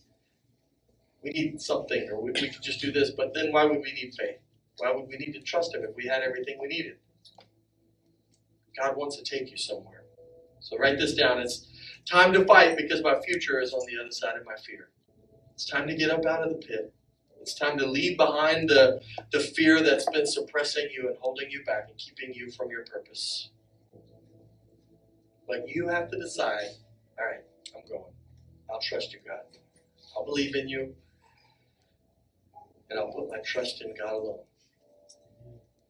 we 1.23 1.31
need 1.31 1.61
something 1.61 2.09
or 2.11 2.21
we, 2.21 2.33
we 2.33 2.51
could 2.51 2.63
just 2.63 2.81
do 2.81 2.93
this, 2.93 3.11
but 3.11 3.33
then 3.35 3.53
why 3.53 3.65
would 3.65 3.81
we 3.81 3.93
need 3.93 4.13
faith? 4.19 4.39
Why 4.79 4.93
would 4.93 5.09
we 5.09 5.17
need 5.17 5.33
to 5.33 5.41
trust 5.41 5.75
Him 5.75 5.83
if 5.83 5.95
we 5.97 6.07
had 6.07 6.23
everything 6.23 6.59
we 6.61 6.69
needed? 6.69 6.97
God 8.79 8.97
wants 8.97 9.17
to 9.17 9.25
take 9.25 9.51
you 9.51 9.57
somewhere. 9.57 10.05
So 10.61 10.77
write 10.79 10.99
this 10.99 11.15
down. 11.15 11.41
It's 11.41 11.67
time 12.09 12.33
to 12.33 12.45
fight 12.45 12.77
because 12.77 13.03
my 13.03 13.21
future 13.21 13.61
is 13.61 13.73
on 13.73 13.81
the 13.87 14.01
other 14.01 14.11
side 14.11 14.37
of 14.37 14.45
my 14.45 14.57
fear. 14.67 14.89
It's 15.53 15.67
time 15.67 15.87
to 15.89 15.95
get 15.95 16.11
up 16.11 16.25
out 16.27 16.43
of 16.43 16.51
the 16.51 16.67
pit. 16.67 16.93
It's 17.41 17.55
time 17.55 17.79
to 17.79 17.87
leave 17.87 18.17
behind 18.17 18.69
the, 18.69 19.01
the 19.33 19.41
fear 19.41 19.83
that's 19.83 20.09
been 20.11 20.27
suppressing 20.27 20.89
you 20.95 21.09
and 21.09 21.17
holding 21.21 21.51
you 21.51 21.65
back 21.65 21.87
and 21.89 21.99
keeping 21.99 22.35
you 22.35 22.51
from 22.51 22.71
your 22.71 22.85
purpose. 22.85 23.51
But 25.47 25.69
you 25.69 25.89
have 25.89 26.11
to 26.11 26.19
decide 26.19 26.69
all 27.19 27.27
right, 27.27 27.41
I'm 27.75 27.83
going. 27.89 28.13
I'll 28.71 28.81
trust 28.81 29.13
you, 29.13 29.19
God. 29.27 29.41
I'll 30.17 30.25
believe 30.25 30.55
in 30.55 30.69
you. 30.69 30.95
And 32.91 32.99
I'll 32.99 33.13
put 33.13 33.29
my 33.29 33.39
trust 33.45 33.83
in 33.83 33.95
God 33.99 34.13
alone. 34.13 34.39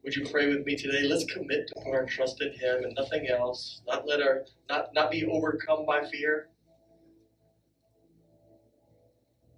Would 0.09 0.17
you 0.17 0.25
pray 0.25 0.49
with 0.49 0.65
me 0.65 0.75
today? 0.75 1.03
Let's 1.03 1.27
commit 1.27 1.67
to 1.67 1.75
put 1.85 1.95
our 1.95 2.07
trust 2.07 2.41
in 2.41 2.51
Him 2.55 2.83
and 2.83 2.95
nothing 2.97 3.29
else. 3.29 3.83
Not 3.87 4.09
let 4.09 4.23
our 4.23 4.45
not, 4.67 4.95
not 4.95 5.11
be 5.11 5.27
overcome 5.27 5.85
by 5.85 6.07
fear. 6.07 6.49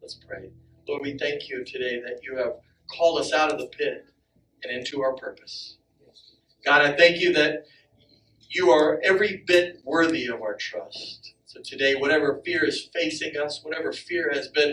Let's 0.02 0.14
pray. 0.14 0.50
Lord, 0.88 1.02
we 1.02 1.16
thank 1.16 1.48
you 1.48 1.64
today 1.64 2.00
that 2.00 2.24
you 2.24 2.36
have 2.36 2.54
called 2.90 3.20
us 3.20 3.32
out 3.32 3.52
of 3.52 3.60
the 3.60 3.68
pit 3.68 4.06
and 4.64 4.76
into 4.76 5.02
our 5.02 5.14
purpose. 5.14 5.76
God, 6.64 6.82
I 6.82 6.96
thank 6.96 7.20
you 7.20 7.32
that 7.34 7.66
you 8.48 8.70
are 8.70 9.00
every 9.04 9.44
bit 9.46 9.76
worthy 9.84 10.26
of 10.26 10.42
our 10.42 10.56
trust. 10.56 11.34
So 11.46 11.60
today, 11.64 11.94
whatever 11.94 12.42
fear 12.44 12.64
is 12.64 12.90
facing 12.92 13.36
us, 13.36 13.60
whatever 13.62 13.92
fear 13.92 14.32
has 14.34 14.48
been 14.48 14.72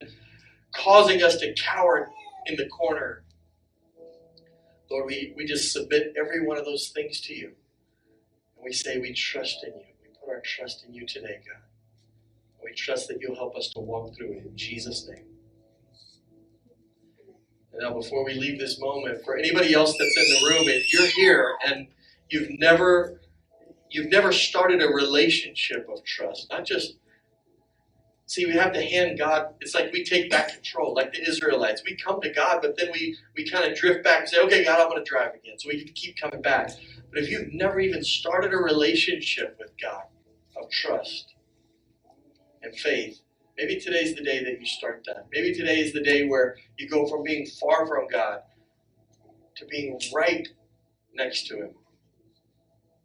causing 0.73 1.21
us 1.21 1.37
to 1.37 1.53
cower 1.53 2.09
in 2.47 2.55
the 2.55 2.67
corner, 2.69 3.25
Lord, 4.89 5.05
we, 5.07 5.33
we 5.35 5.45
just 5.45 5.73
submit 5.73 6.13
every 6.17 6.45
one 6.45 6.57
of 6.57 6.65
those 6.65 6.89
things 6.89 7.19
to 7.21 7.33
you. 7.33 7.47
And 8.55 8.65
we 8.65 8.73
say 8.73 8.99
we 8.99 9.13
trust 9.13 9.63
in 9.63 9.73
you. 9.73 9.85
We 10.01 10.09
put 10.19 10.29
our 10.29 10.41
trust 10.41 10.85
in 10.87 10.93
you 10.93 11.05
today, 11.05 11.39
God. 11.45 11.61
We 12.63 12.73
trust 12.73 13.07
that 13.09 13.19
you'll 13.21 13.35
help 13.35 13.55
us 13.55 13.69
to 13.69 13.79
walk 13.79 14.15
through 14.15 14.33
it 14.33 14.45
in 14.45 14.55
Jesus' 14.55 15.07
name. 15.07 15.25
And 17.73 17.81
now, 17.81 17.93
before 17.93 18.25
we 18.25 18.33
leave 18.33 18.59
this 18.59 18.79
moment, 18.79 19.23
for 19.23 19.37
anybody 19.37 19.73
else 19.73 19.95
that's 19.97 20.17
in 20.17 20.33
the 20.33 20.49
room, 20.49 20.67
if 20.67 20.91
you're 20.91 21.07
here 21.07 21.55
and 21.65 21.87
you've 22.29 22.59
never 22.59 23.21
you've 23.89 24.11
never 24.11 24.31
started 24.31 24.81
a 24.81 24.87
relationship 24.87 25.87
of 25.93 26.03
trust, 26.03 26.47
not 26.51 26.65
just 26.65 26.97
See, 28.27 28.45
we 28.45 28.51
have 28.53 28.73
to 28.73 28.81
hand 28.81 29.17
God, 29.17 29.53
it's 29.61 29.73
like 29.73 29.93
we 29.93 30.03
take 30.03 30.29
back 30.29 30.53
control, 30.53 30.93
like 30.93 31.13
the 31.13 31.25
Israelites. 31.25 31.81
We 31.85 31.95
come 31.95 32.19
to 32.21 32.29
God, 32.29 32.59
but 32.61 32.77
then 32.77 32.89
we, 32.93 33.17
we 33.37 33.49
kind 33.49 33.71
of 33.71 33.77
drift 33.77 34.03
back 34.03 34.19
and 34.19 34.29
say, 34.29 34.41
okay, 34.41 34.65
God, 34.65 34.81
I'm 34.81 34.89
going 34.89 35.01
to 35.03 35.09
drive 35.09 35.33
again. 35.33 35.57
So 35.57 35.69
we 35.69 35.85
keep 35.85 36.17
coming 36.19 36.41
back. 36.41 36.71
But 37.09 37.23
if 37.23 37.31
you've 37.31 37.53
never 37.53 37.79
even 37.79 38.03
started 38.03 38.53
a 38.53 38.57
relationship 38.57 39.55
with 39.57 39.71
God 39.81 40.03
of 40.61 40.69
trust 40.69 41.35
and 42.61 42.75
faith, 42.75 43.21
maybe 43.57 43.79
today's 43.79 44.13
the 44.13 44.23
day 44.23 44.43
that 44.43 44.59
you 44.59 44.65
start 44.65 45.03
that. 45.07 45.27
Maybe 45.31 45.53
today 45.53 45.79
is 45.79 45.93
the 45.93 46.03
day 46.03 46.27
where 46.27 46.57
you 46.77 46.89
go 46.89 47.07
from 47.07 47.23
being 47.23 47.45
far 47.45 47.87
from 47.87 48.07
God 48.11 48.41
to 49.55 49.65
being 49.67 50.01
right 50.13 50.45
next 51.13 51.47
to 51.47 51.55
Him. 51.55 51.75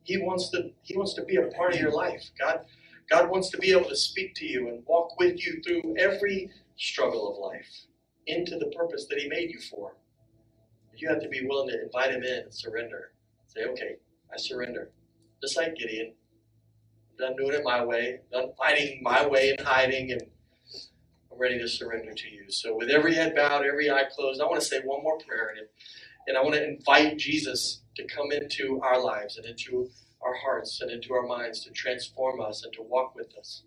He 0.03 0.19
wants 0.19 0.51
to, 0.51 0.71
he 0.83 0.97
wants 0.97 1.15
to 1.15 1.23
be 1.23 1.37
a 1.37 1.43
part 1.43 1.75
of 1.75 1.81
your 1.81 1.93
life. 1.93 2.29
God 2.37 2.63
God 3.11 3.31
wants 3.31 3.51
to 3.51 3.59
be 3.59 3.73
able 3.73 3.89
to 3.89 3.97
speak 3.97 4.35
to 4.37 4.47
you 4.47 4.69
and 4.69 4.83
walk 4.87 5.19
with 5.19 5.45
you 5.45 5.63
through 5.63 5.97
every 5.99 6.51
struggle 6.77 7.31
of 7.33 7.39
life 7.39 7.69
into 8.27 8.59
the 8.59 8.73
purpose 8.77 9.07
that 9.09 9.19
He 9.19 9.29
made 9.29 9.51
you 9.51 9.61
for. 9.61 9.97
You 10.97 11.09
have 11.09 11.23
to 11.23 11.29
be 11.29 11.47
willing 11.47 11.71
to 11.71 11.83
invite 11.83 12.11
Him 12.11 12.23
in 12.23 12.45
and 12.45 12.55
surrender. 12.55 13.13
Say, 13.47 13.65
okay, 13.65 13.97
I 14.33 14.39
surrender. 14.39 14.91
Just 15.43 15.57
like 15.57 15.77
Gideon. 15.77 16.15
I'm 17.11 17.29
done 17.29 17.37
doing 17.37 17.55
it 17.55 17.65
my 17.65 17.85
way, 17.85 18.21
done 18.33 18.53
fighting 18.57 19.01
my 19.03 19.27
way 19.27 19.55
and 19.57 19.67
hiding, 19.67 20.13
and 20.13 20.23
I'm 21.31 21.39
ready 21.39 21.59
to 21.59 21.69
surrender 21.69 22.13
to 22.13 22.31
you. 22.31 22.51
So, 22.51 22.77
with 22.77 22.91
every 22.91 23.15
head 23.15 23.35
bowed, 23.35 23.65
every 23.65 23.91
eye 23.91 24.05
closed, 24.15 24.41
I 24.41 24.47
want 24.47 24.61
to 24.61 24.67
say 24.67 24.81
one 24.85 25.03
more 25.03 25.19
prayer, 25.19 25.55
and, 25.57 25.67
and 26.27 26.37
I 26.37 26.43
want 26.43 26.55
to 26.55 26.67
invite 26.67 27.19
Jesus 27.19 27.83
to 27.97 28.05
come 28.07 28.33
into 28.33 28.81
our 28.83 29.03
lives 29.03 29.37
and 29.37 29.47
into 29.47 29.91
our 30.25 30.35
hearts 30.37 30.81
and 30.83 30.91
into 30.91 31.15
our 31.15 31.27
minds 31.27 31.65
to 31.65 31.71
transform 31.73 32.41
us 32.41 32.65
and 32.65 32.73
to 32.75 32.83
walk 32.83 33.15
with 33.17 33.37
us. 33.39 33.65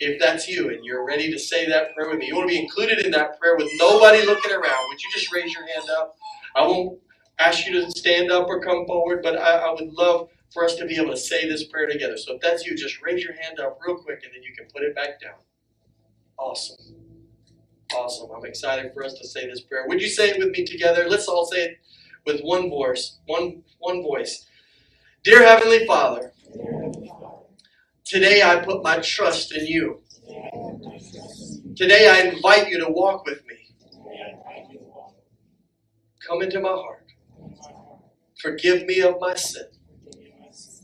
If 0.00 0.20
that's 0.20 0.48
you 0.48 0.70
and 0.70 0.84
you're 0.84 1.06
ready 1.06 1.30
to 1.32 1.38
say 1.38 1.68
that 1.68 1.94
prayer 1.94 2.10
with 2.10 2.18
me, 2.18 2.28
you 2.28 2.36
want 2.36 2.50
to 2.50 2.54
be 2.56 2.60
included 2.60 3.00
in 3.04 3.12
that 3.12 3.40
prayer 3.40 3.56
with 3.56 3.70
nobody 3.78 4.26
looking 4.26 4.52
around, 4.52 4.88
would 4.88 5.02
you 5.02 5.10
just 5.12 5.32
raise 5.32 5.54
your 5.54 5.66
hand 5.66 5.90
up? 5.98 6.16
I 6.56 6.62
won't 6.62 7.00
ask 7.38 7.66
you 7.66 7.72
to 7.74 7.90
stand 7.92 8.30
up 8.32 8.48
or 8.48 8.60
come 8.62 8.86
forward, 8.86 9.22
but 9.22 9.38
I, 9.38 9.58
I 9.58 9.72
would 9.72 9.92
love 9.94 10.28
for 10.52 10.64
us 10.64 10.76
to 10.76 10.86
be 10.86 10.96
able 10.96 11.12
to 11.12 11.16
say 11.18 11.48
this 11.48 11.64
prayer 11.64 11.88
together. 11.88 12.16
So 12.18 12.34
if 12.34 12.42
that's 12.42 12.66
you, 12.66 12.76
just 12.76 13.02
raise 13.02 13.24
your 13.24 13.34
hand 13.34 13.60
up 13.60 13.78
real 13.86 13.96
quick 13.96 14.20
and 14.24 14.32
then 14.34 14.42
you 14.42 14.54
can 14.56 14.66
put 14.74 14.82
it 14.84 14.94
back 14.94 15.20
down. 15.22 15.36
Awesome. 16.38 16.76
Awesome. 17.96 18.30
I'm 18.36 18.44
excited 18.46 18.92
for 18.94 19.04
us 19.04 19.14
to 19.14 19.26
say 19.28 19.46
this 19.48 19.62
prayer. 19.62 19.86
Would 19.88 20.02
you 20.02 20.08
say 20.08 20.30
it 20.30 20.38
with 20.38 20.50
me 20.50 20.64
together? 20.66 21.08
Let's 21.08 21.28
all 21.28 21.46
say 21.46 21.64
it 21.64 21.78
with 22.26 22.40
one 22.42 22.70
voice. 22.70 23.18
One 23.26 23.62
one 23.80 24.02
voice. 24.02 24.46
Dear 25.24 25.46
Heavenly 25.46 25.86
Father, 25.86 26.32
today 28.04 28.42
I 28.42 28.56
put 28.64 28.82
my 28.82 28.98
trust 28.98 29.52
in 29.54 29.66
you. 29.68 30.00
Today 31.76 32.08
I 32.08 32.28
invite 32.34 32.68
you 32.68 32.78
to 32.84 32.90
walk 32.90 33.24
with 33.24 33.40
me. 33.46 33.54
Come 36.26 36.42
into 36.42 36.60
my 36.60 36.70
heart. 36.70 37.06
Forgive 38.40 38.84
me 38.86 39.00
of 39.02 39.16
my 39.20 39.36
sin. 39.36 39.66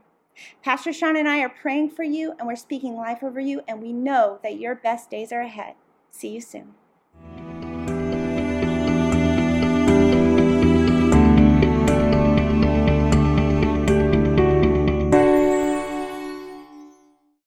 Pastor 0.62 0.93
Sean 0.93 1.16
and 1.16 1.29
I 1.29 1.41
are 1.41 1.49
praying 1.49 1.91
for 1.91 2.05
you 2.05 2.35
and 2.39 2.47
we're 2.49 2.57
speaking 2.57 2.97
life 2.97 3.23
over 3.23 3.41
you, 3.41 3.61
and 3.69 3.83
we 3.83 3.93
know 3.93 4.39
that 4.43 4.59
your 4.59 4.75
best 4.75 5.11
days 5.11 5.33
are 5.33 5.43
ahead. 5.43 5.75
See 6.11 6.29
you 6.29 6.41
soon. 6.41 6.73